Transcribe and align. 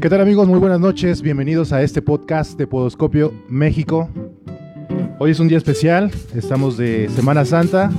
¿Qué 0.00 0.10
tal 0.10 0.20
amigos? 0.20 0.46
Muy 0.46 0.58
buenas 0.58 0.80
noches. 0.80 1.22
Bienvenidos 1.22 1.72
a 1.72 1.82
este 1.82 2.02
podcast 2.02 2.58
de 2.58 2.66
Podoscopio 2.66 3.32
México. 3.48 4.10
Hoy 5.18 5.30
es 5.30 5.40
un 5.40 5.48
día 5.48 5.56
especial. 5.56 6.10
Estamos 6.34 6.76
de 6.76 7.08
Semana 7.08 7.46
Santa. 7.46 7.90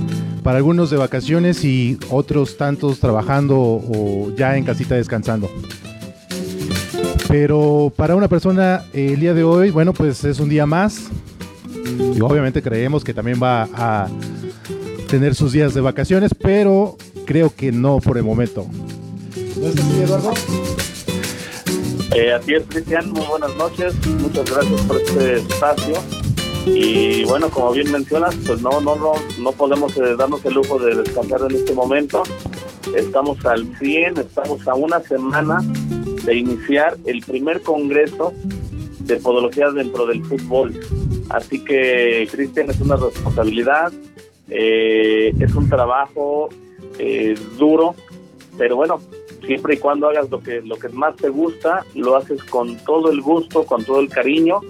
Para 0.44 0.58
algunos 0.58 0.88
de 0.90 0.98
vacaciones 0.98 1.64
y 1.64 1.98
otros 2.10 2.56
tantos 2.56 3.00
trabajando 3.00 3.58
o 3.58 4.32
ya 4.36 4.56
en 4.56 4.62
casita 4.62 4.94
descansando. 4.94 5.50
Pero 7.26 7.92
para 7.96 8.14
una 8.14 8.28
persona 8.28 8.84
el 8.92 9.18
día 9.18 9.34
de 9.34 9.42
hoy, 9.42 9.70
bueno, 9.70 9.92
pues 9.92 10.22
es 10.22 10.38
un 10.38 10.48
día 10.48 10.64
más. 10.64 11.08
Y 12.14 12.20
obviamente 12.20 12.62
creemos 12.62 13.02
que 13.02 13.12
también 13.12 13.42
va 13.42 13.68
a 13.74 14.08
tener 15.08 15.34
sus 15.34 15.52
días 15.52 15.74
de 15.74 15.80
vacaciones, 15.80 16.32
pero 16.34 16.96
creo 17.26 17.52
que 17.54 17.72
no 17.72 17.98
por 17.98 18.16
el 18.16 18.24
momento. 18.24 18.66
¿No 19.56 19.66
es 19.66 19.76
así, 19.76 20.02
Eduardo? 20.02 20.32
Eh, 22.14 22.32
así 22.32 22.54
es, 22.54 22.62
Cristian. 22.68 23.10
Muy 23.10 23.26
buenas 23.26 23.54
noches. 23.56 23.94
Muchas 24.06 24.50
gracias 24.50 24.80
por 24.82 24.96
este 24.96 25.36
espacio. 25.36 25.96
Y 26.64 27.24
bueno, 27.24 27.50
como 27.50 27.72
bien 27.72 27.90
mencionas, 27.92 28.34
pues 28.46 28.60
no, 28.62 28.80
no, 28.80 28.96
no, 28.96 29.12
no 29.40 29.52
podemos 29.52 29.96
eh, 29.98 30.16
darnos 30.16 30.44
el 30.44 30.54
lujo 30.54 30.78
de 30.78 30.96
descansar 30.96 31.42
en 31.48 31.56
este 31.56 31.74
momento. 31.74 32.22
Estamos 32.96 33.44
al 33.44 33.66
100, 33.76 34.18
estamos 34.18 34.66
a 34.66 34.74
una 34.74 35.00
semana 35.00 35.58
de 36.24 36.36
iniciar 36.36 36.96
el 37.04 37.20
primer 37.20 37.60
congreso 37.62 38.32
de 39.00 39.16
podología 39.16 39.70
dentro 39.70 40.06
del 40.06 40.24
fútbol. 40.24 40.80
Así 41.28 41.62
que, 41.62 42.28
Cristian, 42.30 42.70
es 42.70 42.80
una 42.80 42.96
responsabilidad, 42.96 43.92
eh, 44.48 45.32
es 45.38 45.54
un 45.54 45.68
trabajo 45.68 46.48
eh, 46.98 47.34
duro, 47.58 47.94
pero 48.58 48.76
bueno, 48.76 49.00
siempre 49.46 49.74
y 49.74 49.78
cuando 49.78 50.08
hagas 50.08 50.30
lo 50.30 50.40
que, 50.40 50.60
lo 50.60 50.76
que 50.76 50.88
más 50.88 51.16
te 51.16 51.28
gusta, 51.28 51.84
lo 51.94 52.16
haces 52.16 52.42
con 52.44 52.76
todo 52.78 53.10
el 53.10 53.20
gusto, 53.20 53.64
con 53.64 53.84
todo 53.84 54.00
el 54.00 54.08
cariño 54.08 54.60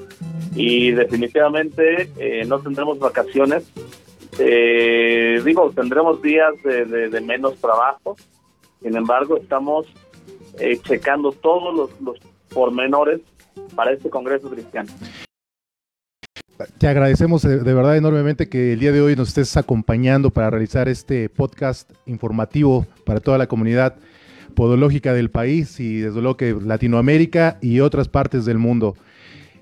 y 0.55 0.91
definitivamente 0.93 2.11
eh, 2.19 2.45
no 2.47 2.61
tendremos 2.61 2.99
vacaciones. 2.99 3.71
Eh, 4.39 5.41
digo, 5.45 5.71
tendremos 5.75 6.21
días 6.23 6.53
de, 6.63 7.21
menos 7.21 7.57
trabajo, 7.57 8.17
sin 8.83 8.97
embargo, 8.97 9.37
estamos 9.37 9.87
eh, 10.59 10.79
checando 10.83 11.33
todos 11.33 11.75
los, 11.75 12.01
los 12.01 12.19
pormenores 12.51 13.21
para 13.75 13.93
este 13.93 14.11
Congreso 14.11 14.51
Cristiano. 14.51 14.91
Te 16.79 16.89
agradecemos 16.89 17.43
de, 17.43 17.59
verdad 17.59 17.99
enormemente 17.99 18.49
que 18.49 18.73
el 18.73 18.81
día 18.81 18.91
de 18.91 19.03
hoy 19.03 19.15
nos 19.15 19.29
estés 19.29 19.59
acompañando 19.59 20.31
para 20.31 20.49
realizar 20.49 20.89
este 20.89 21.29
podcast 21.29 21.91
informativo 22.07 22.87
para 23.05 23.21
toda 23.21 23.37
la 23.37 23.47
comunidad 23.47 23.97
podológica 24.55 25.13
del 25.13 25.29
país 25.29 25.79
y 25.81 25.99
desde 25.99 26.23
luego 26.23 26.39
que 26.39 26.57
Latinoamérica 26.59 27.59
y 27.61 27.81
otras 27.81 28.09
partes 28.09 28.47
del 28.47 28.57
mundo. 28.57 28.97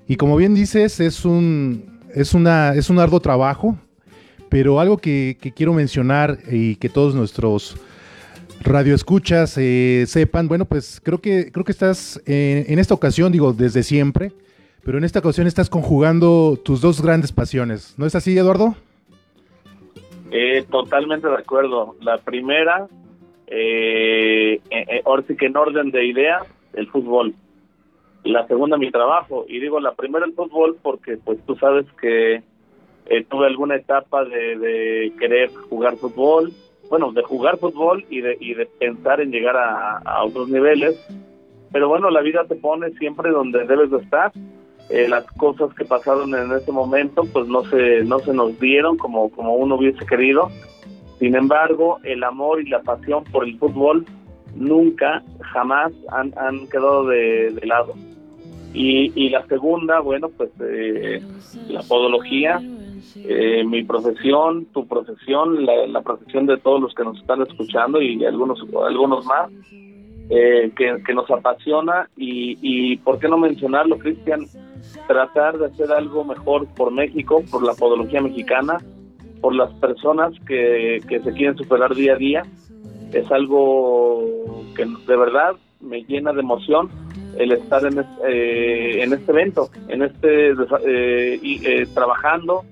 Y 0.07 0.15
como 0.15 0.37
bien 0.37 0.55
dices, 0.55 1.01
es 1.01 1.25
un, 1.25 1.99
es 2.13 2.33
una, 2.33 2.73
es 2.75 2.89
un 2.89 2.99
arduo 2.99 3.19
trabajo, 3.19 3.77
pero 4.47 4.79
algo 4.79 4.97
que, 4.97 5.37
quiero 5.53 5.73
mencionar 5.73 6.39
y 6.49 6.77
que 6.77 6.87
todos 6.87 7.13
nuestros 7.13 7.75
radioescuchas 8.61 9.57
eh, 9.57 10.05
sepan, 10.07 10.47
bueno, 10.47 10.63
pues 10.63 11.01
creo 11.03 11.19
que, 11.19 11.51
creo 11.51 11.65
que 11.65 11.73
estás 11.73 12.21
en 12.25 12.79
esta 12.79 12.93
ocasión, 12.93 13.33
digo, 13.33 13.51
desde 13.51 13.83
siempre, 13.83 14.31
pero 14.85 14.97
en 14.97 15.03
esta 15.03 15.19
ocasión 15.19 15.47
estás 15.47 15.69
conjugando 15.69 16.57
tus 16.63 16.79
dos 16.79 17.01
grandes 17.01 17.33
pasiones. 17.33 17.95
¿No 17.97 18.05
es 18.05 18.15
así, 18.15 18.37
Eduardo? 18.37 18.75
Eh, 20.31 20.63
totalmente 20.71 21.27
de 21.27 21.35
acuerdo. 21.35 21.95
La 21.99 22.19
primera, 22.19 22.87
eh, 23.47 24.61
eh, 24.69 25.01
ahora 25.03 25.23
sí 25.27 25.35
que 25.35 25.47
en 25.47 25.57
orden 25.57 25.91
de 25.91 26.05
idea, 26.05 26.45
el 26.73 26.87
fútbol 26.87 27.35
la 28.25 28.47
segunda 28.47 28.77
mi 28.77 28.91
trabajo. 28.91 29.45
Y 29.47 29.59
digo 29.59 29.79
la 29.79 29.93
primera 29.93 30.25
el 30.25 30.33
fútbol 30.33 30.77
porque 30.81 31.17
pues 31.17 31.39
tú 31.45 31.55
sabes 31.55 31.85
que 32.01 32.43
eh, 33.05 33.23
tuve 33.29 33.45
alguna 33.45 33.75
etapa 33.75 34.25
de, 34.25 35.13
querer 35.19 35.53
jugar 35.69 35.95
fútbol, 35.95 36.51
bueno, 36.89 37.11
de 37.11 37.23
jugar 37.23 37.57
fútbol 37.57 38.05
y 38.09 38.21
de, 38.21 38.37
y 38.39 38.55
de 38.55 38.65
pensar 38.65 39.21
en 39.21 39.31
llegar 39.31 39.55
a, 39.57 40.23
otros 40.23 40.49
niveles. 40.49 40.99
Pero 41.71 41.87
bueno, 41.87 42.09
la 42.09 42.21
vida 42.21 42.45
te 42.45 42.55
pone 42.55 42.91
siempre 42.91 43.31
donde 43.31 43.65
debes 43.65 43.91
de 43.91 43.97
estar. 43.97 44.31
Eh, 44.89 45.07
las 45.09 45.25
cosas 45.37 45.73
que 45.73 45.83
pasaron 45.83 46.35
en 46.35 46.51
ese 46.51 46.71
momento 46.71 47.23
pues 47.33 47.47
no 47.47 47.63
se, 47.65 48.03
no 48.03 48.19
se 48.19 48.33
nos 48.33 48.59
dieron 48.59 48.97
como, 48.97 49.29
como 49.31 49.55
uno 49.55 49.75
hubiese 49.75 50.05
querido. 50.05 50.49
Sin 51.19 51.35
embargo, 51.35 51.99
el 52.03 52.23
amor 52.23 52.61
y 52.61 52.69
la 52.69 52.81
pasión 52.81 53.23
por 53.25 53.45
el 53.45 53.57
fútbol 53.57 54.05
nunca, 54.55 55.23
jamás 55.53 55.91
han, 56.11 56.33
han 56.37 56.67
quedado 56.67 57.07
de, 57.07 57.59
lado. 57.63 57.93
Y, 58.73 59.29
la 59.29 59.45
segunda, 59.47 60.01
bueno, 60.01 60.29
pues 60.35 60.49
eh, 60.59 61.21
la 61.69 61.81
podología, 61.83 62.61
eh, 63.15 63.63
mi 63.63 63.83
profesión, 63.83 64.65
tu 64.73 64.85
profesión, 64.85 65.65
la, 65.65 66.01
profesión 66.01 66.45
de 66.45 66.57
todos 66.57 66.81
los 66.81 66.93
que 66.93 67.05
nos 67.05 67.17
están 67.17 67.41
escuchando 67.41 68.01
y 68.01 68.25
algunos, 68.25 68.59
algunos 68.85 69.25
más, 69.25 69.49
eh, 70.29 70.71
que, 70.75 71.13
nos 71.13 71.31
apasiona 71.31 72.09
y, 72.17 72.57
y, 72.61 72.97
¿por 72.97 73.17
qué 73.19 73.29
no 73.29 73.37
mencionarlo, 73.37 73.97
Cristian? 73.97 74.45
Tratar 75.07 75.57
de 75.57 75.67
hacer 75.67 75.91
algo 75.91 76.23
mejor 76.23 76.67
por 76.75 76.91
México, 76.91 77.43
por 77.51 77.63
la 77.63 77.73
podología 77.73 78.21
mexicana, 78.21 78.77
por 79.41 79.55
las 79.55 79.71
personas 79.75 80.33
que, 80.47 81.01
que 81.07 81.19
se 81.19 81.31
quieren 81.33 81.57
superar 81.57 81.93
día 81.93 82.13
a 82.13 82.17
día. 82.17 82.43
Es 83.13 83.31
algo 83.31 84.23
que 84.75 84.85
de 84.85 85.17
verdad 85.17 85.55
me 85.79 86.03
llena 86.03 86.33
de 86.33 86.41
emoción 86.41 86.89
el 87.37 87.51
estar 87.51 87.85
en, 87.85 87.99
eh, 88.27 89.03
en 89.03 89.13
este 89.13 89.31
evento, 89.31 89.69
en 89.87 90.03
este 90.03 90.51
eh, 90.51 91.39
eh, 91.43 91.87
trabajando 91.93 92.63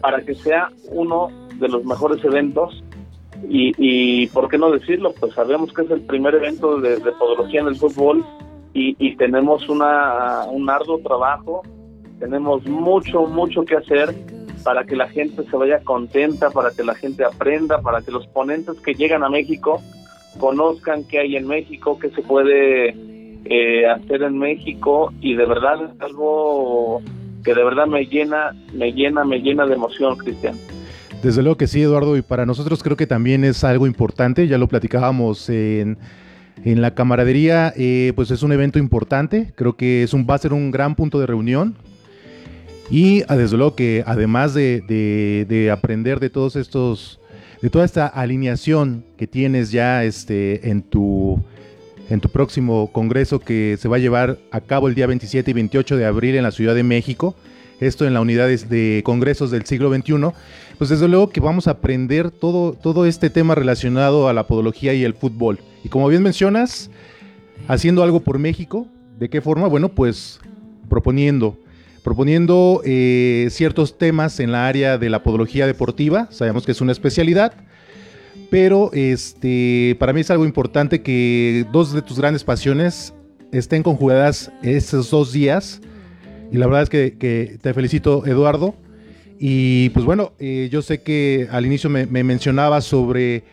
para 0.00 0.20
que 0.22 0.34
sea 0.34 0.70
uno 0.90 1.28
de 1.58 1.68
los 1.68 1.84
mejores 1.84 2.24
eventos 2.24 2.82
y, 3.48 3.72
y 3.76 4.26
por 4.28 4.48
qué 4.48 4.58
no 4.58 4.70
decirlo, 4.70 5.12
pues 5.18 5.34
sabemos 5.34 5.72
que 5.72 5.82
es 5.82 5.90
el 5.90 6.00
primer 6.02 6.34
evento 6.34 6.80
de, 6.80 6.98
podología 7.12 7.60
en 7.60 7.68
el 7.68 7.76
fútbol 7.76 8.24
y, 8.74 8.96
y 8.98 9.16
tenemos 9.16 9.68
una, 9.68 10.44
un 10.50 10.68
arduo 10.68 10.98
trabajo, 10.98 11.62
tenemos 12.18 12.66
mucho, 12.66 13.22
mucho 13.26 13.64
que 13.64 13.76
hacer 13.76 14.14
para 14.64 14.84
que 14.84 14.96
la 14.96 15.08
gente 15.08 15.44
se 15.44 15.56
vaya 15.56 15.80
contenta, 15.84 16.50
para 16.50 16.70
que 16.72 16.82
la 16.82 16.94
gente 16.94 17.24
aprenda, 17.24 17.80
para 17.80 18.02
que 18.02 18.10
los 18.10 18.26
ponentes 18.26 18.80
que 18.80 18.94
llegan 18.94 19.22
a 19.22 19.28
México 19.28 19.80
conozcan 20.38 21.04
qué 21.04 21.20
hay 21.20 21.36
en 21.36 21.46
México, 21.46 21.98
qué 22.00 22.10
se 22.10 22.22
puede 22.22 22.94
eh, 23.44 23.86
hacer 23.86 24.22
en 24.22 24.38
México 24.38 25.12
y 25.20 25.34
de 25.34 25.46
verdad 25.46 25.84
es 25.84 26.00
algo 26.00 27.00
que 27.44 27.54
de 27.54 27.62
verdad 27.62 27.86
me 27.86 28.06
llena, 28.06 28.56
me 28.72 28.92
llena, 28.92 29.22
me 29.24 29.38
llena 29.38 29.66
de 29.66 29.74
emoción, 29.74 30.16
Cristian. 30.16 30.56
Desde 31.22 31.42
luego 31.42 31.56
que 31.56 31.66
sí, 31.66 31.82
Eduardo, 31.82 32.16
y 32.16 32.22
para 32.22 32.46
nosotros 32.46 32.82
creo 32.82 32.96
que 32.96 33.06
también 33.06 33.44
es 33.44 33.64
algo 33.64 33.86
importante, 33.86 34.48
ya 34.48 34.58
lo 34.58 34.66
platicábamos 34.66 35.48
en, 35.50 35.98
en 36.62 36.80
la 36.80 36.94
camaradería, 36.94 37.72
eh, 37.76 38.12
pues 38.14 38.30
es 38.30 38.42
un 38.42 38.52
evento 38.52 38.78
importante, 38.78 39.52
creo 39.56 39.76
que 39.76 40.02
es 40.02 40.14
un, 40.14 40.26
va 40.28 40.34
a 40.34 40.38
ser 40.38 40.52
un 40.52 40.70
gran 40.70 40.94
punto 40.94 41.18
de 41.18 41.26
reunión. 41.26 41.76
Y 42.90 43.22
ah, 43.28 43.36
desde 43.36 43.56
luego 43.56 43.74
que 43.74 44.04
además 44.06 44.54
de, 44.54 44.82
de, 44.86 45.46
de 45.48 45.70
aprender 45.70 46.20
de 46.20 46.30
todos 46.30 46.54
estos, 46.56 47.18
de 47.62 47.70
toda 47.70 47.84
esta 47.84 48.06
alineación 48.06 49.04
que 49.16 49.26
tienes 49.26 49.72
ya 49.72 50.04
este, 50.04 50.68
en 50.68 50.82
tu 50.82 51.42
en 52.10 52.20
tu 52.20 52.28
próximo 52.28 52.90
congreso 52.92 53.40
que 53.40 53.76
se 53.80 53.88
va 53.88 53.96
a 53.96 53.98
llevar 53.98 54.38
a 54.50 54.60
cabo 54.60 54.88
el 54.88 54.94
día 54.94 55.06
27 55.06 55.50
y 55.50 55.54
28 55.54 55.96
de 55.96 56.04
abril 56.04 56.34
en 56.36 56.42
la 56.42 56.50
Ciudad 56.50 56.74
de 56.74 56.82
México, 56.82 57.34
esto 57.80 58.06
en 58.06 58.14
la 58.14 58.20
unidad 58.20 58.48
de 58.48 59.02
congresos 59.04 59.50
del 59.50 59.64
siglo 59.64 59.92
XXI, 59.92 60.14
pues 60.78 60.90
desde 60.90 61.08
luego 61.08 61.30
que 61.30 61.40
vamos 61.40 61.68
a 61.68 61.72
aprender 61.72 62.30
todo, 62.30 62.72
todo 62.72 63.06
este 63.06 63.30
tema 63.30 63.54
relacionado 63.54 64.28
a 64.28 64.32
la 64.32 64.46
podología 64.46 64.94
y 64.94 65.04
el 65.04 65.14
fútbol. 65.14 65.60
Y 65.84 65.88
como 65.88 66.08
bien 66.08 66.22
mencionas, 66.22 66.90
haciendo 67.68 68.02
algo 68.02 68.20
por 68.20 68.38
México, 68.38 68.86
¿de 69.18 69.28
qué 69.28 69.40
forma? 69.40 69.68
Bueno, 69.68 69.88
pues 69.90 70.40
proponiendo, 70.88 71.58
proponiendo 72.02 72.82
eh, 72.84 73.48
ciertos 73.50 73.98
temas 73.98 74.40
en 74.40 74.52
la 74.52 74.66
área 74.66 74.98
de 74.98 75.10
la 75.10 75.22
podología 75.22 75.66
deportiva, 75.66 76.28
sabemos 76.30 76.66
que 76.66 76.72
es 76.72 76.80
una 76.80 76.92
especialidad, 76.92 77.54
pero 78.50 78.90
este, 78.92 79.96
para 79.98 80.12
mí 80.12 80.20
es 80.20 80.30
algo 80.30 80.44
importante 80.44 81.02
que 81.02 81.66
dos 81.72 81.92
de 81.92 82.02
tus 82.02 82.18
grandes 82.18 82.44
pasiones 82.44 83.14
estén 83.52 83.82
conjugadas 83.82 84.52
esos 84.62 85.10
dos 85.10 85.32
días. 85.32 85.80
Y 86.52 86.58
la 86.58 86.66
verdad 86.66 86.82
es 86.82 86.90
que, 86.90 87.58
te 87.60 87.74
felicito, 87.74 88.26
Eduardo. 88.26 88.74
Y 89.38 89.90
pues 89.90 90.04
bueno, 90.04 90.32
eh, 90.38 90.68
yo 90.70 90.82
sé 90.82 91.02
que 91.02 91.48
al 91.50 91.66
inicio 91.66 91.90
me, 91.90 92.06
mencionaba 92.06 92.80
sobre, 92.80 93.44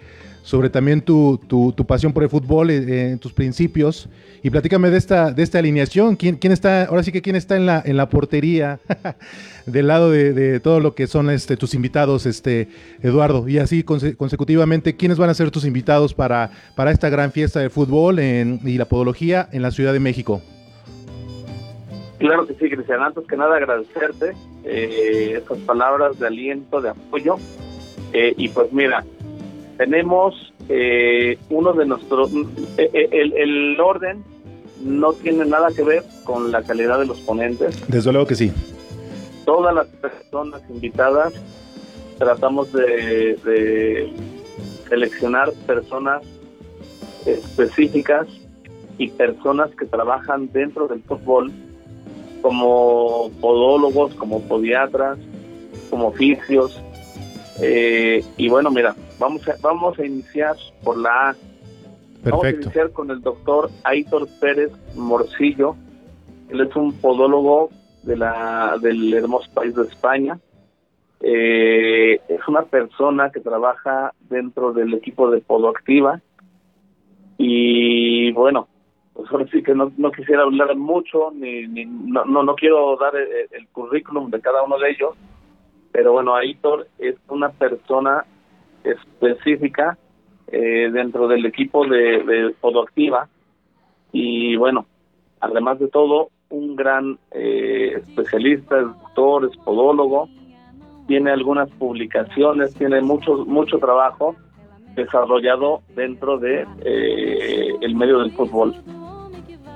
sobre 0.43 0.69
también 0.69 1.01
tu, 1.01 1.39
tu, 1.47 1.85
pasión 1.85 2.13
por 2.13 2.23
el 2.23 2.29
fútbol, 2.29 2.69
eh, 2.71 3.17
tus 3.19 3.33
principios. 3.33 4.07
Y 4.43 4.49
platícame 4.49 4.89
de 4.89 4.97
esta, 4.97 5.31
de 5.31 5.43
esta 5.43 5.59
alineación. 5.59 6.15
¿Quién, 6.15 6.35
¿Quién 6.35 6.53
está, 6.53 6.85
ahora 6.85 7.03
sí 7.03 7.11
que 7.11 7.21
quién 7.21 7.35
está 7.35 7.55
en 7.55 7.65
la, 7.65 7.81
en 7.85 7.97
la 7.97 8.09
portería 8.09 8.79
del 9.65 9.87
lado 9.87 10.11
de, 10.11 10.59
todo 10.59 10.79
lo 10.79 10.95
que 10.95 11.07
son 11.07 11.29
este, 11.29 11.57
tus 11.57 11.73
invitados, 11.73 12.25
este, 12.25 12.67
Eduardo? 13.01 13.47
Y 13.47 13.57
así 13.57 13.83
consecutivamente, 13.83 14.95
¿quiénes 14.95 15.17
van 15.17 15.29
a 15.29 15.33
ser 15.33 15.51
tus 15.51 15.65
invitados 15.65 16.13
para, 16.13 16.51
para 16.75 16.91
esta 16.91 17.09
gran 17.09 17.31
fiesta 17.31 17.59
de 17.59 17.69
fútbol 17.69 18.19
y 18.19 18.77
la 18.77 18.85
podología 18.85 19.49
en 19.51 19.61
la 19.61 19.71
Ciudad 19.71 19.93
de 19.93 19.99
México? 19.99 20.41
Claro 22.21 22.45
que 22.45 22.53
sí, 22.53 22.69
Cristian. 22.69 23.01
Antes 23.01 23.25
que 23.25 23.35
nada, 23.35 23.57
agradecerte 23.57 24.33
eh, 24.63 25.33
estas 25.37 25.57
palabras 25.59 26.19
de 26.19 26.27
aliento, 26.27 26.79
de 26.79 26.89
apoyo. 26.89 27.37
Eh, 28.13 28.35
y 28.37 28.47
pues 28.49 28.71
mira, 28.71 29.03
tenemos 29.77 30.53
eh, 30.69 31.39
uno 31.49 31.73
de 31.73 31.85
nuestros... 31.87 32.31
Eh, 32.77 33.09
el, 33.11 33.33
el, 33.33 33.79
orden 33.79 34.23
no 34.83 35.13
tiene 35.13 35.45
nada 35.45 35.69
que 35.75 35.81
ver 35.81 36.03
con 36.23 36.51
la 36.51 36.61
calidad 36.61 36.99
de 36.99 37.07
los 37.07 37.19
ponentes. 37.21 37.83
Desde 37.87 38.11
luego 38.11 38.27
que 38.27 38.35
sí. 38.35 38.51
Todas 39.43 39.73
las 39.73 39.87
personas 39.87 40.61
invitadas 40.69 41.33
tratamos 42.19 42.71
de, 42.71 43.35
de 43.43 44.13
seleccionar 44.87 45.51
personas 45.65 46.21
específicas 47.25 48.27
y 48.99 49.09
personas 49.09 49.71
que 49.71 49.87
trabajan 49.87 50.51
dentro 50.51 50.87
del 50.87 51.01
fútbol 51.01 51.51
como 52.41 53.29
podólogos, 53.39 54.13
como 54.15 54.41
podiatras, 54.41 55.17
como 55.89 56.07
oficios. 56.07 56.81
Eh, 57.61 58.23
y 58.37 58.49
bueno, 58.49 58.71
mira, 58.71 58.95
vamos 59.19 59.47
a, 59.47 59.55
vamos 59.61 59.97
a 59.99 60.05
iniciar 60.05 60.55
por 60.83 60.97
la 60.97 61.29
A. 61.29 61.35
Vamos 62.23 62.45
a 62.45 62.49
iniciar 62.51 62.91
con 62.91 63.09
el 63.09 63.21
doctor 63.21 63.69
Aitor 63.83 64.27
Pérez 64.39 64.71
Morcillo. 64.95 65.75
Él 66.49 66.61
es 66.61 66.75
un 66.75 66.93
podólogo 66.93 67.69
de 68.03 68.17
la, 68.17 68.77
del 68.81 69.13
hermoso 69.13 69.49
país 69.53 69.75
de 69.75 69.83
España. 69.83 70.39
Eh, 71.21 72.19
es 72.27 72.47
una 72.47 72.63
persona 72.63 73.31
que 73.31 73.39
trabaja 73.39 74.13
dentro 74.29 74.73
del 74.73 74.93
equipo 74.93 75.29
de 75.29 75.39
Podoactiva. 75.41 76.21
Y 77.37 78.31
bueno, 78.33 78.67
pues 79.13 79.31
ahora 79.31 79.45
sí 79.51 79.61
que 79.61 79.75
no, 79.75 79.91
no 79.97 80.11
quisiera 80.11 80.43
hablar 80.43 80.75
mucho, 80.75 81.31
ni, 81.33 81.67
ni 81.67 81.85
no, 81.85 82.25
no, 82.25 82.55
quiero 82.55 82.97
dar 82.97 83.13
el, 83.15 83.67
currículum 83.71 84.29
de 84.29 84.41
cada 84.41 84.63
uno 84.63 84.77
de 84.79 84.91
ellos, 84.91 85.15
pero 85.91 86.13
bueno, 86.13 86.35
Aitor 86.35 86.87
es 86.97 87.15
una 87.27 87.49
persona 87.49 88.25
específica 88.83 89.97
eh, 90.47 90.89
dentro 90.91 91.27
del 91.27 91.45
equipo 91.45 91.85
de, 91.85 92.23
de 92.23 92.55
Podoactiva 92.59 93.27
y 94.11 94.55
bueno, 94.55 94.85
además 95.39 95.79
de 95.79 95.87
todo, 95.87 96.29
un 96.49 96.75
gran 96.75 97.17
eh, 97.31 97.93
especialista, 97.97 98.79
es 98.79 98.85
doctor, 98.85 99.45
es 99.45 99.57
podólogo, 99.57 100.29
tiene 101.07 101.31
algunas 101.31 101.69
publicaciones, 101.71 102.73
tiene 102.75 103.01
mucho, 103.01 103.45
mucho 103.45 103.77
trabajo 103.79 104.35
desarrollado 104.95 105.81
dentro 105.95 106.37
de 106.37 106.65
eh, 106.83 107.69
el 107.81 107.95
medio 107.95 108.19
del 108.19 108.31
fútbol. 108.31 108.75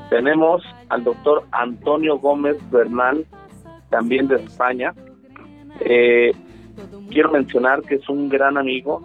Tenemos 0.10 0.64
al 0.90 1.04
doctor 1.04 1.46
Antonio 1.52 2.18
Gómez 2.20 2.58
Bernal, 2.72 3.26
también 3.90 4.28
de 4.28 4.36
España. 4.36 4.94
Eh, 5.82 6.32
quiero 7.10 7.32
mencionar 7.32 7.82
que 7.82 7.96
es 7.96 8.10
un 8.10 8.30
gran 8.30 8.58
amigo. 8.58 9.02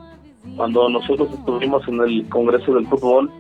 Cuando 0.57 0.89
nosotros 0.89 1.33
estuvimos 1.33 1.87
en 1.89 2.01
el 2.01 2.29
Congreso 2.29 2.75
del 2.75 2.87
Fútbol, 2.87 3.31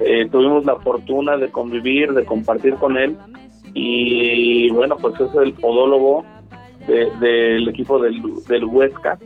eh, 0.00 0.28
tuvimos 0.30 0.64
la 0.64 0.76
fortuna 0.76 1.36
de 1.36 1.50
convivir, 1.50 2.12
de 2.12 2.24
compartir 2.24 2.74
con 2.76 2.96
él. 2.96 3.16
Y 3.74 4.70
bueno, 4.70 4.96
pues 4.96 5.18
es 5.20 5.34
el 5.34 5.52
podólogo 5.54 6.24
del 6.86 7.68
equipo 7.68 7.98
del, 8.00 8.20
del 8.48 8.64
Huesca, 8.64 9.18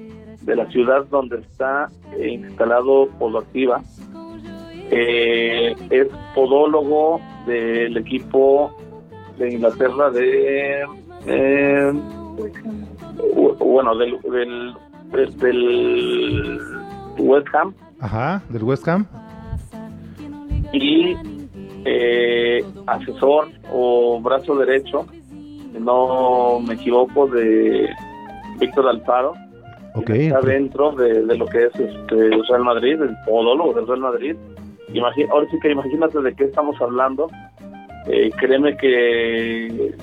de 0.42 0.56
la 0.56 0.66
ciudad 0.70 1.06
donde 1.06 1.38
está 1.38 1.88
instalado 2.18 3.08
Podoactiva. 3.18 3.82
Eh, 4.90 5.74
es 5.90 6.08
podólogo 6.34 7.20
del 7.46 7.96
equipo 7.96 8.76
de 9.38 9.52
Inglaterra 9.52 10.10
de 10.10 10.84
eh, 11.26 11.92
bueno 13.58 13.96
del, 13.96 14.18
del, 15.38 16.60
West 17.18 17.48
Ham. 17.54 17.74
Ajá 18.00 18.42
del 18.48 18.62
West 18.62 18.86
Ham. 18.88 19.06
Y 20.72 21.16
eh, 21.84 22.64
asesor 22.86 23.48
o 23.72 24.20
brazo 24.20 24.56
derecho 24.56 25.06
no 25.78 26.60
me 26.60 26.74
equivoco 26.74 27.26
de 27.28 27.88
Víctor 28.58 28.88
Alfaro. 28.88 29.34
Okay, 29.94 30.26
está 30.26 30.40
dentro 30.40 30.92
de, 30.92 31.22
lo 31.22 31.46
que 31.46 31.64
es 31.64 31.74
este 31.74 32.14
Real 32.14 32.64
Madrid 32.64 33.00
el 33.00 33.16
podólogo 33.24 33.72
del 33.72 33.86
Real 33.86 34.00
Madrid 34.00 34.36
ahora 35.30 35.46
sí 35.50 35.58
que 35.60 35.70
imagínate 35.70 36.20
de 36.20 36.34
qué 36.34 36.44
estamos 36.44 36.80
hablando. 36.80 37.28
Eh, 38.06 38.30
créeme 38.38 38.76
que... 38.76 39.94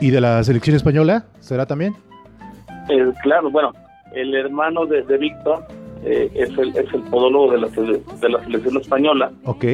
¿Y 0.00 0.10
de 0.10 0.20
la 0.20 0.42
selección 0.42 0.76
española? 0.76 1.26
¿Será 1.40 1.66
también? 1.66 1.94
Eh, 2.88 3.12
claro, 3.22 3.50
bueno, 3.50 3.72
el 4.14 4.34
hermano 4.34 4.84
de, 4.86 5.02
Víctor 5.16 5.64
eh, 6.04 6.30
es, 6.34 6.50
el, 6.58 6.76
es 6.76 6.92
el 6.92 7.02
podólogo 7.02 7.52
de 7.52 7.58
la, 7.58 7.68
de 7.68 8.28
la 8.28 8.42
selección 8.44 8.76
española. 8.78 9.30
Ok. 9.44 9.64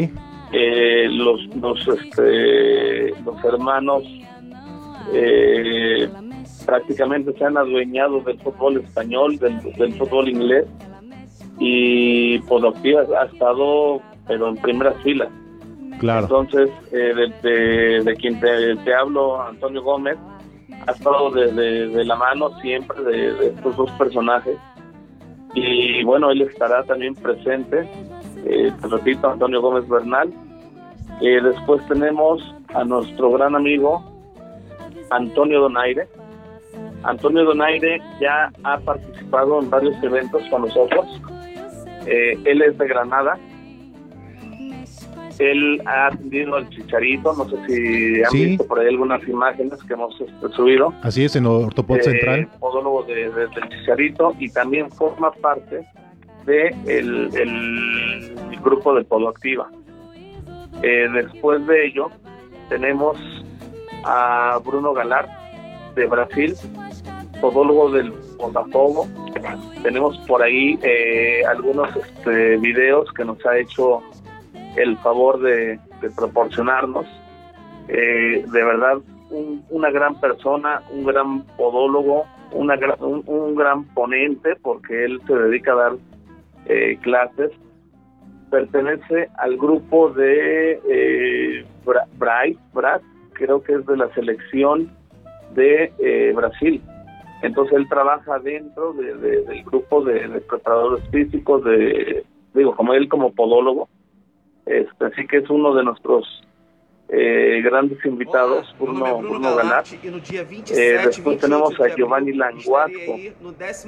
los, 0.52 1.46
los, 1.56 1.88
este, 1.88 3.10
los 3.24 3.44
hermanos 3.44 4.02
prácticamente 6.66 7.32
se 7.32 7.44
han 7.46 7.56
adueñado 7.56 8.20
del 8.20 8.38
fútbol 8.40 8.76
español, 8.76 9.38
del, 9.38 9.58
del 9.78 9.94
fútbol 9.94 10.28
inglés 10.28 10.66
y 11.58 12.38
Podoctía 12.40 13.00
ha 13.18 13.24
estado 13.24 14.00
pero 14.28 14.48
en 14.48 14.56
primeras 14.56 14.94
filas. 15.02 15.28
Claro. 15.98 16.22
Entonces, 16.22 16.70
eh, 16.92 18.02
de, 18.04 18.16
quien 18.16 18.38
te, 18.38 18.94
hablo, 18.94 19.42
Antonio 19.42 19.82
Gómez, 19.82 20.16
ha 20.86 20.92
estado 20.92 21.30
de, 21.30 22.04
la 22.04 22.14
mano 22.14 22.50
siempre 22.60 23.02
de, 23.02 23.48
estos 23.48 23.76
dos 23.76 23.90
personajes. 23.92 24.56
Y 25.54 26.04
bueno, 26.04 26.30
él 26.30 26.42
estará 26.42 26.84
también 26.84 27.14
presente, 27.14 27.88
eh, 28.44 28.72
te 28.80 28.86
repito, 28.86 29.28
Antonio 29.28 29.60
Gómez 29.60 29.88
Bernal. 29.88 30.32
Eh, 31.20 31.40
después 31.42 31.84
tenemos 31.88 32.54
a 32.74 32.84
nuestro 32.84 33.32
gran 33.32 33.56
amigo 33.56 34.04
Antonio 35.10 35.62
Donaire. 35.62 36.06
Antonio 37.02 37.44
Donaire 37.44 38.00
ya 38.20 38.52
ha 38.62 38.78
participado 38.78 39.60
en 39.60 39.70
varios 39.70 40.00
eventos 40.02 40.42
con 40.48 40.62
nosotros. 40.62 41.06
él 42.06 42.62
es 42.62 42.78
de 42.78 42.88
Granada, 42.88 43.36
él 45.38 45.80
ha 45.86 46.08
atendido 46.08 46.56
al 46.56 46.68
Chicharito, 46.70 47.32
no 47.34 47.48
sé 47.48 47.56
si 47.66 48.22
han 48.22 48.32
visto 48.32 48.66
por 48.66 48.80
ahí 48.80 48.88
algunas 48.88 49.26
imágenes 49.28 49.82
que 49.84 49.94
hemos 49.94 50.20
este, 50.20 50.48
subido. 50.54 50.92
Así 51.02 51.24
es, 51.24 51.36
en 51.36 51.46
Ortopod 51.46 51.98
eh, 51.98 52.02
Central. 52.02 52.48
Podólogo 52.58 53.04
de, 53.04 53.30
del 53.30 53.68
Chicharito 53.68 54.34
y 54.38 54.50
también 54.50 54.90
forma 54.90 55.30
parte 55.32 55.86
de 56.44 56.74
el, 56.86 58.34
grupo 58.62 58.94
de 58.94 59.04
Podoactiva. 59.04 59.70
Eh, 60.82 61.08
después 61.12 61.64
de 61.66 61.86
ello, 61.86 62.10
tenemos 62.68 63.16
a 64.04 64.58
Bruno 64.64 64.92
Galar 64.92 65.28
de 65.94 66.06
Brasil, 66.06 66.54
podólogo 67.40 67.90
del 67.90 68.12
Botafogo. 68.38 69.06
Tenemos 69.82 70.18
por 70.26 70.42
ahí 70.42 70.78
eh, 70.82 71.42
algunos 71.48 71.88
este, 71.96 72.56
videos 72.56 73.12
que 73.12 73.24
nos 73.24 73.44
ha 73.46 73.58
hecho 73.58 74.02
el 74.82 74.96
favor 74.98 75.40
de, 75.40 75.78
proporcionarnos. 76.16 77.06
Eh, 77.88 78.44
de 78.46 78.64
verdad, 78.64 78.98
una 79.70 79.90
gran 79.90 80.20
persona, 80.20 80.82
un 80.90 81.04
gran 81.04 81.42
podólogo, 81.56 82.26
una, 82.52 82.78
un, 83.00 83.54
gran 83.54 83.84
ponente, 83.94 84.56
porque 84.62 85.04
él 85.04 85.20
se 85.26 85.34
dedica 85.34 85.72
a 85.72 85.76
dar 85.76 85.92
eh, 86.66 86.98
clases. 87.02 87.50
Pertenece 88.50 89.28
al 89.36 89.56
grupo 89.56 90.10
de 90.10 90.80
eh, 90.88 91.66
Brad, 91.84 93.00
creo 93.32 93.62
que 93.62 93.74
es 93.74 93.86
de 93.86 93.96
la 93.96 94.12
selección 94.14 94.90
de 95.54 95.92
eh, 95.98 96.32
Brasil. 96.34 96.82
Entonces 97.42 97.76
él 97.76 97.88
trabaja 97.88 98.38
dentro 98.40 98.94
del 98.94 99.62
grupo 99.64 100.02
de, 100.02 100.26
de 100.26 100.40
preparadores 100.40 101.04
físicos, 101.10 101.62
de 101.64 102.24
digo, 102.54 102.74
como 102.74 102.94
él 102.94 103.08
como 103.08 103.32
podólogo, 103.32 103.88
este, 104.68 105.04
así 105.04 105.26
que 105.26 105.38
es 105.38 105.50
uno 105.50 105.74
de 105.74 105.84
nuestros 105.84 106.42
eh, 107.10 107.62
grandes 107.62 108.04
invitados, 108.04 108.74
Bruno, 108.78 109.18
Bruno 109.18 109.56
Galat. 109.56 109.86
Eh, 109.92 110.98
después 111.04 111.38
tenemos 111.38 111.72
a 111.80 111.94
Giovanni 111.96 112.34
Languasco, 112.34 113.16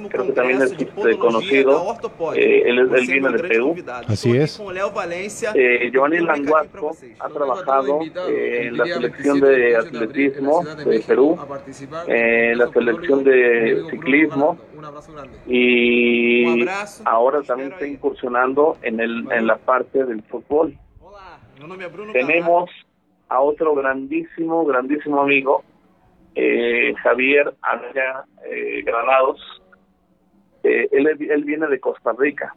creo 0.09 0.25
que 0.25 0.31
también 0.31 0.61
es 0.61 0.71
este, 0.71 1.17
conocido, 1.17 1.95
eh, 2.35 2.63
él, 2.65 2.79
él, 2.79 3.07
viene 3.07 3.29
de 3.29 3.39
Perú. 3.39 3.75
Así 4.07 4.35
es. 4.35 4.59
Eh, 5.53 5.89
Giovanni 5.93 6.19
Languasco 6.19 6.95
ha 7.19 7.29
trabajado 7.29 7.99
en 8.27 8.77
la 8.77 8.85
selección 8.85 9.39
de 9.39 9.75
atletismo 9.75 10.63
de 10.63 10.99
Perú, 11.01 11.37
en 12.07 12.57
la 12.57 12.71
selección 12.71 13.23
de 13.23 13.83
ciclismo. 13.91 14.57
Y 15.47 16.65
ahora 17.05 17.43
también 17.43 17.71
está 17.73 17.85
incursionando 17.85 18.77
en, 18.81 18.99
el, 18.99 19.31
en 19.31 19.45
la 19.45 19.57
parte 19.57 20.03
del 20.05 20.23
fútbol. 20.23 20.75
Tenemos 22.13 22.71
a 23.31 23.39
otro 23.39 23.73
grandísimo, 23.73 24.65
grandísimo 24.65 25.21
amigo, 25.21 25.63
eh, 26.35 26.93
Javier 27.01 27.53
Ávila 27.61 28.25
eh, 28.45 28.83
Granados. 28.83 29.39
Eh, 30.63 30.89
él, 30.91 31.07
él, 31.07 31.43
viene 31.45 31.67
de 31.67 31.79
Costa 31.79 32.11
Rica. 32.17 32.53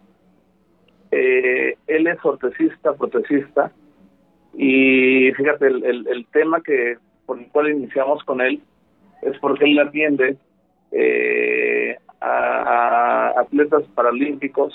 él 1.12 2.06
es 2.08 2.24
ortesista, 2.24 2.92
protecista, 2.94 3.70
y 4.52 5.30
fíjate, 5.32 5.68
el, 5.68 5.84
el, 5.84 6.08
el, 6.08 6.26
tema 6.26 6.60
que 6.60 6.96
por 7.24 7.38
el 7.38 7.46
cual 7.48 7.70
iniciamos 7.70 8.24
con 8.24 8.40
él 8.40 8.60
es 9.22 9.38
porque 9.38 9.64
él 9.66 9.78
atiende 9.78 10.36
a, 12.20 13.32
a, 13.32 13.40
atletas 13.40 13.84
paralímpicos. 13.94 14.74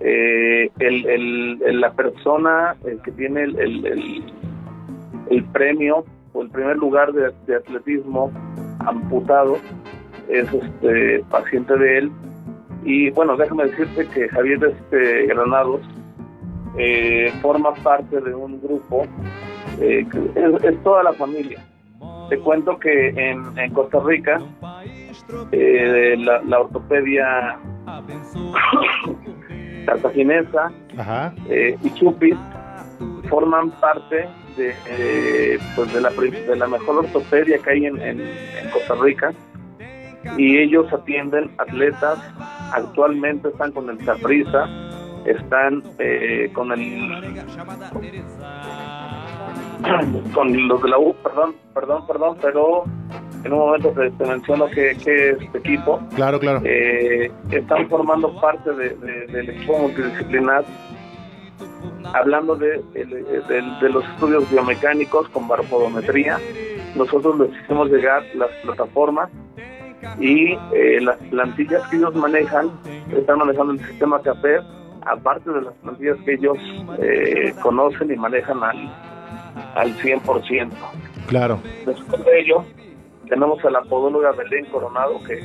el, 0.00 0.70
el, 0.80 1.80
la 1.80 1.92
persona 1.92 2.76
que 3.04 3.12
tiene 3.12 3.44
el, 3.44 3.86
el 5.30 5.44
premio 5.44 6.04
o 6.32 6.42
el 6.42 6.50
primer 6.50 6.76
lugar 6.76 7.12
de, 7.12 7.54
atletismo 7.54 8.30
amputado 8.80 9.58
es 10.28 10.52
este 10.52 11.24
paciente 11.30 11.76
de 11.76 11.98
él. 11.98 12.10
Y 12.84 13.10
bueno 13.10 13.36
déjame 13.36 13.66
decirte 13.66 14.06
que 14.08 14.28
Javier 14.28 14.64
este 14.64 15.26
Granados 15.26 15.80
eh, 16.78 17.32
forma 17.40 17.72
parte 17.74 18.20
de 18.20 18.34
un 18.34 18.60
grupo 18.60 19.06
eh, 19.80 20.06
que 20.10 20.68
es, 20.68 20.82
toda 20.82 21.02
la 21.02 21.14
familia. 21.14 21.64
Te 22.28 22.38
cuento 22.38 22.78
que 22.78 23.08
en, 23.08 23.58
en 23.58 23.72
Costa 23.72 23.98
Rica 24.04 24.40
eh, 25.52 26.16
la, 26.18 26.42
la, 26.42 26.60
ortopedia 26.60 27.58
cartaginesa 29.86 30.70
y 31.82 31.90
Chupis 31.94 32.36
forman 33.28 33.70
parte 33.72 34.28
de, 34.56 34.74
eh, 34.88 35.58
pues 35.74 35.92
de, 35.92 36.00
la, 36.00 36.10
de 36.10 36.56
la 36.56 36.66
mejor 36.66 37.04
ortopedia 37.04 37.58
que 37.58 37.70
hay 37.70 37.86
en, 37.86 38.00
en, 38.00 38.20
Costa 38.72 38.94
Rica. 39.00 39.32
Y 40.36 40.58
ellos 40.58 40.92
atienden 40.92 41.52
atletas, 41.58 42.18
actualmente 42.72 43.48
están 43.48 43.70
con 43.72 43.88
el 43.88 44.04
Saprisa, 44.04 44.68
están 45.24 45.84
eh, 45.98 46.50
con 46.52 46.72
el 46.72 46.80
con 50.34 50.68
los 50.68 50.82
de 50.82 50.88
la 50.88 50.98
U, 50.98 51.14
perdón, 51.22 51.54
perdón, 51.74 52.06
perdón, 52.06 52.38
pero 52.42 52.84
en 53.44 53.52
un 53.52 53.58
momento 53.58 53.92
te, 53.92 54.26
menciono 54.26 54.66
que, 54.66 54.96
que 55.02 55.30
este 55.30 55.58
equipo, 55.58 56.00
claro, 56.14 56.40
claro, 56.40 56.60
eh, 56.64 57.30
están 57.50 57.88
formando 57.88 58.34
parte 58.40 58.72
de, 58.72 58.90
del 59.26 59.50
equipo 59.50 59.78
multidisciplinar 59.78 60.64
hablando 62.14 62.56
de, 62.56 62.82
de, 62.94 63.88
los 63.88 64.04
estudios 64.04 64.50
biomecánicos 64.50 65.28
con 65.30 65.48
baropodometría, 65.48 66.38
nosotros 66.94 67.38
les 67.38 67.62
hicimos 67.62 67.90
llegar 67.90 68.22
las 68.34 68.50
plataformas 68.62 69.30
y 70.18 70.52
eh, 70.72 71.00
las 71.00 71.16
plantillas 71.30 71.86
que 71.88 71.96
ellos 71.96 72.14
manejan, 72.14 72.70
están 73.14 73.38
manejando 73.38 73.72
el 73.72 73.86
sistema 73.86 74.20
CAPER, 74.20 74.62
aparte 75.04 75.50
de 75.50 75.62
las 75.62 75.74
plantillas 75.74 76.16
que 76.24 76.34
ellos 76.34 76.58
eh, 76.98 77.54
conocen 77.62 78.10
y 78.10 78.16
manejan 78.16 78.62
al, 78.62 78.92
al 79.74 79.94
100%. 79.98 80.70
Claro. 81.26 81.58
Después 81.84 82.24
de 82.24 82.40
ello, 82.40 82.64
tenemos 83.28 83.64
a 83.64 83.70
la 83.70 83.82
podóloga 83.82 84.32
Belén 84.32 84.66
Coronado, 84.66 85.22
que 85.24 85.40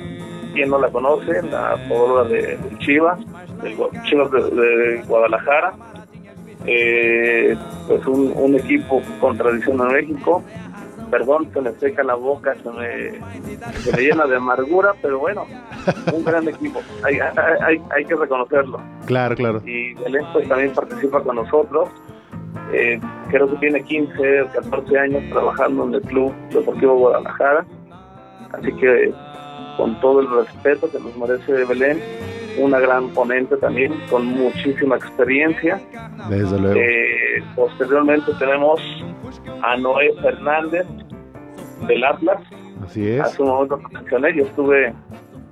quien 0.53 0.69
no 0.69 0.79
la 0.79 0.89
conoce, 0.89 1.41
la 1.43 1.77
podóloga 1.87 2.29
de, 2.29 2.57
Chivas, 2.79 3.19
de 3.61 3.75
Chivas 4.03 4.31
de 4.31 5.03
Guadalajara, 5.07 5.73
eh, 6.65 7.57
pues 7.87 8.05
un, 8.07 8.33
un, 8.35 8.55
equipo 8.55 9.01
con 9.19 9.37
tradición 9.37 9.79
en 9.81 9.87
México. 9.93 10.43
Perdón, 11.09 11.49
se 11.53 11.59
me 11.59 11.71
seca 11.73 12.03
la 12.03 12.15
boca, 12.15 12.55
se 12.55 12.69
me, 12.69 13.11
se 13.79 13.91
me 13.91 14.01
llena 14.01 14.25
de 14.27 14.37
amargura, 14.37 14.93
pero 15.01 15.19
bueno, 15.19 15.45
un 16.13 16.23
gran 16.23 16.47
equipo, 16.47 16.81
hay, 17.03 17.19
hay, 17.19 17.81
hay 17.93 18.05
que 18.05 18.15
reconocerlo. 18.15 18.79
Claro, 19.05 19.35
claro. 19.35 19.61
Y 19.65 19.93
Belén 19.95 20.23
pues, 20.31 20.47
también 20.47 20.71
participa 20.73 21.21
con 21.21 21.35
nosotros. 21.35 21.89
Eh, 22.73 22.99
creo 23.29 23.49
que 23.49 23.57
tiene 23.57 23.83
15 23.83 24.41
o 24.43 24.47
14 24.47 24.99
años 24.99 25.23
trabajando 25.29 25.85
en 25.85 25.95
el 25.95 26.01
Club 26.01 26.33
Deportivo 26.51 26.97
Guadalajara. 26.97 27.65
Así 28.53 28.71
que, 28.73 29.13
con 29.77 29.99
todo 29.99 30.21
el 30.21 30.29
respeto 30.29 30.89
que 30.89 30.99
nos 30.99 31.17
merece 31.17 31.65
Belén, 31.65 31.99
una 32.59 32.79
gran 32.79 33.09
ponente 33.09 33.57
también 33.57 33.93
con 34.09 34.25
muchísima 34.25 34.95
experiencia. 34.95 35.81
Desde 36.29 36.59
luego. 36.59 36.79
Eh, 36.79 37.43
posteriormente 37.55 38.31
tenemos 38.39 38.79
a 39.63 39.77
Noé 39.77 40.13
Fernández 40.21 40.85
del 41.87 42.03
Atlas. 42.03 42.41
Así 42.83 43.07
es. 43.07 43.21
Hace 43.21 43.41
un 43.41 43.49
momento 43.49 43.79
mencioné, 43.91 44.35
yo 44.35 44.43
estuve 44.43 44.93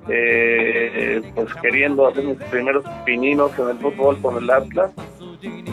eh, 0.08 1.22
pues 1.36 1.54
queriendo 1.62 2.08
hacer 2.08 2.24
mis 2.24 2.38
primeros 2.46 2.84
pininos 3.06 3.52
en 3.60 3.70
el 3.70 3.78
fútbol 3.78 4.20
con 4.22 4.42
el 4.42 4.50
Atlas 4.50 4.92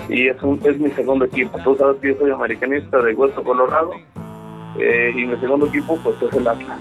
y 0.09 0.29
es, 0.29 0.43
un, 0.43 0.61
es 0.65 0.79
mi 0.79 0.91
segundo 0.91 1.25
equipo. 1.25 1.59
Tú 1.65 1.77
sabes 1.77 1.97
que 2.01 2.09
yo 2.09 2.19
soy 2.19 2.31
americanista 2.31 3.01
de 3.01 3.15
Hueso 3.15 3.43
Colorado 3.43 3.93
eh, 4.79 5.13
y 5.15 5.25
mi 5.25 5.37
segundo 5.39 5.67
equipo 5.67 5.99
pues 6.03 6.17
es 6.23 6.37
el 6.37 6.47
Atlas. 6.47 6.79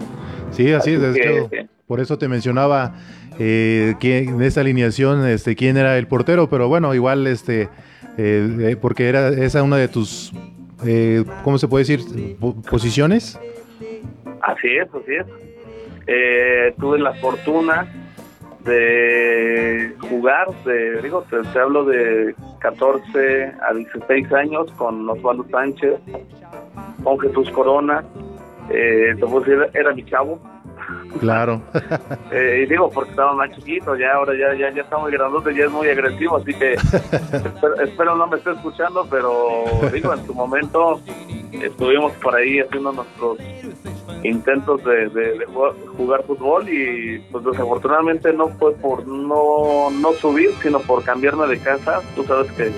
Sí, 0.51 0.71
así, 0.71 0.93
es. 0.93 1.67
por 1.88 2.00
eso 2.00 2.17
te 2.17 2.27
mencionaba 2.27 2.93
eh, 3.39 3.95
en 4.01 4.41
esa 4.41 4.62
alineación 4.62 5.25
este, 5.27 5.55
quién 5.55 5.77
era 5.77 5.97
el 5.97 6.07
portero, 6.07 6.50
pero 6.50 6.67
bueno, 6.67 6.93
igual 6.93 7.27
este, 7.27 7.69
eh, 8.17 8.57
eh, 8.60 8.75
porque 8.75 9.07
era 9.10 9.29
esa 9.29 9.63
una 9.63 9.77
de 9.77 9.88
tus, 9.88 10.31
eh, 10.86 11.24
¿cómo 11.43 11.57
se 11.57 11.67
puede 11.67 11.84
decir? 11.84 12.01
posiciones. 12.69 13.39
Así 14.41 14.67
es, 14.67 14.88
así 14.93 15.15
es. 15.15 15.25
Eh, 16.07 16.74
tuve 16.79 17.00
la 17.00 17.13
fortuna 17.15 17.88
de 18.63 19.93
jugar, 20.10 20.48
de, 20.65 21.01
digo, 21.01 21.24
te, 21.29 21.60
hablo 21.60 21.86
de 21.86 22.36
14 22.60 23.53
a 23.62 23.74
16 23.74 24.31
años 24.34 24.72
con 24.74 25.07
Osvaldo 25.10 25.45
Sánchez, 25.50 25.93
con 27.03 27.19
Jesús 27.19 27.50
Corona, 27.51 28.03
eh, 28.69 29.15
era 29.74 29.93
mi 29.93 30.03
chavo, 30.05 30.39
Claro. 31.20 31.62
eh, 32.32 32.63
y 32.63 32.70
digo, 32.70 32.89
porque 32.89 33.12
estaba 33.12 33.34
más 33.34 33.51
chiquito, 33.51 33.96
ya 33.96 34.13
ahora 34.13 34.34
ya, 34.34 34.54
ya, 34.54 34.74
ya 34.74 34.82
está 34.82 34.98
muy 34.98 35.12
grandote, 35.12 35.56
ya 35.56 35.65
es 35.65 35.72
muy 35.72 35.88
agresivo, 35.88 36.38
así 36.38 36.54
que 36.54 36.74
espero, 37.84 38.15
no 38.15 38.27
me 38.27 38.38
esté 38.38 38.51
escuchando, 38.51 39.08
pero 39.10 39.63
digo, 39.92 40.13
en 40.13 40.25
su 40.25 40.34
momento 40.34 41.00
estuvimos 41.51 42.12
por 42.13 42.36
ahí 42.36 42.60
haciendo 42.60 42.92
nuestros 42.92 43.39
intentos 44.24 44.84
de, 44.84 45.10
de, 45.10 45.46
jugar, 45.98 46.24
fútbol 46.24 46.68
y 46.68 47.20
pues 47.32 47.46
desafortunadamente 47.46 48.34
no 48.34 48.50
fue 48.50 48.74
por 48.75 49.08
no, 49.08 49.89
no 49.92 50.12
subir, 50.13 50.51
sino 50.62 50.80
por 50.80 51.04
cambiarme 51.04 51.48
de 51.48 51.60
casa. 51.60 52.01
Tú 52.15 52.24
sabes 52.24 52.51
que, 52.54 52.72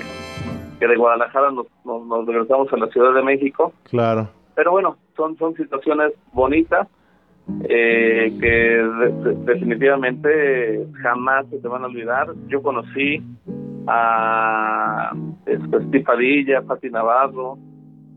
que 0.80 0.88
de 0.88 0.96
Guadalajara 0.96 1.52
nos, 1.52 1.68
nos, 1.86 2.06
nos 2.06 2.26
regresamos 2.26 2.72
a 2.74 2.78
la 2.78 2.88
Ciudad 2.88 3.14
de 3.14 3.24
México. 3.24 3.74
Claro. 3.90 4.30
Pero 4.56 4.72
bueno, 4.72 4.98
son, 5.16 5.38
son 5.38 5.56
situaciones 5.56 6.14
bonitas 6.34 6.88
eh, 7.70 8.34
que 8.40 8.84
definitivamente 9.46 10.88
jamás 11.02 11.48
se 11.50 11.60
te 11.60 11.68
van 11.68 11.84
a 11.84 11.88
olvidar. 11.88 12.34
Yo 12.48 12.62
conocí 12.62 13.22
a 13.88 15.12
este, 15.46 16.00
Padilla, 16.02 16.62
Pati 16.62 16.90
Navarro, 16.90 17.58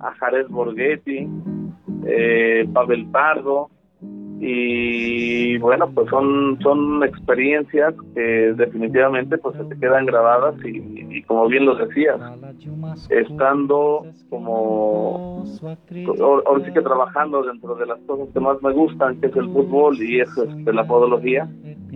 a 0.00 0.12
Jared 0.14 0.48
Borghetti, 0.48 1.28
eh, 2.06 2.68
Pavel 2.72 3.06
Pardo, 3.06 3.70
y 4.42 5.58
bueno 5.58 5.90
pues 5.90 6.08
son 6.08 6.58
son 6.62 7.04
experiencias 7.04 7.94
que 8.14 8.54
definitivamente 8.56 9.36
pues 9.36 9.54
se 9.54 9.64
te 9.64 9.78
quedan 9.78 10.06
grabadas 10.06 10.54
y, 10.64 11.22
como 11.24 11.46
bien 11.46 11.66
lo 11.66 11.74
decías 11.74 12.18
estando 13.10 14.06
como 14.30 15.44
ahora 16.46 16.64
sí 16.64 16.72
que 16.72 16.80
trabajando 16.80 17.42
dentro 17.42 17.74
de 17.74 17.84
las 17.84 17.98
cosas 18.06 18.28
que 18.32 18.40
más 18.40 18.62
me 18.62 18.72
gustan 18.72 19.20
que 19.20 19.26
es 19.26 19.36
el 19.36 19.50
fútbol 19.50 20.02
y 20.02 20.20
es 20.20 20.30
este, 20.38 20.72
la 20.72 20.86
podología 20.86 21.46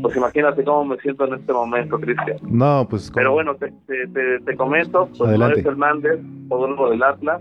pues 0.02 0.14
imagínate 0.14 0.64
cómo 0.64 0.84
me 0.84 0.98
siento 0.98 1.24
en 1.26 1.34
este 1.34 1.52
momento 1.52 1.98
Cristian 1.98 2.36
no 2.42 2.86
pues 2.90 3.10
pero 3.14 3.32
bueno 3.32 3.54
te, 3.54 3.72
te, 3.86 4.40
te, 4.40 4.56
comento 4.56 5.08
pues 5.16 5.30
Adelante. 5.30 5.60
Hernández 5.66 6.20
podólogo 6.50 6.90
del 6.90 7.02
Atlas 7.02 7.40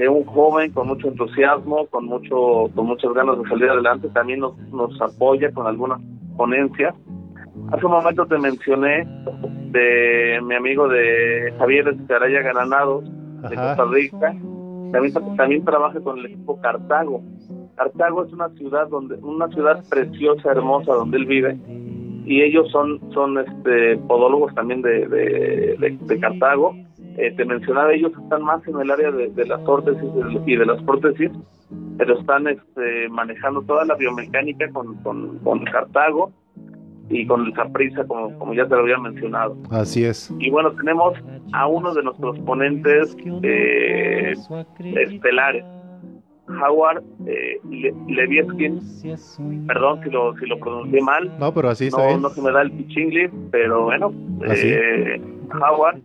eh, 0.00 0.08
un 0.08 0.24
joven 0.24 0.72
con 0.72 0.88
mucho 0.88 1.08
entusiasmo, 1.08 1.86
con 1.86 2.06
mucho 2.06 2.70
con 2.74 2.86
muchas 2.86 3.12
ganas 3.12 3.38
de 3.38 3.48
salir 3.48 3.68
adelante, 3.68 4.08
también 4.08 4.40
nos, 4.40 4.56
nos 4.72 5.00
apoya 5.00 5.52
con 5.52 5.66
algunas 5.66 6.00
ponencias. 6.36 6.94
Hace 7.72 7.86
un 7.86 7.92
momento 7.92 8.26
te 8.26 8.38
mencioné 8.38 9.06
de 9.70 10.40
mi 10.42 10.54
amigo 10.54 10.88
de 10.88 11.52
Javier 11.58 11.88
Escaraya 11.88 12.40
Granados, 12.40 13.04
de 13.48 13.56
Costa 13.56 13.84
Rica. 13.90 14.34
También, 14.92 15.36
también 15.36 15.64
trabaja 15.64 16.00
con 16.00 16.18
el 16.18 16.26
equipo 16.26 16.60
Cartago. 16.60 17.22
Cartago 17.76 18.24
es 18.24 18.32
una 18.32 18.48
ciudad 18.50 18.88
donde 18.88 19.16
una 19.16 19.48
ciudad 19.48 19.84
preciosa, 19.88 20.50
hermosa, 20.50 20.94
donde 20.94 21.18
él 21.18 21.26
vive 21.26 21.58
y 22.30 22.42
ellos 22.42 22.70
son 22.70 23.00
son 23.12 23.38
este 23.38 23.96
podólogos 24.06 24.54
también 24.54 24.82
de, 24.82 25.06
de, 25.08 26.20
Cartago. 26.20 26.76
Eh, 27.20 27.34
te 27.36 27.44
mencionaba, 27.44 27.92
ellos 27.92 28.12
están 28.22 28.42
más 28.42 28.66
en 28.66 28.80
el 28.80 28.90
área 28.90 29.10
de, 29.10 29.46
las 29.46 29.60
órtesis 29.68 30.08
y 30.46 30.56
de 30.56 30.64
las 30.64 30.82
prótesis, 30.84 31.30
pero 31.98 32.18
están 32.18 32.46
este, 32.48 33.10
manejando 33.10 33.60
toda 33.62 33.84
la 33.84 33.94
biomecánica 33.94 34.70
con, 34.72 34.94
con, 35.02 35.38
con 35.40 35.62
Cartago 35.64 36.32
y 37.10 37.26
con 37.26 37.44
el 37.44 37.54
Zaprisa, 37.54 38.04
como, 38.04 38.38
como 38.38 38.54
ya 38.54 38.64
te 38.64 38.74
lo 38.74 38.80
había 38.80 38.96
mencionado. 38.96 39.54
Así 39.70 40.02
es. 40.02 40.32
Y 40.38 40.48
bueno, 40.48 40.72
tenemos 40.72 41.12
a 41.52 41.66
uno 41.66 41.92
de 41.92 42.02
nuestros 42.04 42.38
ponentes 42.38 43.14
eh, 43.42 44.32
estelares, 44.78 45.64
Howard 46.48 47.02
eh, 47.26 47.60
perdón 49.66 50.00
si 50.02 50.10
lo, 50.10 50.34
si 50.38 50.46
lo 50.46 50.58
pronuncié 50.58 51.02
mal. 51.02 51.30
No, 51.38 51.52
pero 51.52 51.68
así 51.68 51.90
no, 51.90 52.16
no 52.16 52.30
se 52.30 52.40
me 52.40 52.50
da 52.50 52.62
el 52.62 52.72
pitch 52.72 53.30
pero 53.50 53.84
bueno, 53.84 54.10
eh, 54.48 55.20
Howard 55.52 56.00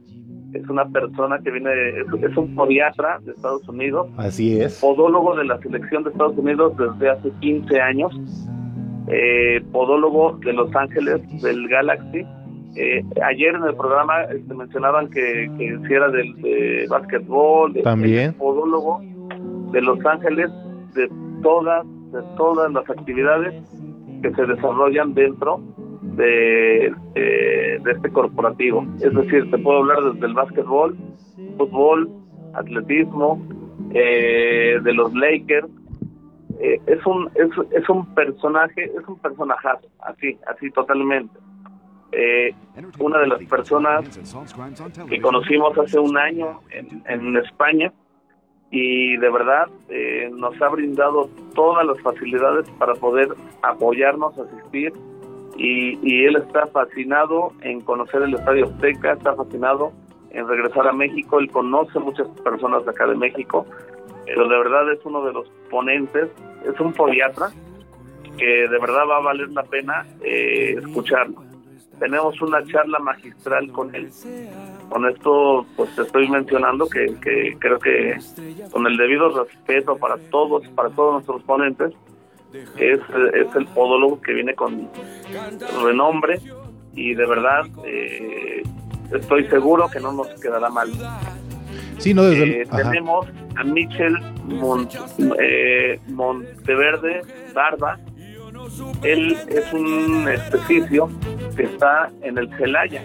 es 0.56 0.70
una 0.70 0.86
persona 0.86 1.40
que 1.40 1.52
viene, 1.52 1.72
es, 2.00 2.38
un 2.38 2.56
podiatra 2.56 3.20
de 3.24 3.32
Estados 3.32 3.68
Unidos. 3.68 4.08
Así 4.18 4.60
es. 4.60 4.80
Podólogo 4.80 5.36
de 5.36 5.46
la 5.46 5.58
selección 5.60 6.04
de 6.04 6.12
Estados 6.12 6.38
Unidos 6.38 6.74
desde 6.78 7.10
hace 7.10 7.32
15 7.42 7.82
años. 7.82 8.14
Eh, 9.08 9.62
podólogo 9.72 10.38
de 10.44 10.54
Los 10.54 10.74
Ángeles, 10.76 11.22
del 11.42 11.68
Galaxy. 11.68 12.26
Eh, 12.76 13.04
ayer 13.24 13.56
en 13.56 13.64
el 13.64 13.76
programa 13.76 14.24
este, 14.24 14.54
mencionaban 14.54 15.10
que, 15.10 15.50
que 15.58 15.78
si 15.88 15.94
era 15.94 16.10
del 16.10 16.34
de 16.42 16.88
básquetbol, 16.90 17.74
también 17.84 18.34
podólogo 18.34 19.02
de 19.72 19.82
Los 19.82 20.06
Ángeles 20.06 20.50
de 20.94 21.10
todas, 21.42 21.86
de 22.12 22.22
todas 22.36 22.72
las 22.74 22.90
actividades 22.90 23.54
que 24.22 24.34
se 24.34 24.46
desarrollan 24.46 25.14
dentro 25.14 25.62
de, 26.16 26.94
eh, 27.16 27.80
de 27.84 27.92
este 27.92 28.10
corporativo. 28.12 28.86
Es 29.02 29.14
decir, 29.14 29.50
te 29.52 29.58
puedo 29.58 29.80
hablar 29.80 30.14
desde 30.14 30.26
el 30.26 30.34
básquetbol, 30.34 30.98
fútbol, 31.58 32.10
atletismo, 32.54 33.42
eh, 33.94 34.80
de 34.84 34.94
los 34.94 35.14
Lakers. 35.14 35.68
Eh, 36.60 36.80
es 36.88 37.06
un 37.06 37.30
es, 37.36 37.50
es 37.72 37.90
un 37.90 38.06
personaje, 38.16 38.86
es 38.86 39.08
un 39.08 39.20
personajazo, 39.20 39.88
así, 40.00 40.38
así 40.48 40.72
totalmente. 40.72 41.38
una 43.00 43.20
de 43.20 43.28
las 43.28 43.44
personas 43.44 44.06
que 45.10 45.20
conocimos 45.20 45.78
hace 45.78 46.00
un 46.00 46.18
año 46.18 46.62
en, 46.72 47.04
en 47.08 47.36
España, 47.36 47.92
y 48.72 49.18
de 49.18 49.30
verdad 49.30 49.68
eh, 49.90 50.30
nos 50.34 50.60
ha 50.62 50.70
brindado 50.70 51.30
todas 51.54 51.86
las 51.86 52.00
facilidades 52.02 52.70
para 52.72 52.94
poder 52.96 53.30
apoyarnos, 53.62 54.38
asistir 54.38 54.92
y, 55.56 56.00
y, 56.02 56.26
él 56.26 56.36
está 56.36 56.68
fascinado 56.68 57.54
en 57.62 57.82
conocer 57.82 58.22
el 58.22 58.34
Estadio 58.34 58.66
Azteca, 58.66 59.14
está 59.14 59.36
fascinado 59.36 59.92
en 60.32 60.48
regresar 60.48 60.88
a 60.88 60.92
México, 60.92 61.40
él 61.40 61.50
conoce 61.50 61.98
muchas 62.00 62.28
personas 62.44 62.84
de 62.86 62.92
acá 62.92 63.08
de 63.08 63.16
México, 63.16 63.66
pero 64.26 64.48
de 64.48 64.58
verdad 64.58 64.92
es 64.92 65.00
uno 65.06 65.24
de 65.24 65.34
los 65.34 65.48
ponentes, 65.70 66.30
es 66.66 66.80
un 66.80 66.94
podiatra 66.94 67.52
que 68.38 68.68
de 68.68 68.80
verdad 68.80 69.08
va 69.10 69.18
a 69.18 69.22
valer 69.22 69.50
la 69.52 69.64
pena 69.64 70.06
eh, 70.22 70.76
escucharlo 70.78 71.46
tenemos 72.00 72.42
una 72.42 72.64
charla 72.66 73.00
magistral 73.00 73.72
con 73.72 73.94
él. 73.96 74.10
Con 74.90 75.08
esto, 75.08 75.66
pues 75.76 75.96
te 75.96 76.04
estoy 76.04 76.30
mencionando 76.30 76.88
que, 76.88 77.16
creo 77.60 77.80
que 77.80 78.18
con 78.72 78.86
el 78.86 78.98
debido 78.98 79.44
respeto 79.44 79.98
para 79.98 80.18
todos, 80.30 80.68
para 80.70 80.90
todos 80.90 81.14
nuestros 81.14 81.44
ponentes, 81.44 81.94
es, 82.78 83.00
es 83.34 83.56
el 83.56 83.66
podólogo 83.68 84.22
que 84.22 84.34
viene 84.34 84.54
con 84.54 84.90
renombre 85.84 86.40
y 86.94 87.14
de 87.14 87.26
verdad 87.26 87.66
eh, 87.86 88.64
estoy 89.14 89.46
seguro 89.48 89.90
que 89.90 90.00
no 90.00 90.12
nos 90.12 90.28
quedará 90.42 90.70
mal. 90.70 90.90
Sí, 91.98 92.14
no, 92.14 92.24
desde 92.24 92.62
eh, 92.62 92.68
tenemos 92.76 93.28
a 93.56 93.64
Michel 93.64 94.16
eh, 95.40 96.00
Monteverde 96.08 97.22
Barba, 97.54 98.00
él 99.04 99.38
es 99.48 99.74
un 99.74 100.28
especificio 100.28 101.10
que 101.56 101.64
está 101.64 102.10
en 102.22 102.38
el 102.38 102.50
Celaya. 102.58 103.02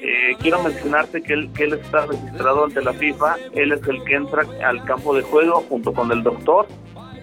Eh, 0.00 0.36
quiero 0.40 0.62
mencionarte 0.62 1.22
que 1.22 1.32
él, 1.32 1.50
que 1.54 1.64
él 1.64 1.72
está 1.74 2.06
registrado 2.06 2.64
ante 2.64 2.82
la 2.82 2.92
FIFA, 2.92 3.36
él 3.54 3.72
es 3.72 3.86
el 3.88 4.02
que 4.04 4.14
entra 4.14 4.44
al 4.64 4.84
campo 4.84 5.14
de 5.14 5.22
juego 5.22 5.64
junto 5.68 5.92
con 5.92 6.12
el 6.12 6.22
doctor, 6.22 6.68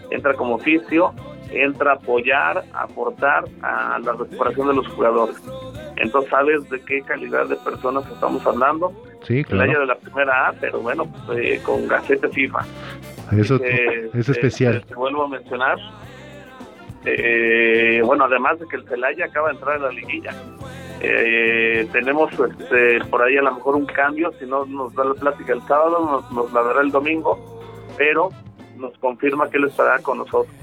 entra 0.10 0.34
como 0.34 0.56
oficio, 0.56 1.14
entra 1.52 1.92
a 1.92 1.96
apoyar, 1.96 2.64
a 2.74 2.84
aportar 2.84 3.46
a 3.62 4.00
la 4.00 4.14
recuperación 4.14 4.68
de 4.68 4.74
los 4.76 4.88
jugadores. 4.90 5.38
Entonces 5.98 6.30
sabes 6.30 6.70
de 6.70 6.82
qué 6.82 7.02
calidad 7.02 7.48
de 7.48 7.56
personas 7.58 8.10
estamos 8.12 8.46
hablando. 8.46 8.92
Sí, 9.24 9.44
claro. 9.44 9.80
de 9.80 9.86
la 9.88 9.96
primera 9.96 10.50
A, 10.50 10.54
pero 10.54 10.80
bueno, 10.80 11.12
eh, 11.36 11.60
con 11.64 11.88
gacete 11.88 12.30
FIFA. 12.30 12.60
Eso 13.38 13.60
es 13.64 14.30
especial. 14.30 14.84
te 14.86 14.94
vuelvo 14.94 15.24
a 15.24 15.28
mencionar, 15.30 15.78
eh, 17.06 18.02
bueno, 18.06 18.26
además 18.26 18.60
de 18.60 18.68
que 18.68 18.76
el 18.76 18.88
Celaya 18.88 19.26
acaba 19.26 19.50
de 19.50 19.56
entrar 19.56 19.78
en 19.78 19.84
la 19.84 19.92
liguilla. 19.92 20.32
Eh, 21.02 21.88
tenemos 21.92 22.32
este, 22.34 23.04
por 23.06 23.22
ahí 23.22 23.38
a 23.38 23.42
lo 23.42 23.54
mejor 23.54 23.76
un 23.76 23.86
cambio, 23.86 24.32
si 24.40 24.46
no 24.46 24.66
nos 24.66 24.94
da 24.96 25.06
la 25.06 25.14
plática 25.14 25.54
el 25.54 25.62
sábado, 25.64 26.24
nos, 26.32 26.54
la 26.54 26.64
dará 26.64 26.82
el 26.82 26.92
domingo, 26.92 27.38
pero 27.98 28.30
nos 28.78 28.98
confirma 29.00 29.50
que 29.50 29.58
él 29.58 29.66
estará 29.66 30.00
con 30.00 30.20
nosotros. 30.20 30.54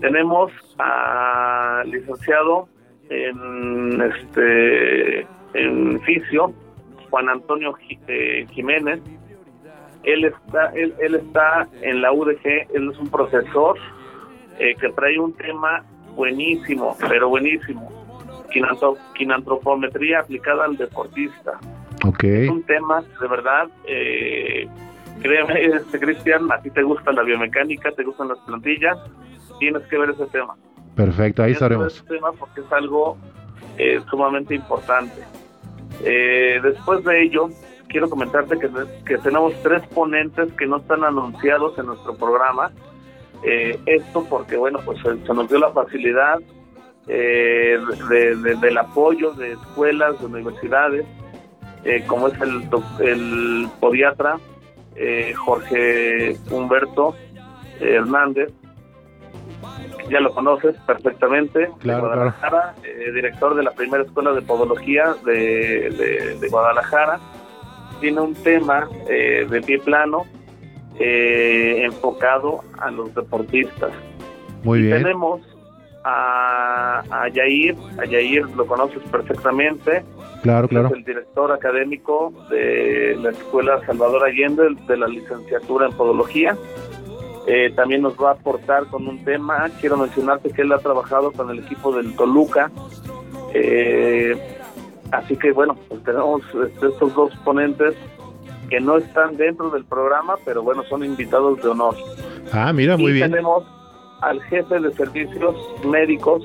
Tenemos 0.00 0.52
al 0.78 1.90
licenciado 1.90 2.68
en 3.08 4.00
este 4.00 5.26
en 5.54 6.00
fisio, 6.02 6.52
Juan 7.10 7.28
Antonio 7.28 7.74
eh, 8.06 8.46
Jiménez. 8.50 9.00
Él 10.04 10.24
está, 10.24 10.66
él, 10.74 10.94
él 11.00 11.16
está 11.16 11.68
en 11.82 12.00
la 12.00 12.12
UDG, 12.12 12.68
él 12.72 12.90
es 12.90 12.98
un 12.98 13.10
profesor 13.10 13.76
eh, 14.58 14.74
que 14.80 14.88
trae 14.90 15.18
un 15.18 15.34
tema 15.34 15.84
buenísimo, 16.14 16.96
pero 17.08 17.28
buenísimo. 17.28 17.90
Quinantropometría 19.14 20.20
aplicada 20.20 20.64
al 20.64 20.76
deportista. 20.76 21.58
Okay. 22.04 22.44
Es 22.44 22.50
un 22.50 22.62
tema, 22.62 23.02
de 23.20 23.28
verdad, 23.28 23.68
eh, 23.86 24.68
créeme, 25.22 25.64
este, 25.64 26.00
Cristian, 26.00 26.50
a 26.50 26.60
ti 26.60 26.70
te 26.70 26.82
gusta 26.82 27.12
la 27.12 27.22
biomecánica, 27.22 27.92
te 27.92 28.02
gustan 28.02 28.28
las 28.28 28.38
plantillas, 28.38 28.98
tienes 29.60 29.82
que 29.84 29.96
ver 29.96 30.10
ese 30.10 30.26
tema. 30.26 30.56
Perfecto, 30.96 31.44
ahí 31.44 31.52
estaremos. 31.52 31.94
Ese 31.94 32.04
tema 32.06 32.32
porque 32.32 32.62
es 32.62 32.72
algo 32.72 33.16
eh, 33.78 34.00
sumamente 34.10 34.56
importante. 34.56 35.22
Eh, 36.02 36.58
después 36.60 37.04
de 37.04 37.22
ello, 37.22 37.50
quiero 37.88 38.10
comentarte 38.10 38.58
que, 38.58 38.68
que 39.06 39.18
tenemos 39.18 39.54
tres 39.62 39.86
ponentes 39.94 40.52
que 40.54 40.66
no 40.66 40.78
están 40.78 41.04
anunciados 41.04 41.78
en 41.78 41.86
nuestro 41.86 42.16
programa 42.16 42.72
eh, 43.42 43.78
esto 43.86 44.26
porque, 44.28 44.56
bueno, 44.56 44.80
pues 44.84 44.98
se, 45.00 45.32
nos 45.32 45.48
dio 45.48 45.58
la 45.58 45.72
facilidad 45.72 46.40
eh, 47.08 47.78
del 48.60 48.78
apoyo 48.78 49.32
de 49.32 49.52
escuelas, 49.52 50.20
de 50.20 50.26
universidades, 50.26 51.06
eh, 51.84 52.04
como 52.06 52.28
es 52.28 52.40
el, 52.40 52.68
el 53.00 53.68
podiatra 53.80 54.38
Jorge 55.34 56.36
Humberto 56.50 57.14
Hernández, 57.80 58.52
ya 60.10 60.20
lo 60.20 60.32
conoces 60.32 60.76
perfectamente, 60.86 61.70
de 61.82 61.94
Guadalajara, 61.98 62.74
director 63.14 63.54
de 63.54 63.62
la 63.62 63.70
primera 63.72 64.02
escuela 64.04 64.32
de 64.32 64.42
podología 64.42 65.14
de, 65.24 66.36
de 66.40 66.48
Guadalajara. 66.48 67.20
Tiene 68.00 68.20
un 68.20 68.34
tema 68.34 68.88
de 69.06 69.62
pie 69.64 69.78
plano 69.78 70.24
eh, 70.98 71.82
enfocado 71.84 72.60
a 72.78 72.90
los 72.90 73.14
deportistas. 73.14 73.90
Muy 74.64 74.82
bien. 74.82 75.02
Tenemos 75.02 75.40
a, 76.04 77.02
a 77.10 77.28
Yair, 77.28 77.76
a 77.98 78.04
Yair 78.04 78.48
lo 78.50 78.66
conoces 78.66 79.02
perfectamente. 79.10 80.02
Claro, 80.42 80.68
claro. 80.68 80.88
Es 80.88 80.94
el 80.94 81.04
director 81.04 81.52
académico 81.52 82.32
de 82.50 83.16
la 83.20 83.30
Escuela 83.30 83.80
Salvador 83.84 84.24
Allende 84.24 84.74
de 84.86 84.96
la 84.96 85.06
licenciatura 85.06 85.86
en 85.86 85.92
Podología. 85.92 86.56
Eh, 87.46 87.72
también 87.74 88.02
nos 88.02 88.14
va 88.16 88.30
a 88.30 88.32
aportar 88.34 88.86
con 88.86 89.06
un 89.08 89.24
tema. 89.24 89.68
Quiero 89.80 89.96
mencionarte 89.96 90.50
que 90.50 90.62
él 90.62 90.72
ha 90.72 90.78
trabajado 90.78 91.32
con 91.32 91.50
el 91.50 91.60
equipo 91.60 91.92
del 91.92 92.14
Toluca. 92.14 92.70
Eh, 93.54 94.58
así 95.10 95.36
que 95.36 95.52
bueno, 95.52 95.76
pues 95.88 96.02
tenemos 96.04 96.42
estos 96.82 97.14
dos 97.14 97.34
ponentes 97.44 97.94
que 98.68 98.80
no 98.80 98.98
están 98.98 99.36
dentro 99.36 99.70
del 99.70 99.84
programa, 99.84 100.34
pero 100.44 100.62
bueno, 100.62 100.84
son 100.84 101.04
invitados 101.04 101.60
de 101.62 101.68
honor. 101.68 101.96
Ah, 102.52 102.72
mira, 102.72 102.96
muy 102.96 103.10
y 103.10 103.14
bien. 103.14 103.30
tenemos 103.30 103.64
al 104.20 104.40
jefe 104.42 104.78
de 104.78 104.92
servicios 104.92 105.56
médicos 105.84 106.42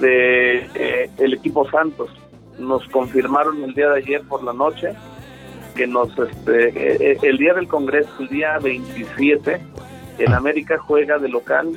de 0.00 0.58
eh, 0.74 1.10
el 1.18 1.34
equipo 1.34 1.68
Santos. 1.70 2.10
Nos 2.58 2.86
confirmaron 2.88 3.62
el 3.64 3.74
día 3.74 3.88
de 3.90 3.98
ayer 3.98 4.22
por 4.28 4.42
la 4.42 4.52
noche 4.52 4.92
que 5.74 5.86
nos 5.86 6.10
este 6.18 6.68
eh, 6.68 7.12
eh, 7.12 7.18
el 7.22 7.38
día 7.38 7.54
del 7.54 7.68
Congreso, 7.68 8.10
el 8.18 8.28
día 8.28 8.58
27, 8.58 9.60
en 10.20 10.32
Ah. 10.32 10.36
América 10.38 10.78
juega 10.78 11.18
de 11.18 11.28
local 11.28 11.70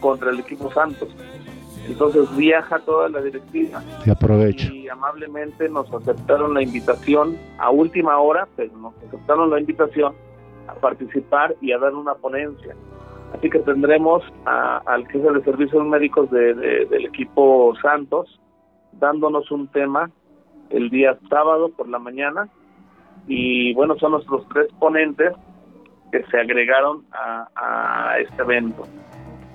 contra 0.00 0.30
el 0.30 0.40
equipo 0.40 0.70
Santos. 0.72 1.08
Entonces 1.86 2.34
viaja 2.36 2.78
toda 2.80 3.08
la 3.08 3.20
directiva 3.20 3.82
Y 4.06 4.10
aprovecho. 4.10 4.72
y 4.72 4.88
amablemente 4.88 5.68
nos 5.68 5.92
aceptaron 5.92 6.54
la 6.54 6.62
invitación 6.62 7.36
a 7.58 7.70
última 7.70 8.18
hora, 8.18 8.46
pero 8.56 8.76
nos 8.76 8.94
aceptaron 9.08 9.50
la 9.50 9.58
invitación 9.60 10.14
a 10.68 10.74
participar 10.74 11.56
y 11.60 11.72
a 11.72 11.78
dar 11.78 11.94
una 11.94 12.14
ponencia. 12.14 12.76
Así 13.36 13.50
que 13.50 13.58
tendremos 13.60 14.22
a- 14.44 14.78
al 14.86 15.06
jefe 15.08 15.28
de 15.32 15.42
servicios 15.42 15.84
médicos 15.86 16.30
de- 16.30 16.54
de- 16.54 16.86
del 16.86 17.06
equipo 17.06 17.74
Santos 17.82 18.38
dándonos 18.92 19.50
un 19.50 19.66
tema 19.68 20.10
el 20.70 20.88
día 20.90 21.18
sábado 21.28 21.70
por 21.70 21.88
la 21.88 21.98
mañana 21.98 22.48
y 23.26 23.74
bueno, 23.74 23.96
son 23.98 24.12
nuestros 24.12 24.46
tres 24.50 24.68
ponentes 24.78 25.32
que 26.12 26.22
se 26.30 26.38
agregaron 26.38 27.02
a, 27.12 27.48
a 27.56 28.18
este 28.18 28.42
evento. 28.42 28.86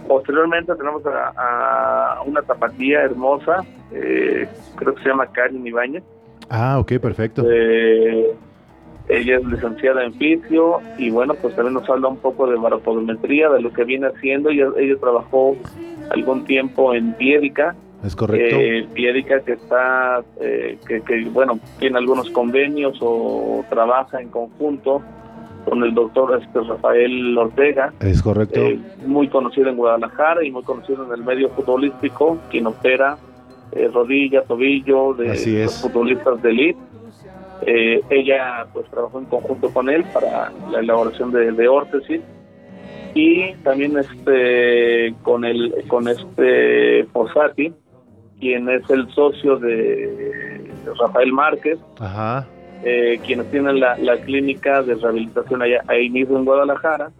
Posteriormente 0.07 0.73
tenemos 0.75 1.03
a, 1.05 2.17
a 2.17 2.21
una 2.23 2.41
tapatía 2.41 3.01
hermosa, 3.03 3.63
eh, 3.91 4.47
creo 4.75 4.95
que 4.95 5.03
se 5.03 5.09
llama 5.09 5.27
Karen 5.27 5.65
Ibáñez. 5.65 6.03
Ah, 6.49 6.79
ok, 6.79 6.93
perfecto. 6.99 7.43
Eh, 7.49 8.31
ella 9.09 9.37
es 9.37 9.45
licenciada 9.45 10.03
en 10.03 10.13
fisio 10.15 10.79
y 10.97 11.09
bueno, 11.11 11.33
pues 11.35 11.55
también 11.55 11.75
nos 11.75 11.89
habla 11.89 12.07
un 12.09 12.17
poco 12.17 12.47
de 12.47 12.57
baropodometría, 12.57 13.49
de 13.49 13.61
lo 13.61 13.71
que 13.71 13.83
viene 13.83 14.07
haciendo. 14.07 14.49
Ella, 14.49 14.67
ella 14.77 14.95
trabajó 14.99 15.55
algún 16.09 16.43
tiempo 16.45 16.93
en 16.93 17.13
Piedica, 17.13 17.75
Es 18.03 18.15
correcto. 18.15 18.55
eh, 18.57 18.87
Piedica 18.93 19.41
que 19.41 19.53
está, 19.53 20.23
eh, 20.41 20.77
que, 20.87 21.01
que, 21.01 21.25
bueno, 21.31 21.59
tiene 21.79 21.97
algunos 21.99 22.29
convenios 22.31 22.97
o 23.01 23.63
trabaja 23.69 24.21
en 24.21 24.29
conjunto 24.29 25.01
con 25.67 25.83
el 25.83 25.93
doctor 25.93 26.41
este, 26.41 26.61
Rafael 26.61 27.37
Ortega, 27.37 27.91
es 27.99 28.21
correcto. 28.21 28.61
eh, 28.61 28.79
muy 29.05 29.27
conocido 29.27 29.69
en 29.69 29.75
Guadalajara 29.75 30.45
y 30.45 30.49
muy 30.51 30.63
conocido 30.63 31.05
en 31.05 31.11
el 31.11 31.25
medio 31.25 31.49
futbolístico, 31.49 32.37
quien 32.49 32.67
opera 32.67 33.17
eh, 33.73 33.89
rodilla, 33.93 34.43
tobillo 34.43 35.13
de 35.13 35.63
los 35.65 35.81
futbolistas 35.81 36.41
de 36.41 36.49
elite. 36.51 36.79
Eh, 37.65 38.01
ella 38.09 38.65
pues 38.71 38.85
trabajó 38.89 39.19
en 39.19 39.25
conjunto 39.25 39.69
con 39.73 39.89
él 39.89 40.05
para 40.13 40.53
la 40.71 40.79
elaboración 40.79 41.31
de, 41.31 41.51
de 41.51 41.67
órtesis 41.67 42.21
y 43.13 43.53
también 43.63 43.97
este 43.97 45.13
con 45.23 45.43
el 45.43 45.73
con 45.87 46.07
este 46.07 47.05
Fossati 47.11 47.73
quien 48.39 48.69
es 48.69 48.87
el 48.91 49.09
socio 49.09 49.57
de 49.57 50.71
Rafael 50.99 51.33
Márquez 51.33 51.79
Ajá. 51.99 52.47
Eh, 52.83 53.19
quienes 53.25 53.49
tienen 53.51 53.79
la, 53.79 53.97
la 53.97 54.17
clínica 54.17 54.81
de 54.83 54.95
rehabilitación 54.95 55.61
allá, 55.61 55.83
ahí 55.87 56.09
mismo 56.09 56.37
en 56.37 56.45
Guadalajara. 56.45 57.11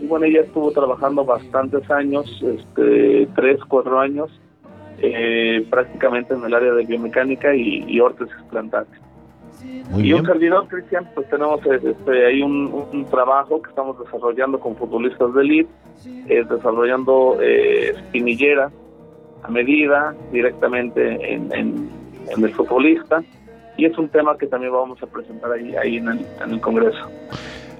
Y 0.00 0.06
bueno, 0.06 0.26
ella 0.26 0.40
estuvo 0.40 0.72
trabajando 0.72 1.24
bastantes 1.24 1.88
años, 1.90 2.42
este, 2.42 3.28
tres, 3.36 3.58
cuatro 3.68 4.00
años, 4.00 4.28
eh, 4.98 5.64
prácticamente 5.70 6.34
en 6.34 6.44
el 6.44 6.54
área 6.54 6.72
de 6.72 6.84
biomecánica 6.84 7.54
y, 7.54 7.84
y 7.86 8.00
órtesis 8.00 8.34
plantares. 8.50 8.88
Muy 9.90 10.00
y 10.00 10.02
bien. 10.04 10.20
un 10.20 10.26
servidor, 10.26 10.66
Cristian, 10.68 11.08
pues 11.14 11.28
tenemos 11.28 11.60
este, 11.64 12.26
ahí 12.26 12.42
un, 12.42 12.86
un 12.92 13.04
trabajo 13.06 13.62
que 13.62 13.70
estamos 13.70 13.98
desarrollando 13.98 14.58
con 14.58 14.74
futbolistas 14.76 15.32
de 15.34 15.42
elite, 15.42 15.70
eh, 16.28 16.44
desarrollando 16.48 17.38
eh, 17.40 17.90
espinillera 17.90 18.70
a 19.42 19.48
medida 19.48 20.14
directamente 20.32 21.34
en, 21.34 21.54
en, 21.54 21.88
en 22.34 22.44
el 22.44 22.50
futbolista 22.52 23.22
y 23.76 23.84
es 23.86 23.96
un 23.98 24.08
tema 24.08 24.36
que 24.38 24.46
también 24.46 24.72
vamos 24.72 25.02
a 25.02 25.06
presentar 25.06 25.52
ahí, 25.52 25.74
ahí 25.76 25.96
en, 25.96 26.08
el, 26.08 26.26
en 26.44 26.50
el 26.52 26.60
Congreso. 26.60 27.10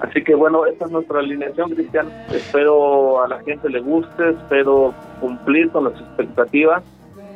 Así 0.00 0.22
que 0.24 0.35
bueno, 0.35 0.66
esta 0.66 0.87
es 0.87 0.90
nuestra 0.90 1.20
alineación, 1.20 1.70
Cristian. 1.70 2.09
Espero 2.33 3.22
a 3.22 3.28
la 3.28 3.40
gente 3.42 3.68
le 3.70 3.80
guste, 3.80 4.30
espero 4.30 4.92
cumplir 5.20 5.70
con 5.70 5.85
las 5.85 5.94
expectativas 5.94 6.83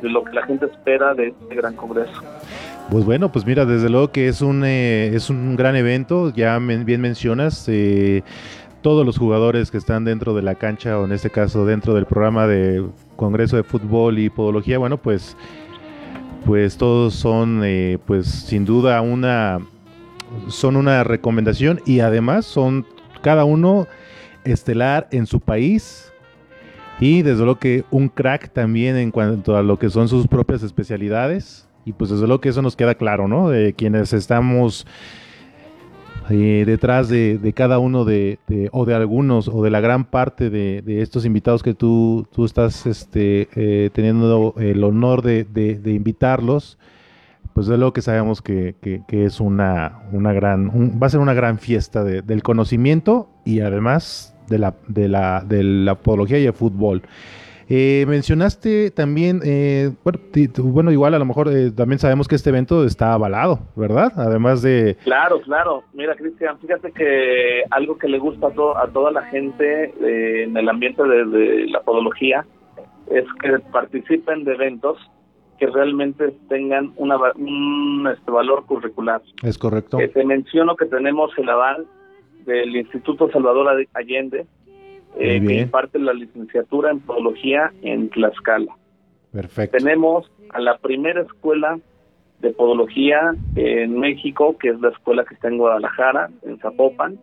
de 0.02 0.08
lo 0.10 0.24
que 0.24 0.32
la 0.32 0.42
gente 0.44 0.66
espera 0.66 1.14
de 1.14 1.28
este 1.28 1.54
gran 1.54 1.74
Congreso. 1.76 2.20
Pues 2.90 3.04
bueno, 3.04 3.30
pues 3.30 3.46
mira, 3.46 3.64
desde 3.64 3.88
luego 3.88 4.10
que 4.10 4.28
es 4.28 4.40
un, 4.40 4.64
eh, 4.64 5.08
es 5.14 5.30
un 5.30 5.56
gran 5.56 5.76
evento, 5.76 6.32
ya 6.32 6.58
men- 6.58 6.84
bien 6.84 7.00
mencionas, 7.00 7.68
eh, 7.68 8.22
todos 8.80 9.04
los 9.04 9.18
jugadores 9.18 9.70
que 9.70 9.76
están 9.76 10.04
dentro 10.04 10.34
de 10.34 10.42
la 10.42 10.54
cancha, 10.54 10.98
o 10.98 11.04
en 11.04 11.12
este 11.12 11.30
caso 11.30 11.66
dentro 11.66 11.94
del 11.94 12.06
programa 12.06 12.46
de 12.46 12.84
Congreso 13.16 13.56
de 13.56 13.62
Fútbol 13.62 14.18
y 14.18 14.30
Podología, 14.30 14.78
bueno, 14.78 14.96
pues, 14.96 15.36
pues 16.48 16.78
todos 16.78 17.12
son, 17.12 17.60
eh, 17.62 17.98
pues 18.06 18.26
sin 18.26 18.64
duda 18.64 19.02
una, 19.02 19.58
son 20.48 20.76
una 20.76 21.04
recomendación 21.04 21.82
y 21.84 22.00
además 22.00 22.46
son 22.46 22.86
cada 23.20 23.44
uno 23.44 23.86
estelar 24.44 25.08
en 25.10 25.26
su 25.26 25.40
país 25.40 26.10
y 27.00 27.20
desde 27.20 27.44
luego 27.44 27.58
que 27.58 27.84
un 27.90 28.08
crack 28.08 28.48
también 28.48 28.96
en 28.96 29.10
cuanto 29.10 29.58
a 29.58 29.62
lo 29.62 29.78
que 29.78 29.90
son 29.90 30.08
sus 30.08 30.26
propias 30.26 30.62
especialidades. 30.62 31.68
Y 31.84 31.92
pues 31.92 32.08
desde 32.08 32.26
luego 32.26 32.40
que 32.40 32.48
eso 32.48 32.62
nos 32.62 32.76
queda 32.76 32.94
claro, 32.94 33.28
¿no? 33.28 33.50
De 33.50 33.74
quienes 33.74 34.14
estamos 34.14 34.86
eh, 36.30 36.64
detrás 36.66 37.08
de, 37.08 37.38
de 37.38 37.52
cada 37.52 37.78
uno 37.78 38.04
de, 38.04 38.38
de- 38.48 38.68
o 38.72 38.84
de 38.84 38.94
algunos, 38.94 39.48
o 39.48 39.62
de 39.62 39.70
la 39.70 39.80
gran 39.80 40.04
parte 40.04 40.50
de, 40.50 40.82
de 40.82 41.02
estos 41.02 41.24
invitados 41.24 41.62
que 41.62 41.74
tú, 41.74 42.26
tú 42.32 42.44
estás 42.44 42.86
este, 42.86 43.48
eh, 43.54 43.90
teniendo 43.92 44.54
el 44.58 44.84
honor 44.84 45.22
de, 45.22 45.44
de- 45.44 45.78
de 45.78 45.92
invitarlos, 45.92 46.78
pues 47.54 47.66
desde 47.66 47.78
luego 47.78 47.92
que 47.92 48.02
sabemos 48.02 48.42
que, 48.42 48.76
que- 48.80 49.02
es 49.24 49.40
una, 49.40 50.02
una 50.12 50.32
gran, 50.32 50.68
un- 50.68 50.98
va 51.02 51.06
a 51.06 51.10
ser 51.10 51.20
una 51.20 51.34
gran 51.34 51.58
fiesta 51.58 52.04
de- 52.04 52.22
del 52.22 52.42
conocimiento 52.42 53.28
y 53.44 53.60
además 53.60 54.34
de 54.48 54.58
la, 54.58 54.74
de 54.86 55.08
la, 55.08 55.44
de 55.46 55.62
la 55.62 55.94
podología 55.96 56.38
y 56.38 56.46
el 56.46 56.52
fútbol. 56.52 57.02
Eh, 57.70 58.06
mencionaste 58.08 58.90
también, 58.90 59.40
eh, 59.44 59.90
bueno, 60.02 60.18
bueno, 60.58 60.90
igual 60.90 61.12
a 61.14 61.18
lo 61.18 61.26
mejor 61.26 61.48
eh, 61.48 61.70
también 61.70 61.98
sabemos 61.98 62.26
que 62.26 62.34
este 62.34 62.48
evento 62.48 62.84
está 62.84 63.12
avalado, 63.12 63.60
¿verdad? 63.76 64.10
Además 64.16 64.62
de... 64.62 64.96
Claro, 65.04 65.40
claro. 65.42 65.82
Mira, 65.92 66.14
Cristian, 66.14 66.58
fíjate 66.58 66.92
que 66.92 67.62
algo 67.70 67.98
que 67.98 68.08
le 68.08 68.18
gusta 68.18 68.46
a, 68.46 68.50
to- 68.52 68.78
a 68.78 68.88
toda 68.88 69.10
la 69.10 69.22
gente 69.24 69.92
eh, 70.00 70.44
en 70.44 70.56
el 70.56 70.68
ambiente 70.68 71.02
de, 71.02 71.26
de 71.26 71.66
la 71.68 71.80
podología 71.82 72.46
es 73.10 73.24
que 73.42 73.58
participen 73.70 74.44
de 74.44 74.54
eventos 74.54 74.96
que 75.58 75.66
realmente 75.66 76.34
tengan 76.48 76.92
una, 76.96 77.16
un 77.34 78.08
este, 78.10 78.30
valor 78.30 78.64
curricular. 78.64 79.20
Es 79.42 79.58
correcto. 79.58 79.98
Eh, 79.98 80.08
te 80.08 80.24
menciono 80.24 80.76
que 80.76 80.86
tenemos 80.86 81.32
el 81.36 81.48
aval 81.50 81.86
del 82.46 82.76
Instituto 82.76 83.30
Salvador 83.30 83.66
Allende, 83.92 84.46
eh, 85.18 85.44
que 85.44 85.60
imparte 85.60 85.98
la 85.98 86.12
licenciatura 86.12 86.90
en 86.90 87.00
podología 87.00 87.72
en 87.82 88.08
Tlaxcala. 88.10 88.76
Perfecto. 89.32 89.76
Tenemos 89.78 90.30
a 90.50 90.60
la 90.60 90.78
primera 90.78 91.22
escuela 91.22 91.78
de 92.40 92.50
podología 92.50 93.34
en 93.56 93.98
México, 93.98 94.56
que 94.58 94.68
es 94.68 94.80
la 94.80 94.90
escuela 94.90 95.24
que 95.24 95.34
está 95.34 95.48
en 95.48 95.58
Guadalajara, 95.58 96.30
en 96.42 96.58
Zapopan. 96.58 97.18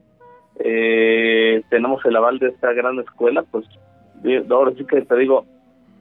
Eh, 0.60 1.64
tenemos 1.70 2.06
el 2.06 2.16
aval 2.16 2.40
de 2.40 2.50
esta 2.50 2.74
gran 2.74 3.00
escuela, 3.00 3.44
pues 3.44 3.66
ahora 4.50 4.72
sí 4.78 4.86
que 4.86 5.02
te 5.02 5.16
digo, 5.16 5.46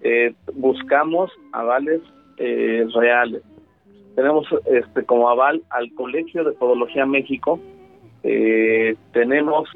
eh, 0.02 0.34
buscamos 0.54 1.30
avales 1.52 2.00
eh, 2.38 2.86
reales. 2.94 3.42
Tenemos 4.14 4.46
este 4.66 5.04
como 5.04 5.28
aval 5.28 5.62
al 5.70 5.92
Colegio 5.94 6.44
de 6.44 6.52
Podología 6.52 7.06
México, 7.06 7.58
eh, 8.22 8.96
tenemos 9.12 9.68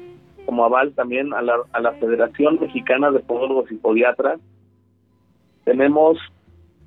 como 0.45 0.65
aval 0.65 0.93
también 0.93 1.33
a 1.33 1.41
la, 1.41 1.55
a 1.73 1.79
la 1.79 1.91
Federación 1.93 2.59
Mexicana 2.59 3.11
de 3.11 3.19
Podólogos 3.19 3.71
y 3.71 3.75
Podiatras, 3.75 4.39
tenemos 5.65 6.17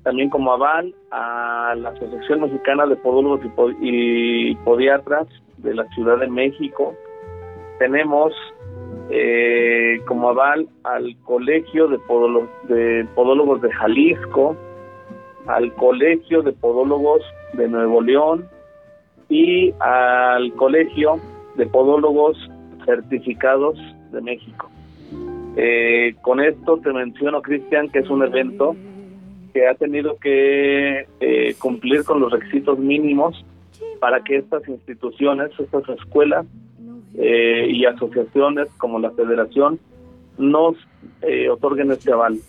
también 0.03 0.29
como 0.29 0.51
aval 0.51 0.93
a 1.11 1.73
la 1.77 1.89
Asociación 1.89 2.41
Mexicana 2.41 2.85
de 2.85 2.95
Podólogos 2.97 3.45
y, 3.45 3.49
Po- 3.49 3.71
y 3.81 4.55
Podiatras 4.65 5.27
de 5.57 5.73
la 5.73 5.85
Ciudad 5.89 6.17
de 6.19 6.27
México. 6.27 6.93
Tenemos 7.79 8.33
eh, 9.09 10.01
como 10.05 10.29
aval 10.29 10.67
al 10.83 11.15
Colegio 11.23 11.87
de, 11.87 11.99
Podolo- 11.99 12.49
de 12.67 13.07
Podólogos 13.15 13.61
de 13.61 13.71
Jalisco, 13.71 14.57
al 15.47 15.73
Colegio 15.75 16.41
de 16.41 16.51
Podólogos 16.51 17.21
de 17.53 17.67
Nuevo 17.69 18.01
León 18.01 18.45
y 19.29 19.73
al 19.79 20.51
Colegio 20.53 21.15
de 21.55 21.65
Podólogos 21.67 22.37
Certificados 22.85 23.77
de 24.11 24.21
México. 24.21 24.69
Eh, 25.55 26.15
con 26.21 26.39
esto 26.39 26.77
te 26.77 26.91
menciono, 26.91 27.41
Cristian, 27.41 27.89
que 27.89 27.99
es 27.99 28.09
un 28.09 28.23
evento 28.23 28.75
que 29.53 29.67
ha 29.67 29.75
tenido 29.75 30.17
que 30.17 31.07
eh, 31.19 31.55
cumplir 31.59 32.03
con 32.03 32.19
los 32.19 32.31
requisitos 32.31 32.79
mínimos 32.79 33.45
para 33.99 34.23
que 34.23 34.37
estas 34.37 34.67
instituciones, 34.67 35.51
estas 35.59 35.87
escuelas, 35.89 36.45
eh, 37.15 37.67
y 37.69 37.85
asociaciones 37.85 38.67
como 38.79 38.97
la 38.97 39.11
Federación 39.11 39.79
nos 40.39 40.75
eh, 41.21 41.47
otorguen 41.47 41.91
este 41.91 42.11
aval. 42.11 42.39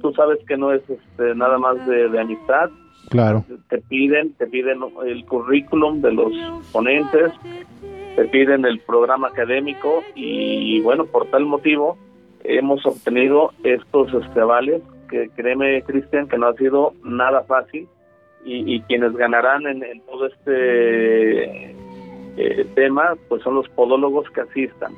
Tú 0.00 0.12
sabes 0.12 0.38
que 0.46 0.56
no 0.56 0.72
es 0.72 0.82
este, 0.88 1.34
nada 1.34 1.58
más 1.58 1.84
de, 1.88 2.20
amistad. 2.20 2.70
Claro. 3.10 3.44
Te 3.68 3.78
piden, 3.78 4.32
te 4.34 4.46
piden 4.46 4.78
el 5.04 5.24
currículum 5.26 6.00
de 6.00 6.12
los 6.12 6.32
ponentes, 6.72 7.32
te 8.16 8.24
piden 8.26 8.64
el 8.64 8.80
programa 8.80 9.28
académico 9.28 10.02
y 10.14 10.80
bueno, 10.80 11.06
por 11.06 11.26
tal 11.26 11.46
motivo 11.46 11.96
hemos 12.44 12.84
obtenido 12.86 13.52
estos 13.62 14.12
este, 14.14 14.82
que 15.08 15.28
créeme 15.30 15.82
Cristian 15.82 16.28
que 16.28 16.38
no 16.38 16.48
ha 16.48 16.54
sido 16.54 16.94
nada 17.04 17.42
fácil 17.44 17.88
y, 18.44 18.80
quienes 18.82 19.12
ganarán 19.12 19.66
en, 19.66 20.00
todo 20.00 20.26
este 20.26 21.70
eh, 22.36 22.66
tema 22.74 23.14
pues 23.28 23.40
son 23.42 23.54
los 23.54 23.68
podólogos 23.68 24.28
que 24.30 24.40
asistan. 24.40 24.92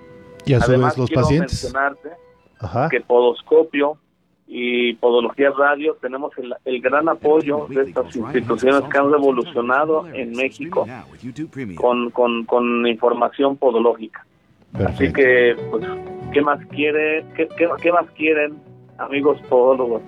Y 0.46 0.54
a 0.54 0.60
su 0.60 0.70
Además, 0.70 0.96
vez 0.96 0.98
los 0.98 1.10
pacientes. 1.10 1.64
mencionarte 1.64 2.10
que 2.90 3.00
Podoscopio 3.02 3.98
y 4.56 4.94
Podología 4.94 5.50
Radio 5.50 5.96
tenemos 6.00 6.30
el, 6.64 6.80
gran 6.80 7.08
apoyo 7.08 7.66
de 7.68 7.82
estas 7.82 8.14
instituciones 8.14 8.84
que 8.88 8.98
han 8.98 9.10
revolucionado 9.10 10.06
en 10.14 10.30
México 10.30 10.86
con, 11.74 12.10
con, 12.10 12.44
con 12.44 12.86
información 12.86 13.56
podológica. 13.56 14.24
Así 14.74 15.12
que, 15.12 15.56
pues, 15.72 15.84
¿qué 16.32 16.40
más 16.40 16.64
quiere, 16.66 17.24
qué, 17.34 17.48
qué, 17.82 17.90
más 17.90 18.08
quieren, 18.16 18.54
amigos 18.96 19.40
podólogos? 19.48 20.02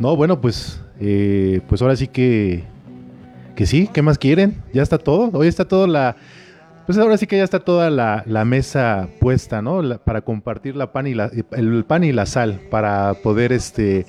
No, 0.00 0.16
bueno, 0.16 0.40
pues, 0.40 0.84
eh, 0.98 1.60
pues 1.68 1.80
ahora 1.80 1.94
sí 1.94 2.08
que, 2.08 2.64
que 3.54 3.66
sí, 3.66 3.88
¿qué 3.94 4.02
más 4.02 4.18
quieren? 4.18 4.56
Ya 4.72 4.82
está 4.82 4.98
todo, 4.98 5.30
hoy 5.38 5.46
está 5.46 5.68
todo 5.68 5.86
la, 5.86 6.16
pues 6.88 6.96
ahora 6.96 7.18
sí 7.18 7.26
que 7.26 7.36
ya 7.36 7.44
está 7.44 7.60
toda 7.60 7.90
la, 7.90 8.44
mesa 8.46 9.10
puesta, 9.20 9.60
¿no? 9.60 9.82
para 9.98 10.22
compartir 10.22 10.74
la 10.74 10.90
pan 10.90 11.06
y 11.06 11.12
la, 11.12 11.30
el 11.52 11.84
pan 11.84 12.02
y 12.02 12.12
la 12.12 12.24
sal, 12.24 12.60
para 12.70 13.12
poder 13.22 13.52
este, 13.52 14.06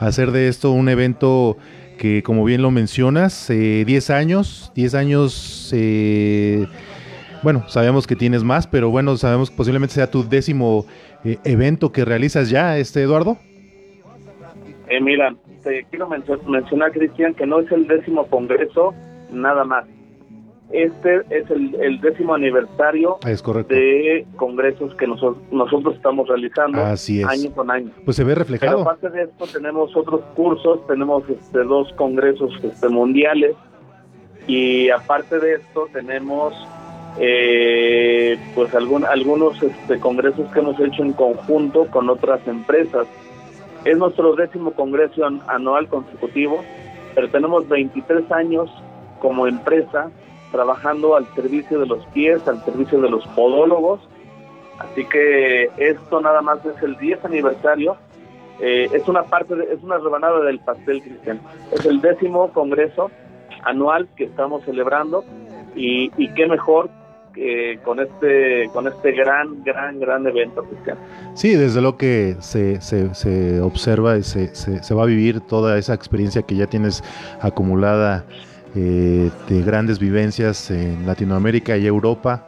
hacer 0.00 0.30
de 0.30 0.48
esto 0.48 0.72
un 0.72 0.88
evento 0.88 1.58
que, 1.98 2.22
como 2.22 2.42
bien 2.46 2.62
lo 2.62 2.70
mencionas, 2.70 3.48
10 3.48 3.50
eh, 3.50 4.14
años, 4.14 4.72
10 4.74 4.94
años... 4.94 5.74
Eh, 5.76 6.66
bueno, 7.42 7.68
sabemos 7.68 8.06
que 8.06 8.16
tienes 8.16 8.44
más, 8.44 8.66
pero 8.66 8.88
bueno, 8.88 9.14
sabemos 9.18 9.50
que 9.50 9.56
posiblemente 9.58 9.94
sea 9.94 10.10
tu 10.10 10.26
décimo 10.26 10.86
eh, 11.26 11.36
evento 11.44 11.92
que 11.92 12.06
realizas 12.06 12.48
ya, 12.48 12.78
este 12.78 13.02
Eduardo. 13.02 13.36
Eh, 14.88 15.02
mira, 15.02 15.34
te 15.62 15.84
quiero 15.90 16.08
mencionar, 16.08 16.92
Cristian, 16.92 17.34
que 17.34 17.44
no 17.44 17.60
es 17.60 17.70
el 17.70 17.86
décimo 17.86 18.26
congreso, 18.28 18.94
nada 19.30 19.64
más. 19.64 19.84
Este 20.72 21.20
es 21.28 21.50
el, 21.50 22.00
décimo 22.00 22.34
aniversario 22.34 23.18
de 23.68 24.26
congresos 24.36 24.94
que 24.94 25.06
nosotros, 25.06 25.36
nosotros 25.50 25.96
estamos 25.96 26.26
realizando 26.28 26.82
año 26.82 27.52
con 27.54 27.70
año. 27.70 27.90
Pues 28.06 28.16
se 28.16 28.24
ve 28.24 28.34
reflejado. 28.34 28.78
Pero 28.78 28.90
aparte 28.90 29.10
de 29.10 29.24
esto 29.24 29.46
tenemos 29.46 29.94
otros 29.94 30.22
cursos, 30.34 30.86
tenemos 30.86 31.28
este, 31.28 31.62
dos 31.64 31.92
congresos 31.92 32.52
este, 32.62 32.88
mundiales 32.88 33.54
y 34.46 34.88
aparte 34.88 35.38
de 35.40 35.56
esto 35.56 35.88
tenemos 35.92 36.54
eh, 37.18 38.38
pues 38.54 38.74
algún, 38.74 39.04
algunos 39.04 39.62
este, 39.62 40.00
congresos 40.00 40.50
que 40.52 40.58
hemos 40.60 40.80
hecho 40.80 41.02
en 41.02 41.12
conjunto 41.12 41.86
con 41.88 42.08
otras 42.08 42.40
empresas. 42.48 43.06
Es 43.84 43.98
nuestro 43.98 44.34
décimo 44.36 44.72
congreso 44.72 45.22
anual 45.48 45.88
consecutivo, 45.88 46.64
pero 47.14 47.28
tenemos 47.28 47.68
23 47.68 48.32
años 48.32 48.70
como 49.20 49.46
empresa 49.46 50.10
trabajando 50.52 51.16
al 51.16 51.26
servicio 51.34 51.80
de 51.80 51.86
los 51.86 52.04
pies, 52.06 52.46
al 52.46 52.64
servicio 52.64 53.00
de 53.00 53.10
los 53.10 53.26
podólogos. 53.28 54.00
Así 54.78 55.04
que 55.06 55.70
esto 55.76 56.20
nada 56.20 56.42
más 56.42 56.64
es 56.64 56.80
el 56.82 56.96
10 56.98 57.24
aniversario. 57.24 57.96
Eh, 58.60 58.88
es 58.92 59.08
una 59.08 59.24
parte, 59.24 59.54
es 59.72 59.82
una 59.82 59.98
rebanada 59.98 60.40
del 60.44 60.60
pastel 60.60 61.02
cristiano. 61.02 61.40
Es 61.72 61.84
el 61.86 62.00
décimo 62.00 62.52
congreso 62.52 63.10
anual 63.64 64.08
que 64.16 64.24
estamos 64.24 64.62
celebrando 64.64 65.24
y, 65.74 66.12
y 66.16 66.32
qué 66.34 66.46
mejor 66.46 66.90
con 67.84 68.00
este 68.00 68.68
con 68.72 68.86
este 68.86 69.12
gran 69.12 69.62
gran 69.64 69.98
gran 69.98 70.26
evento 70.26 70.62
cristiano. 70.64 71.00
Sí, 71.34 71.54
desde 71.54 71.80
lo 71.80 71.96
que 71.96 72.36
se, 72.40 72.80
se, 72.80 73.60
observa 73.60 74.18
y 74.18 74.22
se, 74.22 74.54
se, 74.54 74.94
va 74.94 75.04
a 75.04 75.06
vivir 75.06 75.40
toda 75.40 75.78
esa 75.78 75.94
experiencia 75.94 76.42
que 76.42 76.56
ya 76.56 76.66
tienes 76.66 77.02
acumulada 77.40 78.26
eh, 78.74 79.30
de 79.50 79.62
grandes 79.62 79.98
vivencias 79.98 80.70
en 80.70 81.06
Latinoamérica 81.06 81.76
y 81.76 81.86
Europa. 81.86 82.46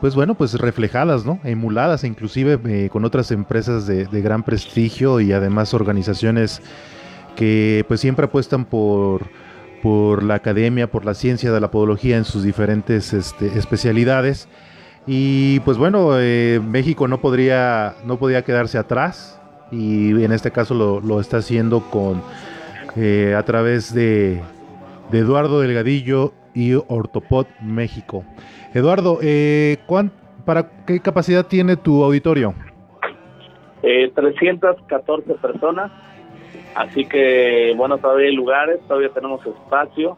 Pues 0.00 0.14
bueno, 0.14 0.36
pues 0.36 0.54
reflejadas, 0.54 1.26
¿no? 1.26 1.40
Emuladas 1.42 2.04
inclusive 2.04 2.60
eh, 2.64 2.88
con 2.88 3.04
otras 3.04 3.32
empresas 3.32 3.84
de, 3.88 4.06
gran 4.22 4.44
prestigio 4.44 5.18
y 5.18 5.32
además 5.32 5.74
organizaciones 5.74 6.62
que 7.34 7.84
pues 7.88 8.00
siempre 8.00 8.26
apuestan 8.26 8.64
por 8.64 9.26
por 9.82 10.24
la 10.24 10.34
academia, 10.34 10.90
por 10.90 11.04
la 11.04 11.14
ciencia 11.14 11.52
de 11.52 11.60
la 11.60 11.70
podología 11.70 12.16
en 12.16 12.24
sus 12.24 12.42
diferentes 12.42 13.12
este, 13.12 13.58
especialidades. 13.58 14.48
Y 15.06 15.60
pues 15.60 15.76
bueno, 15.76 16.18
eh, 16.18 16.60
México 16.64 17.06
no 17.06 17.20
podría, 17.20 17.94
no 18.04 18.18
podía 18.18 18.42
quedarse 18.42 18.76
atrás 18.76 19.40
y 19.70 20.22
en 20.22 20.32
este 20.32 20.50
caso 20.50 20.74
lo, 20.74 21.20
está 21.20 21.38
haciendo 21.38 21.80
con 21.90 22.22
a 23.36 23.42
través 23.44 23.94
de, 23.94 24.42
Eduardo 25.12 25.60
Delgadillo 25.60 26.32
y 26.54 26.74
Ortopod 26.74 27.46
México. 27.60 28.24
Eduardo, 28.74 29.18
eh, 29.22 29.78
¿para 30.44 30.84
qué 30.86 31.00
capacidad 31.00 31.46
tiene 31.46 31.76
tu 31.76 32.04
auditorio? 32.04 32.54
314 33.82 35.34
personas 35.34 35.90
Así 36.74 37.04
que, 37.06 37.74
bueno, 37.76 37.98
todavía 37.98 38.28
hay 38.28 38.34
lugares, 38.34 38.80
todavía 38.86 39.08
tenemos 39.10 39.44
espacio. 39.44 40.16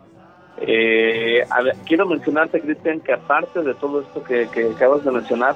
Eh, 0.61 1.43
quiero 1.87 2.07
mencionarte, 2.07 2.61
Cristian, 2.61 3.01
que 3.01 3.15
aparte 3.15 3.63
de 3.63 3.75
todo 3.75 4.03
esto 4.03 4.23
que, 4.23 4.47
acabas 4.77 5.05
de 5.05 5.11
mencionar, 5.11 5.55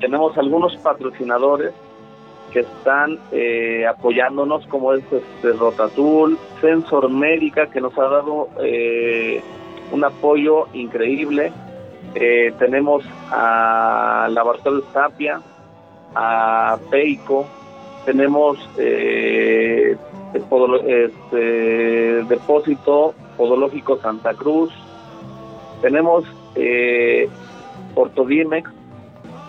tenemos 0.00 0.36
algunos 0.36 0.76
patrocinadores 0.76 1.72
que 2.54 2.60
están 2.60 3.18
eh, 3.32 3.84
apoyándonos, 3.84 4.64
como 4.68 4.94
es 4.94 5.04
este, 5.12 5.52
Rotatul, 5.52 6.38
Sensor 6.60 7.10
Médica, 7.10 7.66
que 7.66 7.80
nos 7.80 7.98
ha 7.98 8.04
dado 8.04 8.48
eh, 8.62 9.42
un 9.92 10.04
apoyo 10.04 10.68
increíble. 10.72 11.52
tenemos 12.14 13.04
a 13.32 14.28
Laboratorio 14.30 14.82
Tapia, 14.92 15.40
a 16.14 16.78
Peico, 16.90 17.44
tenemos 18.04 18.58
eh, 18.78 19.96
este, 20.86 22.24
Depósito 22.24 23.14
Podológico 23.36 23.98
Santa 23.98 24.32
Cruz, 24.34 24.70
tenemos 25.82 26.24
eh, 26.54 27.28
Ortodimex, 27.94 28.70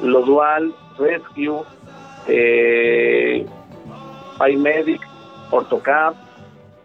Lodual, 0.01 0.73
Rescue, 0.97 1.61
eh, 2.27 3.45
PyMedic, 4.39 5.01
Ortocap, 5.51 6.15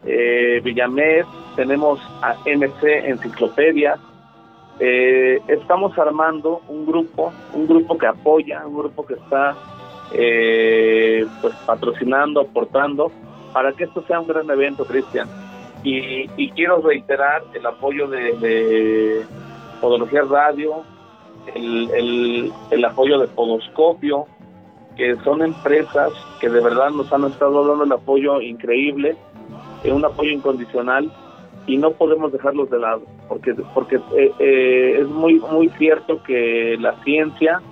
eh, 0.05 0.61
Villamed, 0.63 1.25
tenemos 1.57 2.01
a 2.23 2.37
MC 2.47 3.09
Enciclopedia. 3.09 3.99
Eh, 4.79 5.41
estamos 5.49 5.99
armando 5.99 6.63
un 6.69 6.87
grupo, 6.87 7.33
un 7.53 7.67
grupo 7.67 7.99
que 7.99 8.07
apoya, 8.07 8.67
un 8.67 8.79
grupo 8.79 9.05
que 9.05 9.15
está 9.15 9.55
eh, 10.13 11.27
pues 11.41 11.55
patrocinando, 11.67 12.41
aportando, 12.41 13.13
para 13.53 13.73
que 13.73 13.85
esto 13.85 14.03
sea 14.07 14.21
un 14.21 14.27
gran 14.27 14.49
evento, 14.51 14.85
Cristian. 14.85 15.29
Y, 15.83 16.51
quiero 16.51 16.83
reiterar 16.83 17.43
el 17.55 17.65
apoyo 17.65 18.07
de, 18.07 19.25
Podología 19.81 20.23
Radio, 20.23 20.83
el, 21.55 22.53
el, 22.71 22.85
apoyo 22.85 23.19
de 23.19 23.29
Podoscopio, 23.29 24.27
que 25.01 25.17
son 25.25 25.41
empresas 25.41 26.13
que 26.43 26.51
de 26.51 26.61
verdad 26.61 26.91
nos 26.91 27.11
han 27.11 27.25
estado 27.25 27.67
dando 27.67 27.85
el 27.85 27.93
apoyo 27.93 28.39
increíble, 28.43 29.17
eh, 29.83 29.93
un 29.93 30.05
apoyo 30.05 30.31
incondicional 30.31 31.11
y 31.67 31.79
no 31.79 31.93
podemos 31.93 32.33
dejarlos 32.33 32.69
de 32.69 32.81
lado, 32.81 33.01
porque 33.27 33.55
porque 33.73 33.97
eh, 33.97 34.31
eh, 34.39 34.99
es 35.01 35.09
muy 35.09 35.41
muy 35.41 35.71
cierto 35.79 36.23
que 36.23 36.77
la 36.79 37.03
ciencia 37.03 37.63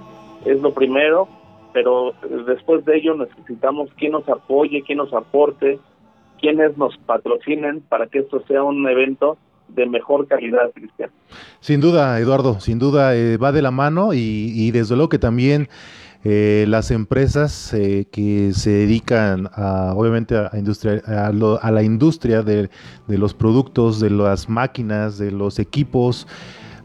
es 0.46 0.58
lo 0.62 0.72
primero, 0.72 1.28
pero 1.74 2.14
después 2.46 2.82
de 2.86 2.96
ello 2.96 3.14
necesitamos 3.14 3.90
quien 3.98 4.12
nos 4.12 4.26
apoye, 4.26 4.82
quien 4.82 4.96
nos 4.96 5.12
aporte, 5.12 5.78
quienes 6.40 6.78
nos 6.78 6.96
patrocinen 6.96 7.82
para 7.82 8.06
que 8.06 8.20
esto 8.20 8.42
sea 8.48 8.62
un 8.62 8.88
evento 8.88 9.36
de 9.68 9.86
mejor 9.86 10.26
calidad, 10.26 10.70
Cristian. 10.74 11.10
Sin 11.60 11.80
duda, 11.80 12.18
Eduardo, 12.18 12.60
sin 12.60 12.78
duda 12.78 13.14
eh, 13.14 13.36
va 13.36 13.52
de 13.52 13.62
la 13.62 13.70
mano 13.70 14.14
y, 14.14 14.70
desde 14.70 14.96
luego 14.96 15.08
que 15.08 15.18
también 15.18 15.68
eh, 16.30 16.66
las 16.68 16.90
empresas 16.90 17.72
eh, 17.72 18.06
que 18.12 18.52
se 18.52 18.68
dedican 18.68 19.48
a, 19.54 19.94
obviamente 19.96 20.36
a, 20.36 20.50
industria, 20.58 21.00
la 21.32 21.82
industria 21.82 22.42
de, 22.42 22.68
de, 23.06 23.16
los 23.16 23.32
productos, 23.32 23.98
de 23.98 24.10
las 24.10 24.46
máquinas, 24.46 25.16
de 25.16 25.30
los 25.30 25.58
equipos, 25.58 26.26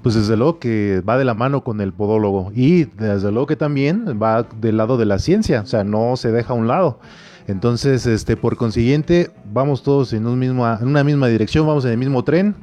pues 0.02 0.16
desde 0.16 0.38
luego 0.38 0.60
que 0.60 1.02
va 1.02 1.18
de 1.18 1.26
la 1.26 1.34
mano 1.34 1.62
con 1.62 1.82
el 1.82 1.92
podólogo 1.92 2.54
y 2.56 2.86
desde 2.86 3.34
luego 3.34 3.46
que 3.48 3.58
también 3.58 4.18
va 4.18 4.44
del 4.44 4.78
lado 4.78 4.96
de 4.96 5.08
la 5.08 5.20
ciencia, 5.20 5.60
o 5.60 5.66
sea, 5.66 5.84
no 5.84 6.16
se 6.16 6.32
deja 6.32 6.54
a 6.54 6.56
un 6.56 6.70
lado. 6.70 7.02
Entonces, 7.46 8.06
este, 8.06 8.38
por 8.38 8.56
consiguiente, 8.56 9.30
vamos 9.52 9.84
todos 9.84 10.14
en, 10.14 10.26
un 10.26 10.40
mismo, 10.40 10.66
en 10.66 10.88
una 10.88 11.04
misma 11.04 11.28
dirección, 11.28 11.68
vamos 11.68 11.84
en 11.84 11.92
el 11.92 11.98
mismo 11.98 12.24
tren. 12.24 12.56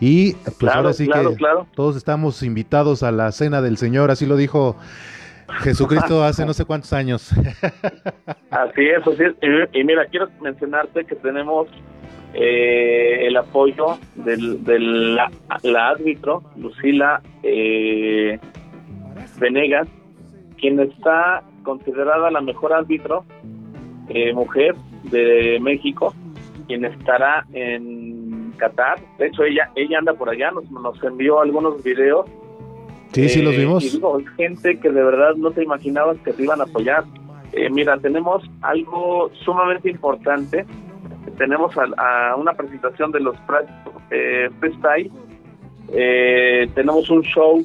Y 0.00 0.32
pues 0.58 0.74
ahora 0.74 0.94
sí 0.94 1.06
que 1.08 1.36
todos 1.74 1.94
estamos 1.94 2.42
invitados 2.42 3.02
a 3.02 3.12
la 3.12 3.32
cena 3.32 3.60
del 3.60 3.76
Señor, 3.76 4.10
así 4.10 4.24
lo 4.24 4.36
dijo 4.38 4.76
Jesucristo 5.60 6.22
hace 6.22 6.44
no 6.44 6.52
sé 6.52 6.64
cuántos 6.64 6.92
años. 6.92 7.30
así 8.50 8.82
es, 8.86 9.06
así 9.06 9.22
es. 9.22 9.68
Y, 9.72 9.84
mira, 9.84 10.06
quiero 10.06 10.28
mencionarte 10.40 11.04
que 11.04 11.14
tenemos 11.16 11.68
eh, 12.34 13.26
el 13.26 13.36
apoyo 13.36 13.98
de 14.16 14.78
la, 14.78 15.30
árbitro, 15.78 16.42
Lucila 16.56 17.22
eh, 17.42 18.38
Venegas, 19.38 19.88
quien 20.58 20.80
está 20.80 21.42
considerada 21.62 22.30
la 22.30 22.40
mejor 22.40 22.72
árbitro 22.72 23.24
eh, 24.08 24.32
mujer 24.32 24.74
de 25.04 25.58
México, 25.60 26.14
quien 26.66 26.84
estará 26.84 27.44
en 27.52 28.52
Qatar. 28.56 28.98
De 29.18 29.26
hecho, 29.26 29.44
ella 29.44 29.70
ella 29.74 29.98
anda 29.98 30.14
por 30.14 30.28
allá, 30.30 30.50
nos, 30.50 30.70
nos 30.70 31.02
envió 31.02 31.40
algunos 31.40 31.82
videos. 31.82 32.26
Sí, 33.12 33.28
sí, 33.28 33.42
los 33.42 33.54
eh, 33.54 33.58
vimos. 33.58 33.84
Y 33.84 33.90
digo, 33.90 34.20
gente 34.36 34.78
que 34.78 34.90
de 34.90 35.02
verdad 35.02 35.34
no 35.36 35.50
te 35.50 35.62
imaginabas 35.62 36.18
que 36.18 36.32
te 36.32 36.42
iban 36.42 36.60
a 36.60 36.64
apoyar. 36.64 37.04
Eh, 37.52 37.70
mira, 37.70 37.96
tenemos 37.98 38.42
algo 38.60 39.30
sumamente 39.44 39.90
importante 39.90 40.66
tenemos 41.36 41.72
a, 41.76 42.34
una 42.36 42.54
presentación 42.54 43.12
de 43.12 43.20
los 43.20 43.36
eh, 44.10 44.48
freestyle. 44.58 45.10
Eh, 45.92 46.68
tenemos 46.74 47.08
un 47.10 47.22
show 47.22 47.64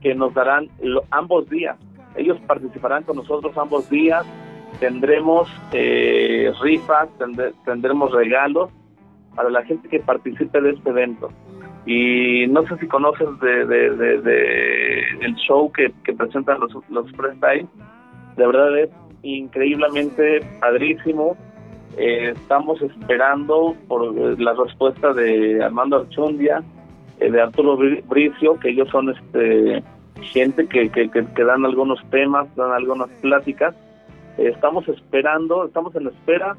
que 0.00 0.14
nos 0.14 0.34
darán 0.34 0.68
ambos 1.10 1.48
días. 1.48 1.76
Ellos 2.16 2.38
participarán 2.46 3.04
con 3.04 3.16
nosotros 3.16 3.56
ambos 3.56 3.88
días. 3.90 4.24
Tendremos 4.80 5.48
eh, 5.72 6.52
rifas, 6.60 7.08
tendremos 7.64 8.12
regalos 8.12 8.70
para 9.34 9.50
la 9.50 9.64
gente 9.64 9.88
que 9.88 10.00
participe 10.00 10.60
de 10.60 10.70
este 10.70 10.90
evento. 10.90 11.30
Y 11.90 12.46
no 12.48 12.66
sé 12.66 12.76
si 12.76 12.86
conoces 12.86 13.28
de, 13.40 13.64
de, 13.64 15.04
el 15.22 15.34
show 15.36 15.72
que, 15.72 15.90
presentan 16.12 16.60
los, 16.60 16.70
los 16.90 17.10
freestyle. 17.12 17.66
De 18.36 18.46
verdad 18.46 18.78
es 18.78 18.90
increíblemente 19.22 20.40
padrísimo 20.60 21.34
eh, 21.96 22.34
estamos 22.36 22.80
esperando 22.82 23.74
por 23.88 24.16
eh, 24.16 24.36
la 24.38 24.54
respuesta 24.54 25.12
de 25.12 25.64
Armando 25.64 25.96
Archundia, 25.96 26.62
eh, 27.18 27.28
de 27.28 27.40
Arturo 27.40 27.76
Bricio, 27.76 28.58
que 28.60 28.70
ellos 28.70 28.88
son 28.90 29.10
este 29.10 29.82
gente 30.20 30.66
que, 30.68 30.90
que, 30.90 31.08
que, 31.10 31.44
dan 31.44 31.64
algunos 31.64 31.98
temas, 32.10 32.46
dan 32.54 32.72
algunas 32.72 33.08
pláticas. 33.20 33.74
estamos 34.36 34.86
esperando, 34.88 35.64
estamos 35.64 35.94
en 35.96 36.08
espera 36.08 36.56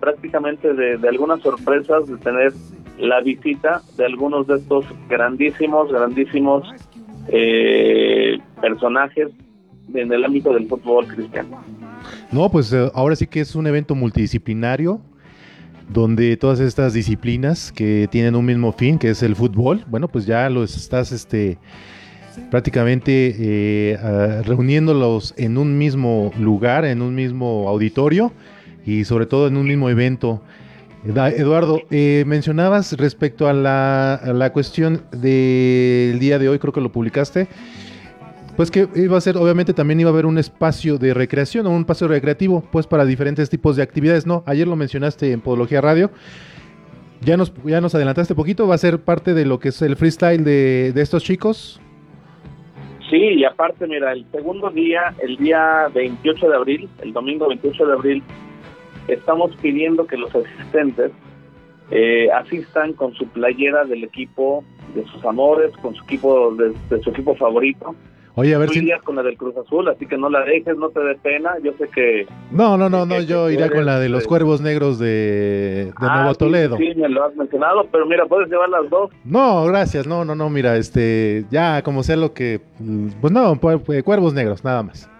prácticamente 0.00 0.72
de, 0.72 0.96
de, 0.96 1.08
algunas 1.08 1.40
sorpresas, 1.40 2.06
de 2.06 2.16
tener 2.18 2.52
la 2.98 3.20
visita 3.20 3.82
de 3.96 4.06
algunos 4.06 4.46
de 4.46 4.56
estos 4.56 4.84
grandísimos, 5.08 5.90
grandísimos 5.90 6.68
personajes 8.60 9.28
en 9.94 10.12
el 10.12 10.24
ámbito 10.24 10.52
del 10.52 10.66
fútbol 10.66 11.06
cristiano. 11.06 11.62
No, 12.30 12.50
pues 12.50 12.72
eh, 12.72 12.90
ahora 12.94 13.16
sí 13.16 13.26
que 13.26 13.40
es 13.40 13.54
un 13.54 13.66
evento 13.66 13.94
multidisciplinario 13.94 15.00
donde 15.88 16.36
todas 16.36 16.60
estas 16.60 16.92
disciplinas 16.92 17.72
que 17.72 18.08
tienen 18.10 18.36
un 18.36 18.44
mismo 18.44 18.72
fin, 18.72 18.98
que 18.98 19.10
es 19.10 19.22
el 19.22 19.34
fútbol, 19.34 19.84
bueno, 19.88 20.06
pues 20.08 20.26
ya 20.26 20.50
los 20.50 20.76
estás 20.76 21.12
este, 21.12 21.56
prácticamente 22.50 23.34
eh, 23.38 24.42
reuniéndolos 24.44 25.32
en 25.38 25.56
un 25.56 25.78
mismo 25.78 26.30
lugar, 26.38 26.84
en 26.84 27.00
un 27.00 27.14
mismo 27.14 27.68
auditorio 27.68 28.32
y 28.84 29.04
sobre 29.04 29.24
todo 29.24 29.48
en 29.48 29.56
un 29.56 29.66
mismo 29.66 29.88
evento. 29.88 30.42
Eduardo, 31.04 31.82
eh, 31.90 32.24
mencionabas 32.26 32.96
respecto 32.98 33.48
a 33.48 33.52
la, 33.52 34.20
la 34.34 34.52
cuestión 34.52 35.02
del 35.12 36.18
día 36.18 36.38
de 36.38 36.48
hoy, 36.48 36.58
creo 36.58 36.72
que 36.72 36.80
lo 36.80 36.90
publicaste, 36.90 37.48
pues 38.56 38.72
que 38.72 38.88
iba 38.96 39.16
a 39.16 39.20
ser, 39.20 39.36
obviamente 39.36 39.72
también 39.72 40.00
iba 40.00 40.10
a 40.10 40.12
haber 40.12 40.26
un 40.26 40.36
espacio 40.36 40.98
de 40.98 41.14
recreación 41.14 41.66
o 41.66 41.70
un 41.70 41.80
espacio 41.80 42.08
recreativo, 42.08 42.64
pues 42.72 42.88
para 42.88 43.04
diferentes 43.04 43.48
tipos 43.48 43.76
de 43.76 43.84
actividades, 43.84 44.26
¿no? 44.26 44.42
Ayer 44.46 44.66
lo 44.66 44.74
mencionaste 44.74 45.30
en 45.30 45.40
Podología 45.40 45.80
Radio. 45.80 46.10
Ya 47.20 47.36
nos, 47.36 47.52
ya 47.64 47.80
nos 47.80 47.94
adelantaste 47.94 48.34
poquito, 48.34 48.66
va 48.66 48.74
a 48.74 48.78
ser 48.78 48.98
parte 49.00 49.34
de 49.34 49.44
lo 49.44 49.60
que 49.60 49.68
es 49.68 49.80
el 49.82 49.96
freestyle 49.96 50.42
de, 50.42 50.92
de 50.92 51.02
estos 51.02 51.22
chicos. 51.22 51.80
Sí, 53.08 53.16
y 53.16 53.44
aparte, 53.44 53.86
mira, 53.86 54.12
el 54.12 54.26
segundo 54.32 54.70
día, 54.70 55.14
el 55.22 55.36
día 55.36 55.88
28 55.94 56.48
de 56.48 56.56
abril, 56.56 56.88
el 57.00 57.12
domingo 57.12 57.48
28 57.48 57.86
de 57.86 57.92
abril, 57.92 58.22
estamos 59.08 59.54
pidiendo 59.56 60.06
que 60.06 60.16
los 60.16 60.34
asistentes 60.34 61.10
eh, 61.90 62.30
asistan 62.30 62.92
con 62.92 63.14
su 63.14 63.26
playera 63.28 63.84
del 63.84 64.04
equipo 64.04 64.64
de 64.94 65.04
sus 65.06 65.24
amores, 65.24 65.72
con 65.82 65.94
su 65.94 66.04
equipo 66.04 66.54
de 66.54 67.02
su 67.02 67.10
equipo 67.10 67.34
favorito. 67.34 67.94
Oye, 68.38 68.54
a 68.54 68.58
ver 68.58 68.68
si... 68.68 68.88
con 69.02 69.16
la 69.16 69.24
del 69.24 69.36
Cruz 69.36 69.56
Azul, 69.56 69.88
así 69.88 70.06
que 70.06 70.16
no 70.16 70.30
la 70.30 70.44
dejes, 70.44 70.76
no 70.76 70.90
te 70.90 71.00
dé 71.00 71.16
pena. 71.16 71.54
Yo 71.60 71.72
sé 71.72 71.88
que... 71.88 72.24
No, 72.52 72.76
no, 72.78 72.88
no, 72.88 73.04
no, 73.04 73.20
yo 73.20 73.50
iré 73.50 73.68
con 73.68 73.84
la 73.84 73.98
de 73.98 74.08
los 74.08 74.28
Cuervos 74.28 74.60
Negros 74.60 75.00
de, 75.00 75.92
ah, 75.96 76.18
Nuevo 76.20 76.36
Toledo. 76.36 76.76
Sí, 76.76 76.92
me 76.94 77.08
lo 77.08 77.24
has 77.24 77.34
mencionado, 77.34 77.88
pero 77.90 78.06
mira, 78.06 78.26
puedes 78.26 78.48
llevar 78.48 78.68
las 78.68 78.88
dos. 78.90 79.10
No, 79.24 79.64
gracias, 79.64 80.06
no, 80.06 80.24
no, 80.24 80.36
no, 80.36 80.50
mira, 80.50 80.76
este, 80.76 81.46
ya 81.50 81.82
como 81.82 82.04
sea 82.04 82.14
lo 82.14 82.32
que... 82.32 82.60
Pues 83.20 83.32
no, 83.32 83.56
pues, 83.56 83.80
pues, 83.84 84.04
Cuervos 84.04 84.34
Negros, 84.34 84.62
nada 84.62 84.84
más. 84.84 85.10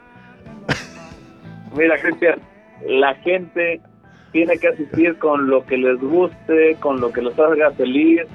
Mira, 1.77 2.01
Cristian, 2.01 2.39
la 2.87 3.15
gente 3.17 3.81
tiene 4.33 4.59
que 4.59 4.69
asistir 4.69 5.19
con 5.19 5.49
lo 5.49 5.65
que 5.65 5.77
les 5.77 5.99
guste, 6.01 6.77
con 6.81 7.01
lo 7.01 7.11
que 7.13 7.23
los 7.23 7.39
haga 7.39 7.71
feliz 7.73 8.27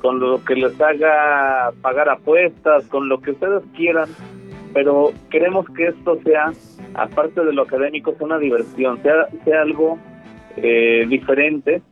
con 0.00 0.18
lo 0.18 0.42
que 0.44 0.54
les 0.54 0.80
haga 0.80 1.72
pagar 1.82 2.08
apuestas, 2.08 2.86
con 2.86 3.08
lo 3.08 3.20
que 3.20 3.32
ustedes 3.32 3.62
quieran, 3.76 4.08
pero 4.72 5.12
queremos 5.30 5.66
que 5.70 5.88
esto 5.88 6.18
sea, 6.24 6.52
aparte 6.94 7.44
de 7.44 7.52
lo 7.52 7.62
académico, 7.62 8.14
sea 8.14 8.26
una 8.26 8.38
diversión, 8.38 9.00
sea, 9.02 9.28
sea 9.44 9.62
algo 9.62 9.98
eh, 10.56 11.06
diferente, 11.08 11.82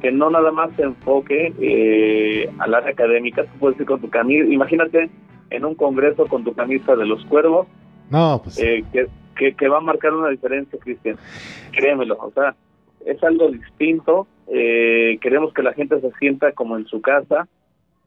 que 0.00 0.12
no 0.12 0.30
nada 0.30 0.50
más 0.50 0.70
se 0.76 0.82
enfoque 0.82 1.52
eh, 1.60 2.50
al 2.58 2.74
área 2.74 2.90
académica, 2.90 3.44
tú 3.44 3.58
puedes 3.58 3.80
ir 3.80 3.86
con 3.86 4.00
tu 4.00 4.08
camisa, 4.08 4.48
imagínate 4.48 5.10
en 5.50 5.64
un 5.64 5.74
congreso 5.74 6.26
con 6.26 6.42
tu 6.42 6.54
camisa 6.54 6.96
de 6.96 7.06
los 7.06 7.24
cuervos, 7.26 7.66
no, 8.10 8.40
pues... 8.42 8.58
Eh, 8.58 8.84
que, 8.92 9.06
que, 9.36 9.54
que 9.54 9.68
va 9.68 9.78
a 9.78 9.82
marcar 9.82 10.14
una 10.14 10.28
diferencia, 10.28 10.78
Cristian, 10.78 11.16
créemelo, 11.72 12.16
o 12.20 12.30
sea, 12.32 12.54
es 13.04 13.22
algo 13.22 13.48
distinto, 13.48 14.26
eh, 14.48 15.18
queremos 15.20 15.52
que 15.52 15.62
la 15.62 15.72
gente 15.72 16.00
se 16.00 16.10
sienta 16.18 16.52
como 16.52 16.76
en 16.76 16.86
su 16.86 17.00
casa 17.00 17.48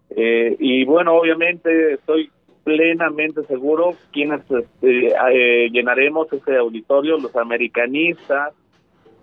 eh, 0.10 0.56
y 0.60 0.86
bueno, 0.86 1.14
obviamente 1.14 1.94
estoy 1.94 2.32
plenamente 2.64 3.44
seguro 3.46 3.96
quienes 4.12 4.42
este, 4.50 5.14
eh, 5.32 5.70
llenaremos 5.72 6.32
ese 6.34 6.58
auditorio, 6.58 7.18
los 7.18 7.36
americanistas, 7.36 8.54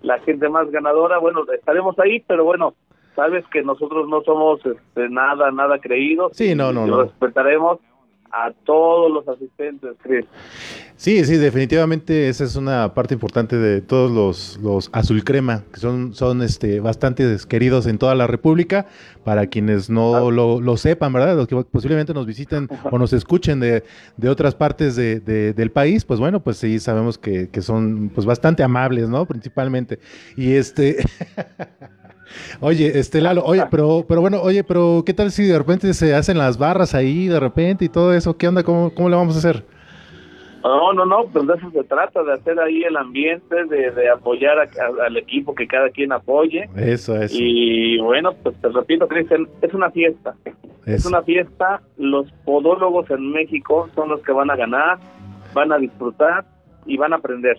la 0.02 0.18
gente 0.20 0.48
más 0.48 0.70
ganadora, 0.70 1.18
bueno, 1.18 1.44
estaremos 1.52 1.98
ahí, 1.98 2.22
pero 2.26 2.44
bueno, 2.44 2.74
sabes 3.14 3.44
que 3.48 3.62
nosotros 3.62 4.08
no 4.08 4.22
somos 4.22 4.64
este, 4.64 5.08
nada, 5.08 5.50
nada 5.50 5.78
creídos. 5.78 6.32
Sí, 6.36 6.54
no, 6.54 6.72
no, 6.72 6.86
no. 6.86 7.02
Respetaremos 7.02 7.80
a 8.36 8.52
todos 8.64 9.10
los 9.10 9.26
asistentes, 9.28 9.96
Chris. 10.02 10.26
Sí, 10.96 11.24
sí, 11.24 11.36
definitivamente 11.36 12.28
esa 12.28 12.44
es 12.44 12.56
una 12.56 12.94
parte 12.94 13.14
importante 13.14 13.56
de 13.56 13.80
todos 13.82 14.10
los, 14.10 14.58
los 14.62 14.90
azul 14.92 15.24
crema, 15.24 15.62
que 15.72 15.80
son, 15.80 16.14
son 16.14 16.42
este, 16.42 16.80
bastante 16.80 17.36
queridos 17.48 17.86
en 17.86 17.98
toda 17.98 18.14
la 18.14 18.26
República. 18.26 18.86
Para 19.24 19.48
quienes 19.48 19.90
no 19.90 20.30
lo, 20.30 20.76
sepan, 20.76 21.12
¿verdad? 21.12 21.36
Los 21.36 21.48
que 21.48 21.56
posiblemente 21.64 22.14
nos 22.14 22.26
visiten 22.26 22.68
o 22.90 22.98
nos 22.98 23.12
escuchen 23.12 23.58
de, 23.60 23.84
de 24.16 24.28
otras 24.28 24.54
partes 24.54 24.96
de, 24.96 25.20
del 25.20 25.70
país, 25.70 26.04
pues 26.04 26.20
bueno, 26.20 26.40
pues 26.42 26.58
sí, 26.58 26.78
sabemos 26.78 27.18
que, 27.18 27.48
que 27.48 27.62
son 27.62 28.10
pues 28.14 28.26
bastante 28.26 28.62
amables, 28.62 29.08
¿no? 29.08 29.26
Principalmente. 29.26 29.98
Y 30.36 30.52
este... 30.52 31.04
Oye, 32.60 32.98
este 32.98 33.20
Lalo, 33.20 33.44
oye, 33.44 33.64
pero, 33.70 34.04
pero 34.08 34.20
bueno, 34.20 34.40
oye, 34.42 34.64
pero 34.64 35.02
¿qué 35.04 35.14
tal 35.14 35.30
si 35.30 35.44
de 35.44 35.58
repente 35.58 35.94
se 35.94 36.14
hacen 36.14 36.38
las 36.38 36.58
barras 36.58 36.94
ahí 36.94 37.28
de 37.28 37.40
repente 37.40 37.84
y 37.84 37.88
todo 37.88 38.12
eso? 38.12 38.36
¿Qué 38.36 38.48
onda? 38.48 38.62
¿Cómo, 38.62 38.92
cómo 38.94 39.08
le 39.08 39.16
vamos 39.16 39.36
a 39.36 39.38
hacer? 39.38 39.64
No, 40.66 40.92
no, 40.92 41.06
no, 41.06 41.26
pues 41.32 41.46
de 41.46 41.54
eso 41.54 41.70
se 41.70 41.84
trata, 41.84 42.24
de 42.24 42.32
hacer 42.32 42.58
ahí 42.58 42.82
el 42.82 42.96
ambiente, 42.96 43.54
de, 43.66 44.10
apoyar 44.10 44.58
al 44.58 45.16
equipo 45.16 45.54
que 45.54 45.68
cada 45.68 45.90
quien 45.90 46.10
apoye. 46.10 46.68
Eso, 46.74 47.14
es. 47.14 47.32
Y 47.32 48.00
bueno, 48.00 48.32
pues 48.42 48.60
te 48.60 48.68
repito, 48.70 49.06
Cristian, 49.06 49.46
es 49.62 49.72
una 49.72 49.92
fiesta. 49.92 50.34
Es 50.84 51.06
una 51.06 51.22
fiesta, 51.22 51.82
los 51.96 52.32
podólogos 52.44 53.08
en 53.10 53.30
México 53.30 53.88
son 53.94 54.08
los 54.08 54.20
que 54.22 54.32
van 54.32 54.50
a 54.50 54.56
ganar, 54.56 54.98
van 55.54 55.72
a 55.72 55.78
disfrutar 55.78 56.44
y 56.84 56.96
van 56.96 57.12
a 57.12 57.16
aprender 57.16 57.56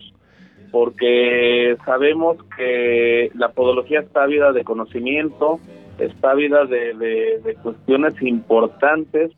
porque 0.72 1.78
sabemos 1.86 2.38
que 2.56 3.32
la 3.34 3.50
podología 3.50 4.02
está 4.02 4.26
vida 4.26 4.52
de 4.52 4.64
conocimiento, 4.64 5.60
está 6.00 6.34
vida 6.34 6.66
de, 6.66 6.94
de, 6.94 7.56
cuestiones 7.64 8.14
importantes 8.22 9.32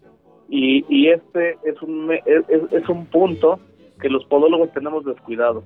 Y, 0.49 0.84
y 0.89 1.09
este 1.09 1.57
es 1.63 1.82
un, 1.82 2.11
es, 2.11 2.43
es 2.71 2.89
un 2.89 3.05
punto 3.05 3.59
que 4.01 4.09
los 4.09 4.25
podólogos 4.25 4.71
tenemos 4.73 5.05
descuidado. 5.05 5.63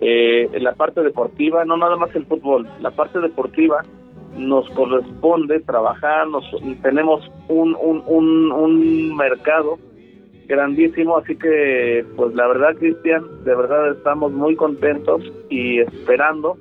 Eh, 0.00 0.50
la 0.60 0.74
parte 0.74 1.02
deportiva, 1.02 1.64
no 1.64 1.76
nada 1.76 1.96
más 1.96 2.14
el 2.14 2.26
fútbol, 2.26 2.68
la 2.80 2.90
parte 2.90 3.20
deportiva 3.20 3.82
nos 4.36 4.68
corresponde 4.70 5.60
trabajar, 5.60 6.26
nos, 6.26 6.44
tenemos 6.82 7.30
un, 7.48 7.76
un, 7.80 8.52
un 8.52 9.16
mercado 9.16 9.78
grandísimo, 10.52 11.16
así 11.16 11.36
que 11.36 12.04
pues 12.14 12.34
la 12.34 12.46
verdad 12.46 12.76
Cristian, 12.76 13.24
de 13.44 13.54
verdad 13.54 13.92
estamos 13.92 14.32
muy 14.32 14.54
contentos 14.54 15.22
y 15.48 15.80
esperando 15.80 16.58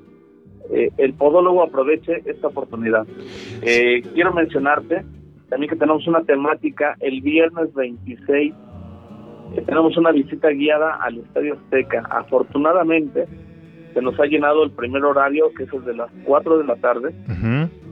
eh, 0.71 0.89
el 0.97 1.13
podólogo 1.13 1.63
aproveche 1.63 2.21
esta 2.25 2.47
oportunidad. 2.47 3.05
Eh, 3.61 4.01
quiero 4.13 4.33
mencionarte 4.33 5.03
también 5.49 5.69
que 5.69 5.75
tenemos 5.75 6.07
una 6.07 6.23
temática 6.23 6.95
el 7.01 7.21
viernes 7.21 7.73
26 7.73 8.53
tenemos 9.65 9.97
una 9.97 10.11
visita 10.11 10.49
guiada 10.49 10.95
al 11.01 11.17
Estadio 11.17 11.55
Azteca. 11.55 12.07
Afortunadamente, 12.09 13.27
se 13.93 14.01
nos 14.01 14.19
ha 14.19 14.25
llenado 14.25 14.63
el 14.63 14.71
primer 14.71 15.03
horario, 15.03 15.51
que 15.53 15.63
es 15.63 15.73
el 15.73 15.83
de 15.85 15.95
las 15.95 16.09
4 16.25 16.59
de 16.59 16.63
la 16.65 16.75
tarde, 16.75 17.13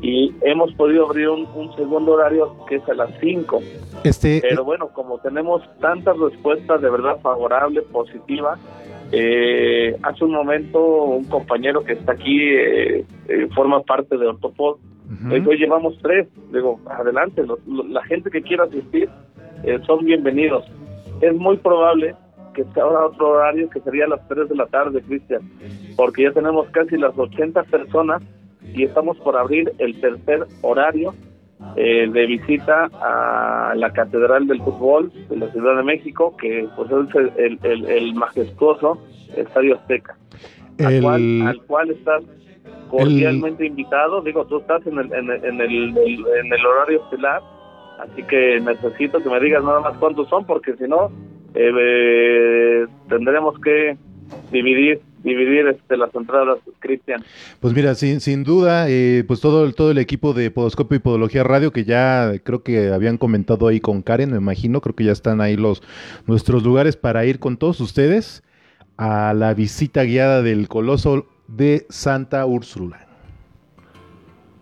y 0.02 0.34
hemos 0.42 0.74
podido 0.74 1.06
abrir 1.06 1.30
un, 1.30 1.76
segundo 1.76 2.14
horario 2.14 2.56
que 2.68 2.76
es 2.76 2.90
a 2.90 2.94
las 2.94 3.10
5. 3.20 3.62
Este... 4.04 4.40
Pero 4.42 4.64
bueno, 4.64 4.90
como 4.90 5.20
tenemos 5.20 5.62
tantas 5.80 6.18
respuestas 6.18 6.82
de 6.82 6.90
verdad 6.90 7.20
favorables, 7.22 7.84
positivas, 7.86 8.60
eh, 9.12 9.98
hace 10.04 10.24
un 10.24 10.32
momento 10.32 10.80
un 10.80 11.26
compañero 11.26 11.84
que 11.84 11.94
está 11.94 12.14
aquí 12.14 12.40
eh, 12.42 13.06
eh, 13.28 13.48
forma 13.56 13.82
parte 13.82 14.18
de 14.18 14.28
Ortopod, 14.28 14.78
hoy 15.32 15.58
llevamos 15.58 15.98
tres, 16.04 16.28
digo, 16.54 16.80
adelante, 16.88 17.44
la 17.66 18.04
gente 18.04 18.30
que 18.30 18.44
quiera 18.44 18.66
asistir 18.66 19.10
son 19.88 20.06
bienvenidos 20.06 20.66
es 21.22 21.36
muy 21.36 21.58
probable 21.58 22.16
que 22.54 22.64
sea 22.74 22.84
ahora 22.84 23.08
otro 23.08 23.30
horario 23.30 23.70
que 23.70 23.80
sería 23.82 24.06
a 24.06 24.10
las 24.10 24.28
3 24.28 24.50
de 24.50 24.56
la 24.56 24.66
tarde, 24.68 25.02
Cristian, 25.02 25.42
porque 25.96 26.24
ya 26.24 26.32
tenemos 26.32 26.68
casi 26.70 26.98
las 26.98 27.18
80 27.18 27.64
personas 27.64 28.22
y 28.74 28.84
estamos 28.84 29.18
por 29.18 29.38
abrir 29.38 29.72
el 29.78 30.00
tercer 30.00 30.46
horario 30.62 31.14
eh, 31.76 32.10
de 32.10 32.26
visita 32.26 32.90
a 33.02 33.74
la 33.76 33.92
Catedral 33.92 34.48
del 34.48 34.62
Fútbol 34.62 35.12
de 35.30 35.38
la 35.38 35.52
Ciudad 35.52 35.78
de 35.78 35.84
México, 35.84 36.36
que 36.38 36.68
pues 36.76 36.90
es 36.92 37.60
el, 37.60 38.14
majestuoso 38.16 39.02
Estadio 39.36 39.76
Azteca, 39.76 40.18
al, 40.80 41.62
cual, 41.68 41.92
estás 41.92 42.24
cordialmente 42.90 43.66
invitado. 43.66 44.22
Digo, 44.22 44.46
tú 44.46 44.60
estás 44.60 44.86
en 44.88 44.98
el, 44.98 45.14
en, 45.14 45.30
en 45.32 45.62
el, 45.62 45.98
en 45.98 46.54
el 46.54 46.66
horario 46.66 47.04
estelar 47.04 47.42
Así 48.00 48.24
que 48.24 48.62
necesito 48.62 49.22
que 49.22 49.30
me 49.30 49.40
digas 49.42 49.64
nada 49.64 49.82
más 49.82 49.98
cuántos 49.98 50.30
son, 50.30 50.46
porque 50.46 50.74
si 50.78 50.86
no, 50.86 51.12
eh, 51.56 51.72
eh, 51.80 52.88
tendremos 53.08 53.60
que 53.60 53.98
dividir 54.52 55.02
dividir 55.24 55.68
este, 55.68 55.98
las 55.98 56.14
entradas, 56.16 56.60
Cristian. 56.80 57.24
Pues 57.60 57.74
mira, 57.74 57.96
sin, 57.96 58.20
sin 58.20 58.44
duda, 58.44 58.90
eh, 58.90 59.24
pues 59.28 59.42
todo, 59.42 59.72
todo 59.74 59.92
el 59.92 59.98
equipo 59.98 60.34
de 60.34 60.52
Podoscopio 60.52 60.98
y 60.98 61.00
Podología 61.00 61.44
Radio, 61.44 61.72
que 61.72 61.84
ya 61.84 62.32
creo 62.44 62.64
que 62.64 62.90
habían 62.90 63.18
comentado 63.18 63.68
ahí 63.68 63.80
con 63.80 64.02
Karen, 64.02 64.32
me 64.32 64.38
imagino, 64.38 64.82
creo 64.82 64.96
que 64.96 65.04
ya 65.04 65.12
están 65.12 65.42
ahí 65.42 65.58
los 65.58 65.84
nuestros 66.28 66.64
lugares 66.64 66.96
para 66.96 67.26
ir 67.26 67.40
con 67.40 67.58
todos 67.58 67.80
ustedes 67.82 68.44
a 68.98 69.34
la 69.34 69.54
visita 69.54 70.04
guiada 70.04 70.42
del 70.42 70.68
Coloso 70.68 71.28
de 71.48 71.86
Santa 71.90 72.46
Úrsula. 72.46 73.08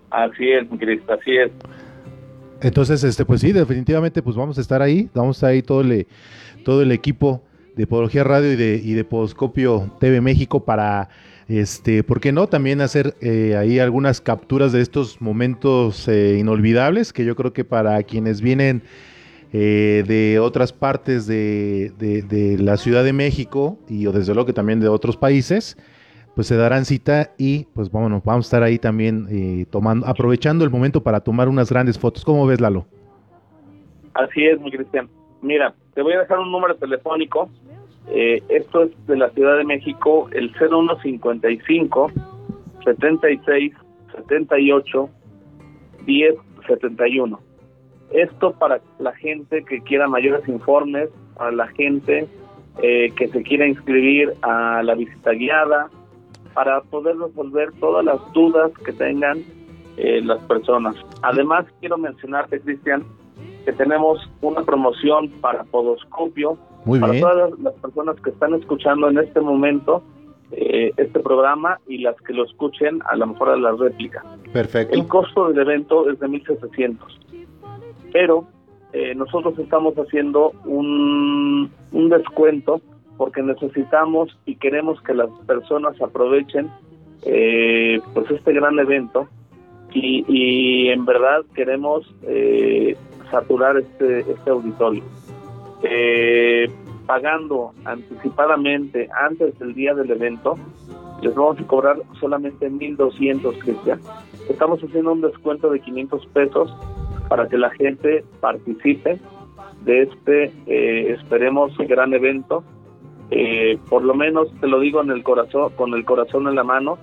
Así 0.10 0.52
es, 0.52 0.66
Cristian, 0.80 1.20
así 1.20 1.38
es. 1.38 1.52
Entonces, 2.62 3.04
este, 3.04 3.26
pues 3.26 3.42
sí, 3.42 3.52
definitivamente, 3.52 4.22
pues 4.22 4.36
vamos 4.36 4.58
a 4.58 4.62
estar 4.62 4.82
ahí, 4.82 5.10
vamos 5.14 5.38
a 5.38 5.38
estar 5.38 5.50
ahí 5.52 5.62
todo 5.62 5.82
el, 5.82 6.08
todo 6.64 6.82
el 6.82 6.92
equipo 6.92 7.44
de 7.76 7.86
Podología 7.86 8.24
Radio 8.24 8.54
y 8.54 8.56
de, 8.56 8.82
y 8.84 8.94
de 8.94 9.04
Podoscopio 9.04 9.96
TV 10.00 10.20
México 10.20 10.66
para, 10.66 11.10
este, 11.48 12.04
¿por 12.04 12.20
qué 12.20 12.32
no? 12.32 12.48
También 12.48 12.82
hacer 12.82 13.16
eh, 13.22 13.56
ahí 13.56 13.80
algunas 13.80 14.20
capturas 14.20 14.72
de 14.72 14.82
estos 14.82 15.22
momentos 15.22 16.08
eh, 16.08 16.38
inolvidables, 16.40 17.14
que 17.14 17.24
yo 17.24 17.36
creo 17.36 17.54
que 17.54 17.64
para 17.64 18.02
quienes 18.04 18.42
vienen 18.42 18.82
eh, 19.54 20.04
de 20.08 20.40
otras 20.40 20.74
partes 20.74 21.28
de, 21.28 21.94
de, 21.98 22.58
la 22.60 22.76
Ciudad 22.76 23.04
de 23.04 23.14
México 23.14 23.80
y 23.88 24.08
o 24.08 24.12
desde 24.12 24.34
luego 24.34 24.48
que 24.48 24.54
también 24.54 24.80
de 24.80 24.90
otros 24.90 25.16
países, 25.16 25.78
pues 26.38 26.46
se 26.46 26.56
darán 26.56 26.86
cita 26.86 27.32
y 27.40 27.66
pues 27.74 27.92
vámonos, 27.92 28.24
vamos 28.24 28.46
a 28.46 28.48
estar 28.48 28.62
ahí 28.62 28.78
también 28.78 29.26
eh, 29.32 29.66
tomando, 29.72 30.06
aprovechando 30.06 30.64
el 30.64 30.70
momento 30.70 31.02
para 31.02 31.22
tomar 31.22 31.50
unas 31.50 31.72
grandes 31.72 31.98
fotos. 31.98 32.24
¿Cómo 32.24 32.46
ves, 32.46 32.62
Lalo? 32.62 32.86
Así 34.14 34.46
es, 34.46 34.62
mi 34.62 34.70
Cristian. 34.70 35.10
Mira, 35.42 35.74
te 35.96 36.04
voy 36.04 36.14
a 36.14 36.20
dejar 36.20 36.38
un 36.38 36.52
número 36.52 36.76
telefónico. 36.76 37.50
Eh, 38.12 38.44
esto 38.50 38.84
es 38.84 39.08
de 39.08 39.18
la 39.18 39.32
Ciudad 39.32 39.58
de 39.58 39.64
México, 39.64 40.30
el 40.32 40.54
0155 40.54 42.12
76 42.86 43.74
78 44.16 45.10
10 46.06 46.36
71. 46.68 47.40
Esto 48.12 48.52
para 48.52 48.80
la 49.00 49.14
gente 49.14 49.66
que 49.66 49.82
quiera 49.82 50.08
mayores 50.08 50.48
informes, 50.48 51.10
para 51.36 51.52
la 51.52 51.68
gente 51.70 52.28
eh, 52.84 53.12
que 53.16 53.28
se 53.30 53.42
quiera 53.42 53.66
inscribir 53.66 54.34
a 54.44 54.84
la 54.84 54.94
visita 54.94 55.32
guiada, 55.32 55.90
para 56.58 56.82
poder 56.82 57.16
resolver 57.20 57.72
todas 57.80 58.04
las 58.04 58.18
dudas 58.34 58.72
que 58.84 58.92
tengan 58.92 59.44
eh, 59.96 60.22
las 60.24 60.42
personas. 60.46 60.96
Además, 61.22 61.68
quiero 61.80 62.00
mencionarte, 62.00 62.60
Cristian, 62.60 63.04
que 63.64 63.74
tenemos 63.74 64.28
una 64.42 64.64
promoción 64.64 65.30
para 65.40 65.66
Podoscopio, 65.66 66.58
para 67.00 67.20
todas 67.20 67.60
las 67.60 67.76
personas 67.76 68.20
que 68.22 68.32
están 68.32 68.56
escuchando 68.56 69.08
en 69.08 69.20
este 69.20 69.40
momento 69.40 70.02
eh, 70.52 70.94
este 70.98 71.20
programa 71.20 71.80
y 71.88 72.00
las 72.00 72.16
que 72.22 72.34
lo 72.34 72.44
escuchen 72.46 73.02
a 73.06 73.16
lo 73.16 73.28
mejor 73.28 73.50
a 73.50 73.58
la 73.58 73.74
réplica. 73.74 74.26
Perfecto. 74.52 74.96
El 74.96 75.08
costo 75.08 75.50
del 75.50 75.60
evento 75.60 76.10
es 76.10 76.20
de 76.20 76.28
1.700, 76.28 76.98
pero 78.12 78.48
eh, 78.94 79.14
nosotros 79.14 79.60
estamos 79.60 79.94
haciendo 79.94 80.54
un, 80.66 81.70
un 81.92 82.10
descuento 82.10 82.82
porque 83.18 83.42
necesitamos 83.42 84.38
y 84.46 84.56
queremos 84.56 85.02
que 85.02 85.14
las 85.14 85.30
personas 85.46 86.00
aprovechen 86.02 86.70
eh, 87.24 88.00
pues 88.14 88.30
este 88.32 88.54
gran 88.54 88.78
evento 88.80 89.28
y, 89.94 90.90
en 90.90 91.06
verdad 91.06 91.44
queremos 91.56 92.14
eh, 92.22 92.96
saturar 93.32 93.78
este, 93.78 94.20
este 94.20 94.50
auditorio. 94.52 95.04
Eh, 95.82 96.70
pagando 97.08 97.74
anticipadamente 97.84 99.10
antes 99.20 99.58
del 99.58 99.74
día 99.74 99.96
del 99.96 100.12
evento, 100.12 100.56
les 101.22 101.34
vamos 101.34 101.60
a 101.60 101.64
cobrar 101.66 101.98
solamente 102.20 102.70
1.200, 102.70 103.58
Cristian. 103.58 104.00
Estamos 104.48 104.84
haciendo 104.84 105.14
un 105.14 105.22
descuento 105.22 105.72
de 105.72 105.80
500 105.80 106.26
pesos 106.28 106.76
para 107.28 107.48
que 107.48 107.58
la 107.58 107.72
gente 107.72 108.24
participe 108.40 109.18
de 109.84 110.04
este, 110.04 111.12
esperemos, 111.14 111.76
gran 111.80 112.14
evento 112.14 112.64
eh, 113.32 113.78
por 113.90 114.04
lo 114.04 114.14
menos 114.14 114.48
te 114.60 114.68
lo 114.68 114.80
digo 114.80 115.02
en 115.02 115.12
el 115.12 115.24
corazón, 115.24 115.72
con 115.76 115.94
el 115.94 116.06
corazón 116.06 116.48
en 116.48 116.56
la 116.56 116.64
mano. 116.64 116.98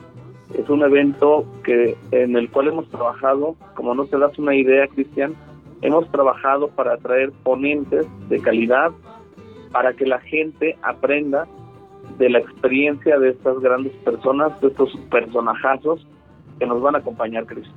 Es 0.57 0.69
un 0.69 0.83
evento 0.83 1.45
que 1.65 1.97
en 2.13 2.37
el 2.37 2.51
cual 2.51 2.69
hemos 2.69 2.89
trabajado, 2.89 3.57
como 3.75 3.95
no 3.95 4.05
te 4.07 4.19
das 4.19 4.39
una 4.39 4.55
idea, 4.55 4.87
Cristian, 4.89 5.35
hemos 5.83 6.11
trabajado 6.11 6.69
para 6.69 6.97
traer 6.99 7.33
ponentes 7.43 8.07
de 8.29 8.39
calidad 8.41 8.93
para 9.73 9.93
que 9.95 10.07
la 10.07 10.21
gente 10.21 10.77
aprenda 10.83 11.47
de 12.19 12.31
la 12.31 12.39
experiencia 12.39 13.19
de 13.19 13.31
estas 13.31 13.59
grandes 13.61 13.93
personas, 14.05 14.61
de 14.61 14.69
estos 14.69 14.97
personajazos 15.11 16.07
que 16.59 16.67
nos 16.67 16.81
van 16.81 16.95
a 16.95 16.99
acompañar, 16.99 17.47
Cristian. 17.47 17.75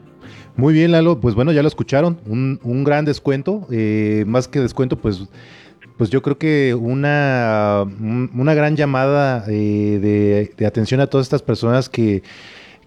Muy 0.55 0.73
bien, 0.73 0.91
Lalo. 0.91 1.19
Pues 1.19 1.35
bueno, 1.35 1.51
ya 1.51 1.61
lo 1.61 1.67
escucharon. 1.67 2.17
Un, 2.27 2.83
gran 2.83 3.05
descuento. 3.05 3.67
Eh, 3.71 4.23
más 4.27 4.47
que 4.47 4.59
descuento, 4.59 4.97
pues 4.97 5.27
pues 5.97 6.09
yo 6.09 6.21
creo 6.21 6.37
que 6.37 6.75
una, 6.75 7.83
una 7.99 8.53
gran 8.53 8.75
llamada 8.75 9.43
eh, 9.47 10.51
de, 10.57 10.65
atención 10.65 11.01
a 11.01 11.07
todas 11.07 11.25
estas 11.25 11.41
personas 11.41 11.89
que, 11.89 12.23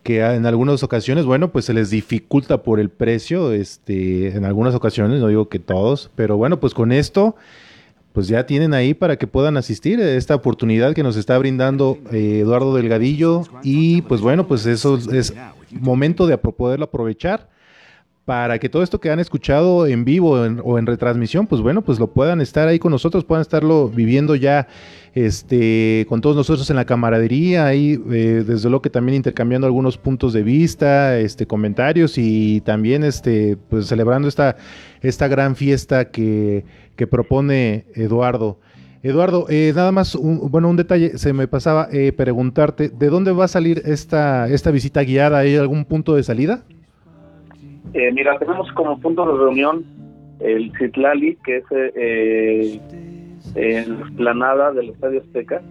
que 0.02 0.24
en 0.24 0.46
algunas 0.46 0.82
ocasiones, 0.82 1.24
bueno, 1.24 1.50
pues 1.50 1.64
se 1.64 1.74
les 1.74 1.90
dificulta 1.90 2.62
por 2.62 2.78
el 2.78 2.88
precio, 2.88 3.52
este, 3.52 4.28
en 4.28 4.44
algunas 4.44 4.74
ocasiones, 4.74 5.20
no 5.20 5.28
digo 5.28 5.48
que 5.48 5.58
todos, 5.58 6.10
pero 6.14 6.36
bueno, 6.36 6.60
pues 6.60 6.72
con 6.72 6.92
esto, 6.92 7.34
pues 8.12 8.28
ya 8.28 8.46
tienen 8.46 8.74
ahí 8.74 8.94
para 8.94 9.16
que 9.16 9.26
puedan 9.26 9.56
asistir 9.56 10.00
a 10.00 10.14
esta 10.14 10.34
oportunidad 10.34 10.94
que 10.94 11.02
nos 11.02 11.16
está 11.16 11.36
brindando 11.38 11.98
eh, 12.12 12.40
Eduardo 12.42 12.74
Delgadillo. 12.74 13.42
Y 13.62 14.02
pues 14.02 14.20
bueno, 14.20 14.48
pues 14.48 14.66
eso 14.66 14.98
es 15.12 15.32
momento 15.70 16.26
de 16.26 16.36
poderlo 16.36 16.86
aprovechar 16.86 17.48
para 18.30 18.60
que 18.60 18.68
todo 18.68 18.84
esto 18.84 19.00
que 19.00 19.10
han 19.10 19.18
escuchado 19.18 19.88
en 19.88 20.04
vivo 20.04 20.30
o 20.62 20.78
en 20.78 20.86
retransmisión, 20.86 21.48
pues 21.48 21.60
bueno, 21.60 21.82
pues 21.82 21.98
lo 21.98 22.12
puedan 22.12 22.40
estar 22.40 22.68
ahí 22.68 22.78
con 22.78 22.92
nosotros, 22.92 23.24
puedan 23.24 23.40
estarlo 23.40 23.88
viviendo 23.88 24.36
ya 24.36 24.68
este, 25.16 26.06
con 26.08 26.20
todos 26.20 26.36
nosotros 26.36 26.70
en 26.70 26.76
la 26.76 26.84
camaradería, 26.84 27.66
ahí 27.66 28.00
eh, 28.12 28.44
desde 28.46 28.68
luego 28.68 28.82
que 28.82 28.90
también 28.90 29.16
intercambiando 29.16 29.66
algunos 29.66 29.98
puntos 29.98 30.32
de 30.32 30.44
vista, 30.44 31.18
este, 31.18 31.48
comentarios 31.48 32.18
y 32.18 32.60
también 32.60 33.02
este, 33.02 33.56
pues 33.68 33.88
celebrando 33.88 34.28
esta, 34.28 34.56
esta 35.02 35.26
gran 35.26 35.56
fiesta 35.56 36.12
que, 36.12 36.64
que 36.94 37.08
propone 37.08 37.86
Eduardo. 37.96 38.60
Eduardo, 39.02 39.46
eh, 39.48 39.72
nada 39.74 39.90
más, 39.90 40.14
un, 40.14 40.52
bueno, 40.52 40.68
un 40.68 40.76
detalle, 40.76 41.18
se 41.18 41.32
me 41.32 41.48
pasaba 41.48 41.88
eh, 41.90 42.12
preguntarte, 42.12 42.90
¿de 42.90 43.08
dónde 43.08 43.32
va 43.32 43.46
a 43.46 43.48
salir 43.48 43.82
esta, 43.86 44.48
esta 44.48 44.70
visita 44.70 45.02
guiada? 45.02 45.38
¿Hay 45.38 45.56
algún 45.56 45.84
punto 45.84 46.14
de 46.14 46.22
salida? 46.22 46.62
Eh, 47.92 48.12
mira, 48.12 48.38
tenemos 48.38 48.70
como 48.72 48.98
punto 49.00 49.26
de 49.26 49.38
reunión 49.38 49.84
el 50.40 50.72
Citlali, 50.78 51.36
que 51.44 51.58
es 51.58 51.64
eh, 51.70 52.80
en 53.54 53.98
la 53.98 54.06
explanada 54.06 54.72
del 54.72 54.90
Estadio 54.90 55.20
Azteca. 55.20 55.62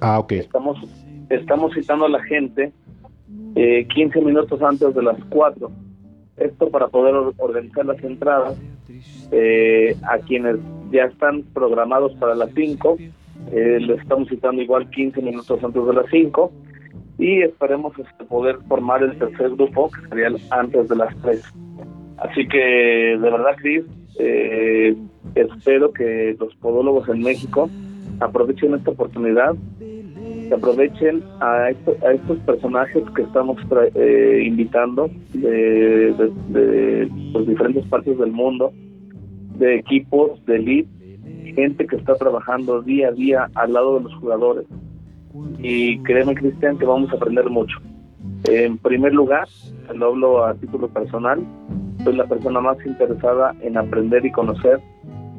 Ah, 0.00 0.18
ok. 0.18 0.32
Estamos, 0.32 0.78
estamos 1.30 1.74
citando 1.74 2.06
a 2.06 2.08
la 2.08 2.22
gente 2.24 2.72
eh, 3.54 3.86
15 3.94 4.20
minutos 4.20 4.60
antes 4.62 4.94
de 4.94 5.02
las 5.02 5.16
4. 5.30 5.70
Esto 6.36 6.70
para 6.70 6.88
poder 6.88 7.14
organizar 7.38 7.86
las 7.86 8.02
entradas 8.04 8.58
eh, 9.32 9.96
a 10.02 10.18
quienes 10.18 10.56
ya 10.90 11.04
están 11.04 11.42
programados 11.54 12.14
para 12.16 12.34
las 12.34 12.50
5. 12.54 12.98
Eh, 13.52 13.78
les 13.80 14.00
estamos 14.00 14.28
citando 14.28 14.60
igual 14.60 14.90
15 14.90 15.22
minutos 15.22 15.62
antes 15.62 15.84
de 15.86 15.92
las 15.92 16.06
5 16.10 16.52
y 17.18 17.42
esperemos 17.42 17.98
este, 17.98 18.24
poder 18.24 18.58
formar 18.68 19.02
el 19.02 19.18
tercer 19.18 19.50
grupo 19.50 19.90
que 19.90 20.08
sería 20.08 20.28
antes 20.50 20.88
de 20.88 20.96
las 20.96 21.16
3. 21.22 21.42
Así 22.18 22.46
que 22.48 22.58
de 22.58 23.30
verdad, 23.30 23.56
Cris, 23.56 23.84
eh, 24.18 24.96
espero 25.34 25.92
que 25.92 26.36
los 26.38 26.54
podólogos 26.56 27.08
en 27.08 27.20
México 27.20 27.68
aprovechen 28.20 28.74
esta 28.74 28.90
oportunidad, 28.90 29.54
que 29.78 30.54
aprovechen 30.54 31.22
a, 31.40 31.64
a 31.64 31.70
estos 31.70 32.38
personajes 32.46 33.02
que 33.14 33.22
estamos 33.22 33.58
eh, 33.94 34.42
invitando 34.46 35.10
de, 35.32 36.14
de, 36.48 37.10
pues, 37.32 37.46
diferentes 37.46 37.84
partes 37.86 38.18
del 38.18 38.32
mundo, 38.32 38.72
de 39.58 39.76
equipos, 39.76 40.44
de 40.46 40.56
elite, 40.56 40.88
gente 41.54 41.86
que 41.86 41.96
está 41.96 42.14
trabajando 42.14 42.82
día 42.82 43.08
a 43.08 43.12
día 43.12 43.50
al 43.54 43.72
lado 43.72 43.98
de 43.98 44.04
los 44.04 44.14
jugadores. 44.16 44.66
Y 45.58 45.98
créeme, 46.00 46.34
Cristian, 46.34 46.78
que 46.78 46.86
vamos 46.86 47.12
a 47.12 47.16
aprender 47.16 47.48
mucho. 47.50 47.78
En 48.44 48.78
primer 48.78 49.12
lugar, 49.14 49.48
lo 49.94 50.06
hablo 50.06 50.44
a 50.44 50.54
título 50.54 50.88
personal, 50.88 51.40
soy 52.04 52.16
la 52.16 52.26
persona 52.26 52.60
más 52.60 52.76
interesada 52.86 53.54
en 53.62 53.76
aprender 53.76 54.24
y 54.24 54.30
conocer 54.30 54.80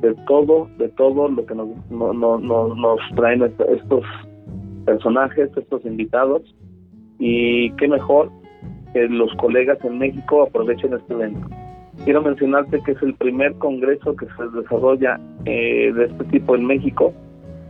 de 0.02 0.14
todo, 0.28 0.68
de 0.78 0.90
todo 0.90 1.28
lo 1.30 1.46
que 1.46 1.56
nos, 1.56 1.70
no, 1.90 2.14
no, 2.14 2.38
nos 2.40 3.00
traen 3.16 3.44
estos 3.44 4.04
personajes, 4.86 5.50
estos 5.56 5.86
invitados. 5.86 6.42
Y 7.20 7.72
qué 7.72 7.88
mejor 7.88 8.30
que 8.94 9.08
los 9.08 9.34
colegas 9.36 9.84
en 9.84 9.98
México 9.98 10.44
aprovechen 10.44 10.94
este 10.94 11.14
evento. 11.14 11.48
Quiero 12.04 12.22
mencionarte 12.22 12.82
que 12.84 12.92
es 12.92 13.02
el 13.02 13.16
primer 13.16 13.56
congreso 13.56 14.16
que 14.16 14.28
se 14.28 14.58
desarrolla 14.60 15.20
eh, 15.46 15.92
de 15.94 16.06
este 16.06 16.24
tipo 16.26 16.56
en 16.56 16.66
México, 16.66 17.14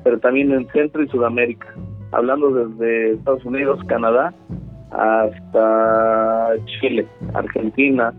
pero 0.04 0.20
también 0.20 0.52
en 0.52 0.68
Centro 0.70 1.02
y 1.02 1.08
Sudamérica, 1.08 1.74
hablando 2.12 2.50
desde 2.52 3.14
Estados 3.14 3.46
Unidos, 3.46 3.80
Canadá, 3.88 4.34
hasta 4.92 6.54
Chile, 6.66 7.08
Argentina, 7.34 8.14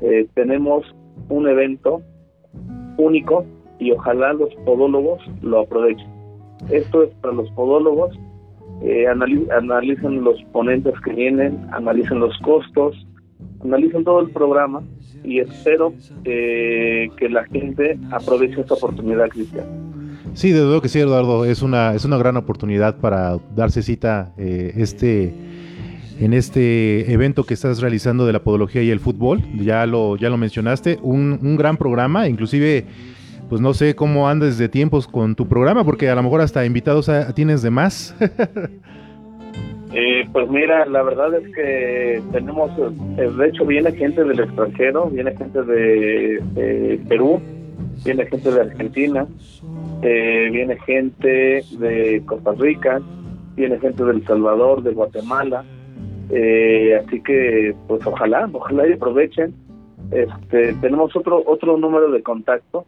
eh, 0.00 0.26
tenemos 0.34 0.84
un 1.28 1.48
evento 1.48 2.02
único 2.98 3.44
y 3.78 3.92
ojalá 3.92 4.32
los 4.32 4.52
podólogos 4.66 5.22
lo 5.42 5.60
aprovechen. 5.60 6.08
Esto 6.70 7.04
es 7.04 7.14
para 7.16 7.34
los 7.34 7.50
podólogos, 7.52 8.18
eh, 8.82 9.06
analicen 9.06 10.24
los 10.24 10.42
ponentes 10.52 10.94
que 11.04 11.12
vienen, 11.12 11.66
analicen 11.72 12.18
los 12.18 12.36
costos, 12.38 13.06
analicen 13.62 14.04
todo 14.04 14.20
el 14.20 14.30
programa 14.30 14.82
y 15.22 15.40
espero 15.40 15.92
que 16.24 17.28
la 17.30 17.44
gente 17.44 17.98
aproveche 18.10 18.60
esta 18.60 18.74
oportunidad, 18.74 19.28
Cristian. 19.28 19.99
Sí, 20.34 20.52
de 20.52 20.60
luego 20.60 20.80
que 20.80 20.88
sí, 20.88 20.98
Eduardo, 20.98 21.44
es 21.44 21.62
una, 21.62 21.94
es 21.94 22.04
una 22.04 22.16
gran 22.16 22.36
oportunidad 22.36 22.96
para 22.98 23.38
darse 23.54 23.82
cita 23.82 24.32
eh, 24.38 24.72
este 24.76 25.34
en 26.20 26.34
este 26.34 27.10
evento 27.10 27.44
que 27.44 27.54
estás 27.54 27.80
realizando 27.80 28.26
de 28.26 28.34
la 28.34 28.40
podología 28.40 28.82
y 28.82 28.90
el 28.90 29.00
fútbol. 29.00 29.42
Ya 29.56 29.86
lo, 29.86 30.16
ya 30.16 30.28
lo 30.28 30.36
mencionaste, 30.36 30.98
un, 31.02 31.56
gran 31.56 31.78
programa, 31.78 32.28
inclusive, 32.28 32.84
pues 33.48 33.60
no 33.60 33.72
sé 33.72 33.94
cómo 33.94 34.28
andes 34.28 34.58
de 34.58 34.68
tiempos 34.68 35.08
con 35.08 35.34
tu 35.34 35.48
programa, 35.48 35.82
porque 35.82 36.10
a 36.10 36.14
lo 36.14 36.22
mejor 36.22 36.42
hasta 36.42 36.66
invitados 36.66 37.10
tienes 37.34 37.62
de 37.62 37.70
más. 37.70 38.14
Eh, 39.92 40.24
pues 40.32 40.48
mira, 40.48 40.86
la 40.86 41.02
verdad 41.02 41.34
es 41.34 41.52
que 41.52 42.22
tenemos, 42.30 42.70
eh, 43.18 43.28
de 43.28 43.48
hecho 43.48 43.66
viene 43.66 43.90
gente 43.90 44.22
del 44.22 44.38
extranjero, 44.38 45.10
viene 45.10 45.34
gente 45.34 45.64
de, 45.64 47.00
Perú, 47.08 47.42
viene 48.04 48.26
gente 48.26 48.50
de 48.50 48.60
Argentina, 48.60 49.26
eh, 50.02 50.48
viene 50.50 50.78
gente 50.80 51.62
de 51.78 52.22
Costa 52.26 52.52
Rica, 52.52 53.00
viene 53.56 53.78
gente 53.78 54.04
del 54.04 54.24
Salvador, 54.26 54.82
de 54.82 54.92
Guatemala, 54.92 55.64
eh, 56.30 57.00
así 57.04 57.20
que, 57.22 57.74
pues 57.88 58.06
ojalá, 58.06 58.48
ojalá 58.52 58.88
y 58.88 58.92
aprovechen. 58.92 59.54
Este, 60.10 60.72
tenemos 60.74 61.14
otro 61.14 61.42
otro 61.46 61.76
número 61.76 62.10
de 62.10 62.22
contacto, 62.22 62.84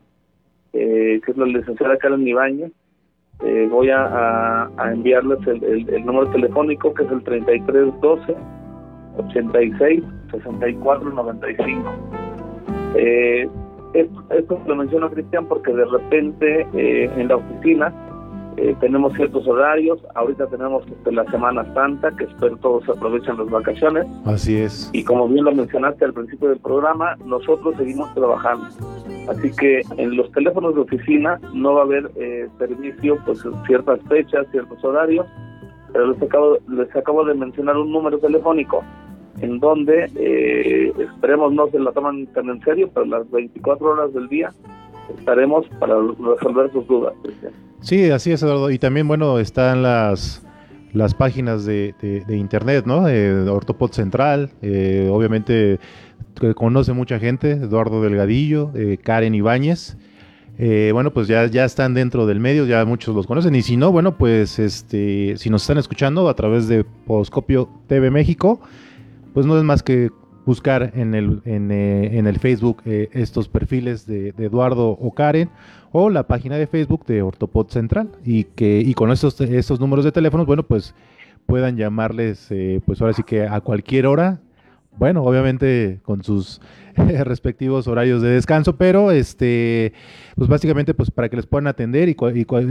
eh, 0.73 1.21
que 1.25 1.31
es 1.31 1.37
la 1.37 1.47
licenciada 1.47 1.97
Karen 1.99 2.27
Ibáñez. 2.27 2.73
Eh, 3.45 3.67
voy 3.71 3.89
a, 3.91 4.71
enviarles 4.93 5.45
el, 5.47 5.89
el, 5.89 6.07
número 6.07 6.31
telefónico, 6.31 6.95
que 6.95 7.03
es 7.03 7.11
el 7.11 7.23
3312 7.25 8.37
86 9.19 10.03
64 10.31 11.11
95. 11.11 11.93
Eh, 12.95 13.49
esto, 13.95 14.25
esto 14.31 14.61
lo 14.67 14.77
menciono 14.77 15.11
Cristian 15.11 15.47
porque 15.47 15.73
de 15.73 15.85
repente 15.85 16.67
eh, 16.75 17.11
en 17.17 17.29
la 17.29 17.37
oficina 17.37 17.93
eh, 18.57 18.77
tenemos 18.81 19.15
ciertos 19.15 19.47
horarios, 19.47 19.99
ahorita 20.15 20.47
tenemos 20.49 20.87
este, 20.87 21.11
la 21.11 21.25
Semana 21.31 21.65
Santa, 21.73 22.11
que 22.17 22.25
espero 22.25 22.57
todos 22.59 22.87
aprovechen 22.89 23.39
las 23.39 23.49
vacaciones. 23.49 24.07
Así 24.27 24.57
es. 24.57 24.91
Y 24.93 25.05
como 25.05 25.27
bien 25.27 25.45
lo 25.45 25.53
mencionaste 25.53 26.05
al 26.05 26.13
principio 26.13 26.51
del 26.51 26.59
programa, 26.59 27.17
nosotros 27.25 27.75
seguimos 27.79 28.13
trabajando. 28.15 28.67
Así 29.29 29.51
que 29.57 29.83
en 29.97 30.17
los 30.17 30.31
teléfonos 30.33 30.75
de 30.75 30.83
oficina 30.83 31.41
no 31.55 31.75
va 31.75 31.81
a 31.81 31.85
haber 31.85 32.11
eh, 32.17 32.49
servicio 32.59 33.19
pues 33.25 33.45
en 33.45 33.55
ciertas 33.65 34.01
fechas, 34.09 34.47
ciertos 34.51 34.85
horarios, 34.85 35.27
pero 35.93 36.13
les 36.13 36.23
acabo, 36.23 36.59
les 36.69 36.95
acabo 36.95 37.25
de 37.25 37.35
mencionar 37.35 37.77
un 37.77 37.91
número 37.91 38.19
telefónico 38.19 38.85
en 39.41 39.59
donde 39.59 40.11
eh, 40.17 40.93
esperemos 40.99 41.53
no 41.53 41.69
se 41.69 41.79
la 41.79 41.93
toman 41.93 42.27
tan 42.29 42.49
en 42.49 42.61
serio, 42.63 42.91
pero 42.93 43.07
las 43.07 43.31
24 43.31 43.87
horas 43.87 44.13
del 44.15 44.29
día 44.29 44.53
estaremos 45.19 45.67
para 45.79 45.95
resolver 45.97 46.71
sus 46.73 46.87
dudas. 46.87 47.15
Sí, 47.81 48.11
así 48.11 48.33
es, 48.33 48.43
Eduardo. 48.43 48.71
Y 48.71 48.79
también, 48.79 49.09
bueno, 49.09 49.39
están 49.39 49.83
las 49.83 50.47
las 50.93 51.15
páginas 51.15 51.65
de, 51.65 51.95
internet, 52.29 52.85
¿no? 52.87 53.07
De 53.07 53.49
Ortopod 53.49 53.93
Central, 53.93 54.51
eh, 54.61 55.09
obviamente 55.11 55.79
conoce 56.55 56.93
mucha 56.93 57.19
gente, 57.19 57.53
Eduardo 57.53 58.03
Delgadillo, 58.03 58.71
eh, 58.75 58.99
Karen 59.03 59.35
Ibáñez. 59.35 59.97
Eh, 60.59 60.91
bueno, 60.93 61.13
pues 61.13 61.29
ya, 61.29 61.47
ya 61.47 61.65
están 61.65 61.95
dentro 61.95 62.27
del 62.27 62.39
medio, 62.39 62.67
ya 62.67 62.85
muchos 62.85 63.15
los 63.15 63.27
conocen. 63.27 63.55
Y 63.55 63.63
si 63.63 63.77
no, 63.77 63.91
bueno, 63.91 64.17
pues 64.17 64.59
este, 64.59 65.37
si 65.37 65.51
nos 65.51 65.63
están 65.63 65.79
escuchando 65.79 66.29
a 66.29 66.35
través 66.35 66.69
de 66.69 66.85
Poscopio 66.85 67.69
TV 67.87 68.11
México, 68.11 68.61
pues 69.33 69.47
no 69.47 69.57
es 69.57 69.65
más 69.65 69.83
que 69.83 70.11
buscar 70.45 70.93
en 70.95 71.15
el, 71.15 71.41
en, 71.45 71.71
eh, 71.71 72.19
el 72.19 72.39
Facebook 72.39 72.83
eh, 72.85 73.09
estos 73.13 73.49
perfiles 73.49 74.07
de, 74.07 74.35
Eduardo 74.39 74.91
o 74.91 75.15
Karen 75.15 75.51
o 75.93 76.11
la 76.11 76.27
página 76.27 76.57
de 76.57 76.67
Facebook 76.67 77.07
de 77.07 77.23
Ortopod 77.23 77.69
Central 77.69 78.11
y 78.25 78.45
que 78.45 78.81
y 78.81 78.95
con 78.95 79.11
estos, 79.11 79.41
estos 79.41 79.79
números 79.79 80.05
de 80.05 80.13
teléfonos, 80.13 80.47
bueno, 80.47 80.63
pues 80.63 80.95
puedan 81.47 81.77
llamarles, 81.77 82.47
eh, 82.51 82.81
pues 82.85 83.01
ahora 83.01 83.13
sí 83.13 83.23
que 83.23 83.47
a 83.47 83.61
cualquier 83.61 84.07
hora. 84.07 84.41
Bueno, 84.99 85.23
obviamente 85.23 86.01
con 86.03 86.23
sus 86.23 86.61
respectivos 87.25 87.87
horarios 87.87 88.23
de 88.23 88.31
descanso, 88.31 88.77
pero 88.77 89.11
este, 89.11 89.93
pues 90.37 90.49
básicamente 90.49 90.95
pues 90.95 91.11
para 91.11 91.29
que 91.29 91.37
les 91.37 91.47
puedan 91.47 91.67
atender 91.67 92.09
y, 92.09 92.15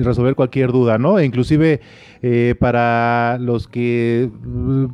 resolver 0.04 0.36
cualquier 0.36 0.72
duda, 0.72 0.98
¿no? 0.98 1.20
E 1.20 1.26
inclusive 1.26 1.82
eh, 2.22 2.56
para 2.60 3.38
los 3.40 3.68
que, 3.68 4.30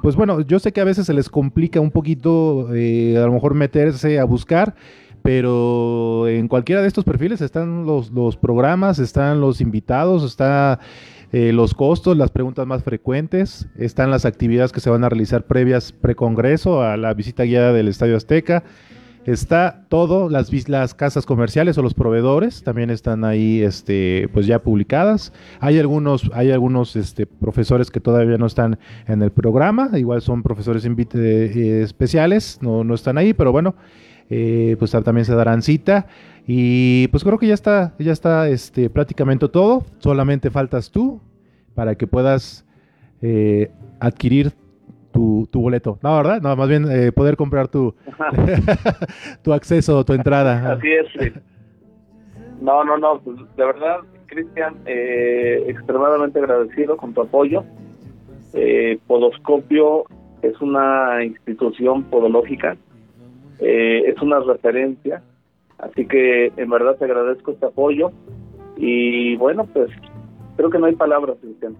pues 0.01 0.15
bueno, 0.15 0.41
yo 0.41 0.59
sé 0.59 0.71
que 0.71 0.81
a 0.81 0.85
veces 0.85 1.05
se 1.05 1.13
les 1.13 1.29
complica 1.29 1.79
un 1.79 1.91
poquito 1.91 2.69
eh, 2.73 3.17
a 3.17 3.25
lo 3.25 3.33
mejor 3.33 3.53
meterse 3.53 4.19
a 4.19 4.23
buscar, 4.23 4.75
pero 5.23 6.27
en 6.27 6.47
cualquiera 6.47 6.81
de 6.81 6.87
estos 6.87 7.03
perfiles 7.03 7.41
están 7.41 7.85
los, 7.85 8.11
los 8.11 8.37
programas, 8.37 8.99
están 8.99 9.41
los 9.41 9.59
invitados, 9.61 10.23
está 10.23 10.79
eh, 11.33 11.51
los 11.51 11.73
costos, 11.73 12.15
las 12.15 12.31
preguntas 12.31 12.65
más 12.65 12.83
frecuentes, 12.83 13.67
están 13.77 14.09
las 14.09 14.23
actividades 14.23 14.71
que 14.71 14.79
se 14.79 14.89
van 14.89 15.03
a 15.03 15.09
realizar 15.09 15.45
previas 15.45 15.91
precongreso 15.91 16.81
a 16.81 16.95
la 16.95 17.13
visita 17.13 17.43
guiada 17.43 17.73
del 17.73 17.89
Estadio 17.89 18.15
Azteca. 18.15 18.63
Está 19.27 19.85
todo, 19.89 20.29
las, 20.29 20.69
las 20.69 20.93
casas 20.93 21.25
comerciales 21.25 21.77
o 21.77 21.81
los 21.81 21.93
proveedores 21.93 22.63
también 22.63 22.89
están 22.89 23.25
ahí 23.25 23.61
este, 23.61 24.29
pues 24.33 24.47
ya 24.47 24.59
publicadas. 24.59 25.33
Hay 25.59 25.77
algunos, 25.77 26.31
hay 26.33 26.51
algunos 26.51 26.95
este, 26.95 27.27
profesores 27.27 27.91
que 27.91 27.99
todavía 27.99 28.37
no 28.37 28.45
están 28.45 28.79
en 29.05 29.21
el 29.21 29.31
programa, 29.31 29.91
igual 29.95 30.21
son 30.21 30.43
profesores 30.43 30.85
eh, 30.85 31.81
especiales, 31.83 32.59
no, 32.61 32.85
no 32.85 32.95
están 32.95 33.17
ahí, 33.17 33.33
pero 33.33 33.51
bueno, 33.51 33.75
eh, 34.29 34.77
pues 34.79 34.91
también 34.91 35.25
se 35.25 35.35
darán 35.35 35.61
cita. 35.61 36.07
Y 36.47 37.09
pues 37.09 37.25
creo 37.25 37.37
que 37.37 37.47
ya 37.47 37.53
está, 37.53 37.93
ya 37.99 38.13
está 38.13 38.47
este, 38.47 38.89
prácticamente 38.89 39.49
todo. 39.49 39.85
Solamente 39.99 40.49
faltas 40.49 40.89
tú 40.89 41.19
para 41.75 41.95
que 41.95 42.07
puedas 42.07 42.63
eh, 43.21 43.71
adquirir 43.99 44.53
tu, 45.17 45.47
tu, 45.51 45.61
boleto. 45.61 45.97
No, 46.01 46.17
¿verdad? 46.17 46.41
No, 46.41 46.55
más 46.55 46.69
bien 46.69 46.85
eh, 46.89 47.11
poder 47.11 47.35
comprar 47.35 47.67
tu, 47.67 47.95
tu 49.43 49.53
acceso, 49.53 50.03
tu 50.05 50.13
entrada. 50.13 50.73
Así 50.73 50.87
es. 50.91 51.33
No, 52.61 52.83
no, 52.83 52.97
no. 52.97 53.19
Pues, 53.19 53.37
de 53.55 53.65
verdad, 53.65 53.99
Cristian, 54.27 54.75
eh, 54.85 55.63
extremadamente 55.67 56.39
agradecido 56.39 56.97
con 56.97 57.13
tu 57.13 57.21
apoyo. 57.21 57.63
Podoscopio 59.05 60.05
es 60.41 60.59
una 60.61 61.23
institución 61.23 62.03
podológica, 62.05 62.75
es 63.59 64.19
una 64.19 64.39
referencia 64.39 65.21
Así 65.79 66.07
que 66.07 66.51
en 66.57 66.69
verdad 66.69 66.97
te 66.97 67.05
agradezco 67.05 67.51
este 67.51 67.67
apoyo 67.67 68.11
y 68.77 69.35
bueno, 69.37 69.65
pues 69.73 69.89
creo 70.55 70.69
que 70.69 70.79
no 70.79 70.87
hay 70.87 70.95
palabras, 70.95 71.37
Cristian. 71.41 71.75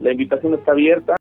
La 0.00 0.12
invitación 0.12 0.54
está 0.54 0.72
abierta. 0.72 1.14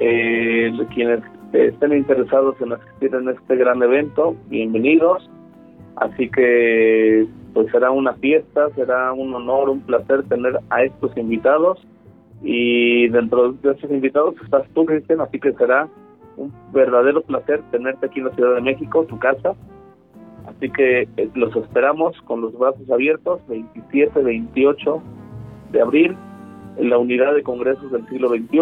Eh, 0.00 0.72
quienes 0.94 1.20
estén 1.52 1.92
interesados 1.92 2.60
en 2.60 2.72
asistir 2.72 3.14
en 3.14 3.28
este 3.28 3.56
gran 3.56 3.82
evento, 3.82 4.36
bienvenidos. 4.48 5.28
Así 5.96 6.28
que 6.30 7.26
pues 7.52 7.70
será 7.72 7.90
una 7.90 8.14
fiesta, 8.14 8.68
será 8.76 9.12
un 9.12 9.34
honor, 9.34 9.68
un 9.68 9.80
placer 9.80 10.22
tener 10.24 10.58
a 10.70 10.84
estos 10.84 11.16
invitados. 11.16 11.86
Y 12.42 13.08
dentro 13.08 13.52
de 13.52 13.72
estos 13.72 13.90
invitados 13.90 14.34
estás 14.42 14.66
tú, 14.74 14.86
Cristian, 14.86 15.20
así 15.20 15.38
que 15.38 15.52
será 15.52 15.88
un 16.36 16.52
verdadero 16.72 17.22
placer 17.22 17.60
tenerte 17.70 18.06
aquí 18.06 18.20
en 18.20 18.26
la 18.26 18.34
Ciudad 18.34 18.54
de 18.54 18.62
México, 18.62 19.04
tu 19.04 19.18
casa, 19.18 19.54
Así 20.46 20.70
que 20.70 21.08
eh, 21.16 21.30
los 21.34 21.54
esperamos 21.56 22.20
con 22.22 22.40
los 22.40 22.56
brazos 22.58 22.90
abiertos, 22.90 23.40
27, 23.48 24.20
28 24.20 25.02
de 25.72 25.80
abril, 25.80 26.16
en 26.76 26.90
la 26.90 26.98
unidad 26.98 27.34
de 27.34 27.42
congresos 27.42 27.90
del 27.92 28.06
siglo 28.08 28.28
XXI, 28.28 28.60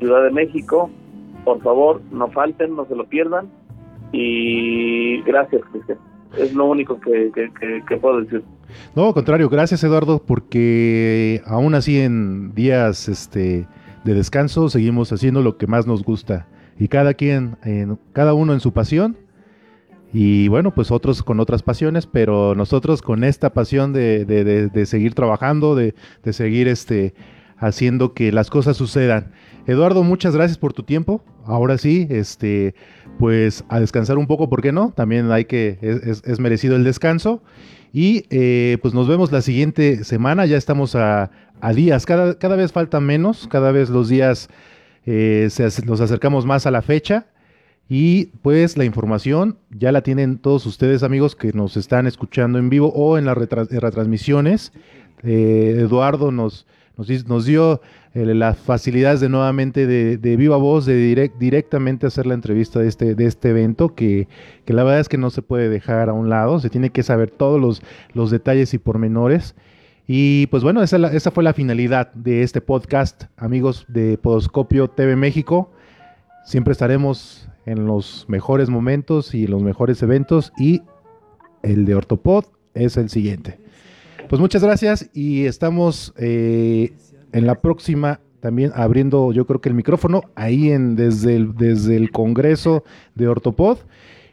Ciudad 0.00 0.24
de 0.24 0.30
México. 0.30 0.90
Por 1.44 1.62
favor, 1.62 2.02
no 2.10 2.28
falten, 2.30 2.74
no 2.74 2.86
se 2.86 2.96
lo 2.96 3.06
pierdan. 3.06 3.48
Y 4.12 5.22
gracias, 5.22 5.62
Cristian. 5.70 5.98
Es 6.36 6.52
lo 6.54 6.66
único 6.66 7.00
que, 7.00 7.30
que, 7.88 7.96
puedo 7.96 8.20
decir. 8.20 8.42
No, 8.94 9.08
al 9.08 9.14
contrario, 9.14 9.48
gracias 9.48 9.82
Eduardo, 9.82 10.22
porque 10.24 11.42
aún 11.44 11.74
así 11.74 12.00
en 12.00 12.54
días 12.54 13.08
este, 13.08 13.66
de 14.04 14.14
descanso 14.14 14.68
seguimos 14.68 15.12
haciendo 15.12 15.42
lo 15.42 15.56
que 15.56 15.66
más 15.66 15.86
nos 15.86 16.04
gusta. 16.04 16.46
Y 16.78 16.88
cada 16.88 17.14
quien, 17.14 17.56
en, 17.64 17.98
cada 18.12 18.32
uno 18.32 18.52
en 18.52 18.60
su 18.60 18.72
pasión, 18.72 19.16
y 20.12 20.48
bueno, 20.48 20.72
pues 20.72 20.90
otros 20.90 21.22
con 21.22 21.38
otras 21.38 21.62
pasiones, 21.62 22.06
pero 22.06 22.54
nosotros 22.54 23.00
con 23.00 23.22
esta 23.22 23.52
pasión 23.52 23.92
de, 23.92 24.24
de, 24.24 24.86
seguir 24.86 25.14
trabajando, 25.14 25.76
de, 25.76 25.94
seguir 26.32 26.66
este, 26.66 27.14
haciendo 27.60 28.14
que 28.14 28.32
las 28.32 28.50
cosas 28.50 28.76
sucedan. 28.76 29.32
Eduardo, 29.66 30.02
muchas 30.02 30.34
gracias 30.34 30.58
por 30.58 30.72
tu 30.72 30.82
tiempo. 30.82 31.22
Ahora 31.44 31.78
sí, 31.78 32.06
este, 32.10 32.74
pues 33.18 33.64
a 33.68 33.78
descansar 33.78 34.18
un 34.18 34.26
poco, 34.26 34.48
¿por 34.48 34.62
qué 34.62 34.72
no? 34.72 34.92
También 34.96 35.30
hay 35.30 35.44
que, 35.44 35.78
es, 35.80 36.40
merecido 36.40 36.74
el 36.76 36.84
descanso. 36.84 37.42
Y 37.92 38.24
eh, 38.30 38.78
pues 38.82 38.94
nos 38.94 39.08
vemos 39.08 39.30
la 39.30 39.42
siguiente 39.42 40.04
semana, 40.04 40.46
ya 40.46 40.56
estamos 40.56 40.94
a, 40.94 41.30
días, 41.74 42.06
cada, 42.06 42.38
cada, 42.38 42.56
vez 42.56 42.72
faltan 42.72 43.04
menos, 43.04 43.46
cada 43.48 43.72
vez 43.72 43.90
los 43.90 44.08
días 44.08 44.48
eh, 45.06 45.48
nos 45.84 46.00
acercamos 46.00 46.46
más 46.46 46.66
a 46.66 46.70
la 46.70 46.82
fecha. 46.82 47.26
Y 47.92 48.26
pues 48.42 48.76
la 48.76 48.84
información 48.84 49.58
ya 49.70 49.90
la 49.90 50.02
tienen 50.02 50.38
todos 50.38 50.64
ustedes 50.64 51.02
amigos 51.02 51.34
que 51.34 51.52
nos 51.52 51.76
están 51.76 52.06
escuchando 52.06 52.60
en 52.60 52.70
vivo 52.70 52.92
o 52.94 53.18
en 53.18 53.26
las 53.26 53.36
retransmisiones. 53.36 54.72
Eh, 55.24 55.74
Eduardo 55.76 56.30
nos, 56.30 56.68
nos, 56.96 57.46
dio 57.46 57.80
eh, 58.14 58.24
las 58.34 58.58
facilidades 58.58 59.20
de 59.20 59.28
nuevamente 59.28 59.86
de, 59.86 60.36
viva 60.36 60.56
voz, 60.56 60.86
de 60.86 61.30
directamente 61.38 62.06
hacer 62.06 62.26
la 62.26 62.34
entrevista 62.34 62.80
de 62.80 62.88
este, 62.88 63.14
de 63.14 63.26
este 63.26 63.50
evento, 63.50 63.94
que, 63.94 64.28
la 64.66 64.84
verdad 64.84 65.00
es 65.00 65.08
que 65.08 65.18
no 65.18 65.30
se 65.30 65.42
puede 65.42 65.68
dejar 65.68 66.08
a 66.08 66.12
un 66.12 66.28
lado, 66.28 66.60
se 66.60 66.70
tiene 66.70 66.90
que 66.90 67.02
saber 67.02 67.30
todos 67.30 67.60
los, 67.60 67.82
los 68.12 68.30
detalles 68.30 68.74
y 68.74 68.78
pormenores. 68.78 69.54
Y 70.06 70.48
pues 70.48 70.62
bueno, 70.62 70.82
esa, 70.82 70.96
esa 71.12 71.30
fue 71.30 71.44
la 71.44 71.54
finalidad 71.54 72.12
de 72.14 72.42
este 72.42 72.60
podcast, 72.60 73.24
amigos 73.36 73.86
de 73.88 74.18
Podoscopio 74.18 74.88
TV 74.88 75.14
México. 75.14 75.70
Siempre 76.44 76.72
estaremos 76.72 77.48
en 77.64 77.86
los 77.86 78.24
mejores 78.28 78.68
momentos 78.68 79.34
y 79.34 79.46
los 79.46 79.62
mejores 79.62 80.02
eventos 80.02 80.52
y 80.58 80.82
el 81.62 81.84
de 81.84 81.94
Ortopod 81.94 82.44
es 82.74 82.96
el 82.96 83.08
siguiente. 83.08 83.58
Pues 84.30 84.38
muchas 84.38 84.62
gracias 84.62 85.10
y 85.12 85.46
estamos 85.46 86.14
eh, 86.16 86.92
en 87.32 87.46
la 87.46 87.56
próxima 87.56 88.20
también 88.38 88.70
abriendo 88.76 89.32
yo 89.32 89.44
creo 89.44 89.60
que 89.60 89.68
el 89.68 89.74
micrófono 89.74 90.22
ahí 90.36 90.70
en 90.70 90.94
desde 90.94 91.34
el, 91.34 91.56
desde 91.56 91.96
el 91.96 92.12
Congreso 92.12 92.84
de 93.16 93.26
Ortopod. 93.26 93.78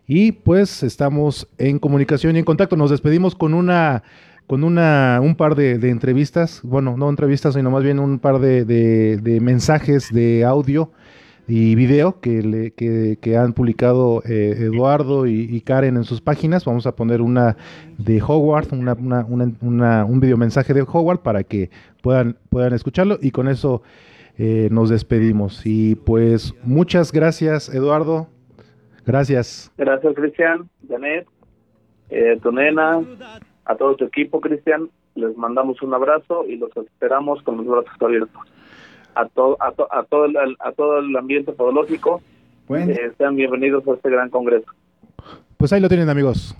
Y 0.06 0.34
pues 0.34 0.84
estamos 0.84 1.48
en 1.58 1.80
comunicación 1.80 2.36
y 2.36 2.40
en 2.40 2.46
contacto. 2.46 2.76
Nos 2.76 2.92
despedimos 2.92 3.34
con 3.34 3.56
una 3.56 4.04
con 4.46 4.64
una, 4.64 5.20
un 5.20 5.36
par 5.36 5.56
de, 5.56 5.74
entrevistas, 5.90 6.62
bueno, 6.64 6.96
no 6.96 7.10
entrevistas, 7.10 7.56
sino 7.56 7.72
más 7.72 7.84
bien 7.84 8.00
un 8.00 8.20
par 8.20 8.38
de, 8.38 8.66
de 8.66 9.42
mensajes 9.42 10.14
de 10.14 10.46
audio 10.46 10.92
y 11.48 11.76
video 11.76 12.20
que, 12.20 12.42
le, 12.42 12.72
que, 12.72 13.38
han 13.38 13.54
publicado 13.54 14.22
eh, 14.26 14.56
Eduardo 14.60 15.26
y, 15.26 15.62
Karen 15.62 15.96
en 15.96 16.04
sus 16.04 16.20
páginas. 16.20 16.66
Vamos 16.66 16.86
a 16.86 16.96
poner 16.96 17.22
una 17.22 17.56
de 17.98 18.22
Howard, 18.22 18.74
una, 18.74 18.94
una, 19.62 20.06
un 20.06 20.20
video 20.20 20.36
mensaje 20.36 20.74
de 20.74 20.82
Howard 20.82 21.20
para 21.20 21.44
que 21.44 21.70
puedan, 22.04 22.38
puedan 22.50 22.74
escucharlo 22.74 23.18
y 23.22 23.32
con 23.32 23.48
eso 23.48 23.82
eh, 24.38 24.68
nos 24.72 24.90
despedimos. 24.90 25.62
Y 25.66 25.96
pues 25.96 26.54
muchas 26.64 27.14
gracias 27.14 27.74
Eduardo. 27.74 28.28
Gracias. 29.06 29.72
Gracias 29.78 30.14
Cristian, 30.16 30.70
Janet, 30.90 31.28
eh, 32.10 32.38
tu 32.44 32.52
nena, 32.52 33.00
a 33.64 33.76
todo 33.76 33.96
tu 33.96 34.04
equipo 34.04 34.42
Cristian. 34.42 34.90
Les 35.16 35.36
mandamos 35.38 35.82
un 35.82 35.94
abrazo 35.94 36.46
y 36.46 36.58
los 36.58 36.76
esperamos 36.76 37.42
con 37.44 37.56
los 37.58 37.66
brazos 37.66 38.02
abiertos 38.02 38.42
a, 39.18 39.28
todo 39.28 39.58
a, 39.60 39.74
a, 40.00 40.04
todo, 40.04 40.26
el, 40.26 40.36
a 40.60 40.72
todo 40.72 41.00
el 41.00 41.16
ambiente 41.16 41.52
podológico. 41.52 42.22
Eh, 42.70 43.12
sean 43.18 43.36
bienvenidos 43.36 43.88
a 43.88 43.94
este 43.94 44.10
gran 44.10 44.30
congreso. 44.30 44.68
Pues 45.58 45.72
ahí 45.74 45.80
lo 45.80 45.88
tienen 45.88 46.10
amigos. 46.10 46.56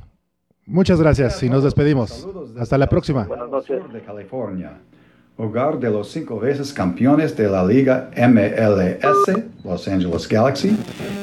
Muchas 0.66 1.00
gracias 1.00 1.42
y 1.44 1.50
nos 1.50 1.64
despedimos. 1.64 2.28
Hasta 2.60 2.78
la 2.78 2.88
próxima. 2.88 3.26
Buenas 3.26 3.50
noches. 3.50 3.82
De 3.94 4.02
California, 4.02 4.80
hogar 5.38 5.80
de 5.80 5.90
los 5.90 6.10
cinco 6.10 6.40
veces 6.40 6.74
campeones 6.74 7.36
de 7.38 7.50
la 7.50 7.66
Liga 7.66 8.10
MLS, 8.18 9.44
Los 9.64 9.88
Angeles 9.88 10.28
Galaxy, 10.28 10.78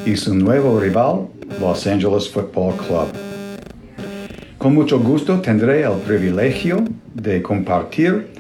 y 0.06 0.16
su 0.16 0.34
nuevo 0.34 0.78
rival, 0.78 1.28
Los 1.60 1.86
Angeles 1.86 2.30
Football 2.30 2.74
Club. 2.76 3.08
Con 4.58 4.74
mucho 4.74 4.98
gusto 4.98 5.40
tendré 5.40 5.82
el 5.82 5.98
privilegio 6.06 6.84
de 7.14 7.42
compartir 7.42 8.33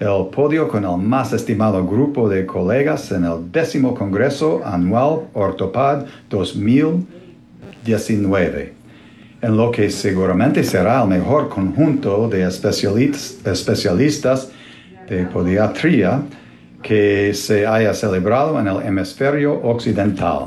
el 0.00 0.26
podio 0.32 0.66
con 0.66 0.84
el 0.84 0.96
más 0.96 1.32
estimado 1.34 1.86
grupo 1.86 2.26
de 2.26 2.46
colegas 2.46 3.12
en 3.12 3.26
el 3.26 3.52
décimo 3.52 3.94
Congreso 3.94 4.62
Anual 4.64 5.26
Ortopad 5.34 6.06
2019, 6.30 8.72
en 9.42 9.56
lo 9.58 9.70
que 9.70 9.90
seguramente 9.90 10.64
será 10.64 11.02
el 11.02 11.08
mejor 11.08 11.50
conjunto 11.50 12.30
de 12.30 12.48
especialistas 12.48 14.50
de 15.06 15.26
podiatría 15.26 16.22
que 16.82 17.34
se 17.34 17.66
haya 17.66 17.92
celebrado 17.92 18.58
en 18.58 18.68
el 18.68 18.80
hemisferio 18.82 19.52
occidental. 19.62 20.46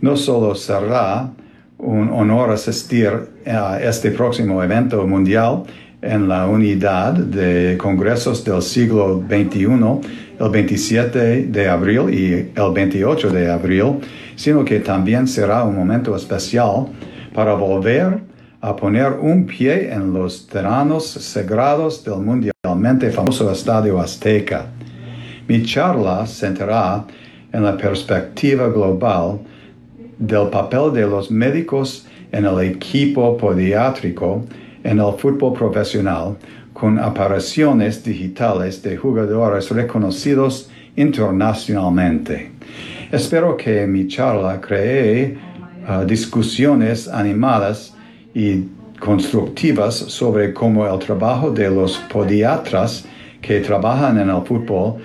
No 0.00 0.16
solo 0.16 0.54
será 0.54 1.28
un 1.76 2.08
honor 2.08 2.52
asistir 2.52 3.10
a 3.46 3.78
este 3.82 4.12
próximo 4.12 4.64
evento 4.64 5.06
mundial, 5.06 5.64
en 6.02 6.28
la 6.28 6.46
unidad 6.46 7.12
de 7.14 7.76
congresos 7.78 8.44
del 8.44 8.62
siglo 8.62 9.22
XXI, 9.28 9.68
el 10.38 10.50
27 10.50 11.46
de 11.46 11.68
abril 11.68 12.12
y 12.12 12.50
el 12.58 12.72
28 12.72 13.30
de 13.30 13.50
abril, 13.50 14.00
sino 14.36 14.64
que 14.64 14.80
también 14.80 15.26
será 15.26 15.64
un 15.64 15.76
momento 15.76 16.16
especial 16.16 16.86
para 17.34 17.54
volver 17.54 18.20
a 18.62 18.76
poner 18.76 19.12
un 19.20 19.46
pie 19.46 19.92
en 19.92 20.12
los 20.12 20.46
terrenos 20.46 21.06
sagrados 21.06 22.04
del 22.04 22.20
mundialmente 22.20 23.10
famoso 23.10 23.50
Estadio 23.50 23.98
Azteca. 23.98 24.66
Mi 25.48 25.62
charla 25.62 26.26
centrará 26.26 27.04
en 27.52 27.64
la 27.64 27.76
perspectiva 27.76 28.68
global 28.68 29.40
del 30.18 30.48
papel 30.48 30.92
de 30.92 31.02
los 31.02 31.30
médicos 31.30 32.06
en 32.32 32.44
el 32.44 32.60
equipo 32.60 33.36
podiátrico 33.36 34.44
en 34.84 34.98
el 34.98 35.12
fútbol 35.18 35.52
profesional 35.52 36.36
con 36.72 36.98
apariciones 36.98 38.02
digitales 38.02 38.82
de 38.82 38.96
jugadores 38.96 39.70
reconocidos 39.70 40.70
internacionalmente. 40.96 42.50
Espero 43.10 43.56
que 43.56 43.86
mi 43.86 44.06
charla 44.06 44.60
cree 44.60 45.36
uh, 45.88 46.04
discusiones 46.04 47.08
animadas 47.08 47.94
y 48.34 48.64
constructivas 48.98 49.94
sobre 49.94 50.52
cómo 50.52 50.86
el 50.86 50.98
trabajo 50.98 51.50
de 51.50 51.70
los 51.70 51.96
podiatras 52.12 53.04
que 53.40 53.60
trabajan 53.60 54.18
en 54.18 54.30
el 54.30 54.42
fútbol 54.42 54.96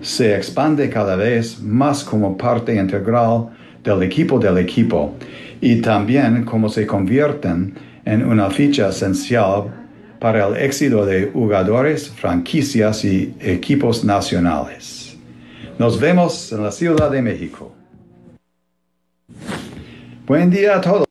se 0.00 0.34
expande 0.34 0.88
cada 0.88 1.16
vez 1.16 1.60
más 1.60 2.02
como 2.02 2.36
parte 2.36 2.74
integral 2.74 3.48
del 3.84 4.02
equipo 4.02 4.38
del 4.38 4.58
equipo 4.58 5.14
y 5.60 5.80
también 5.80 6.44
cómo 6.44 6.68
se 6.68 6.86
convierten 6.86 7.74
en 8.04 8.24
una 8.24 8.50
ficha 8.50 8.88
esencial 8.88 9.72
para 10.18 10.46
el 10.46 10.56
éxito 10.56 11.04
de 11.04 11.30
jugadores, 11.32 12.10
franquicias 12.10 13.04
y 13.04 13.34
equipos 13.40 14.04
nacionales. 14.04 15.16
Nos 15.78 15.98
vemos 15.98 16.52
en 16.52 16.62
la 16.62 16.70
Ciudad 16.70 17.10
de 17.10 17.22
México. 17.22 17.72
Buen 20.26 20.50
día 20.50 20.76
a 20.76 20.80
todos. 20.80 21.09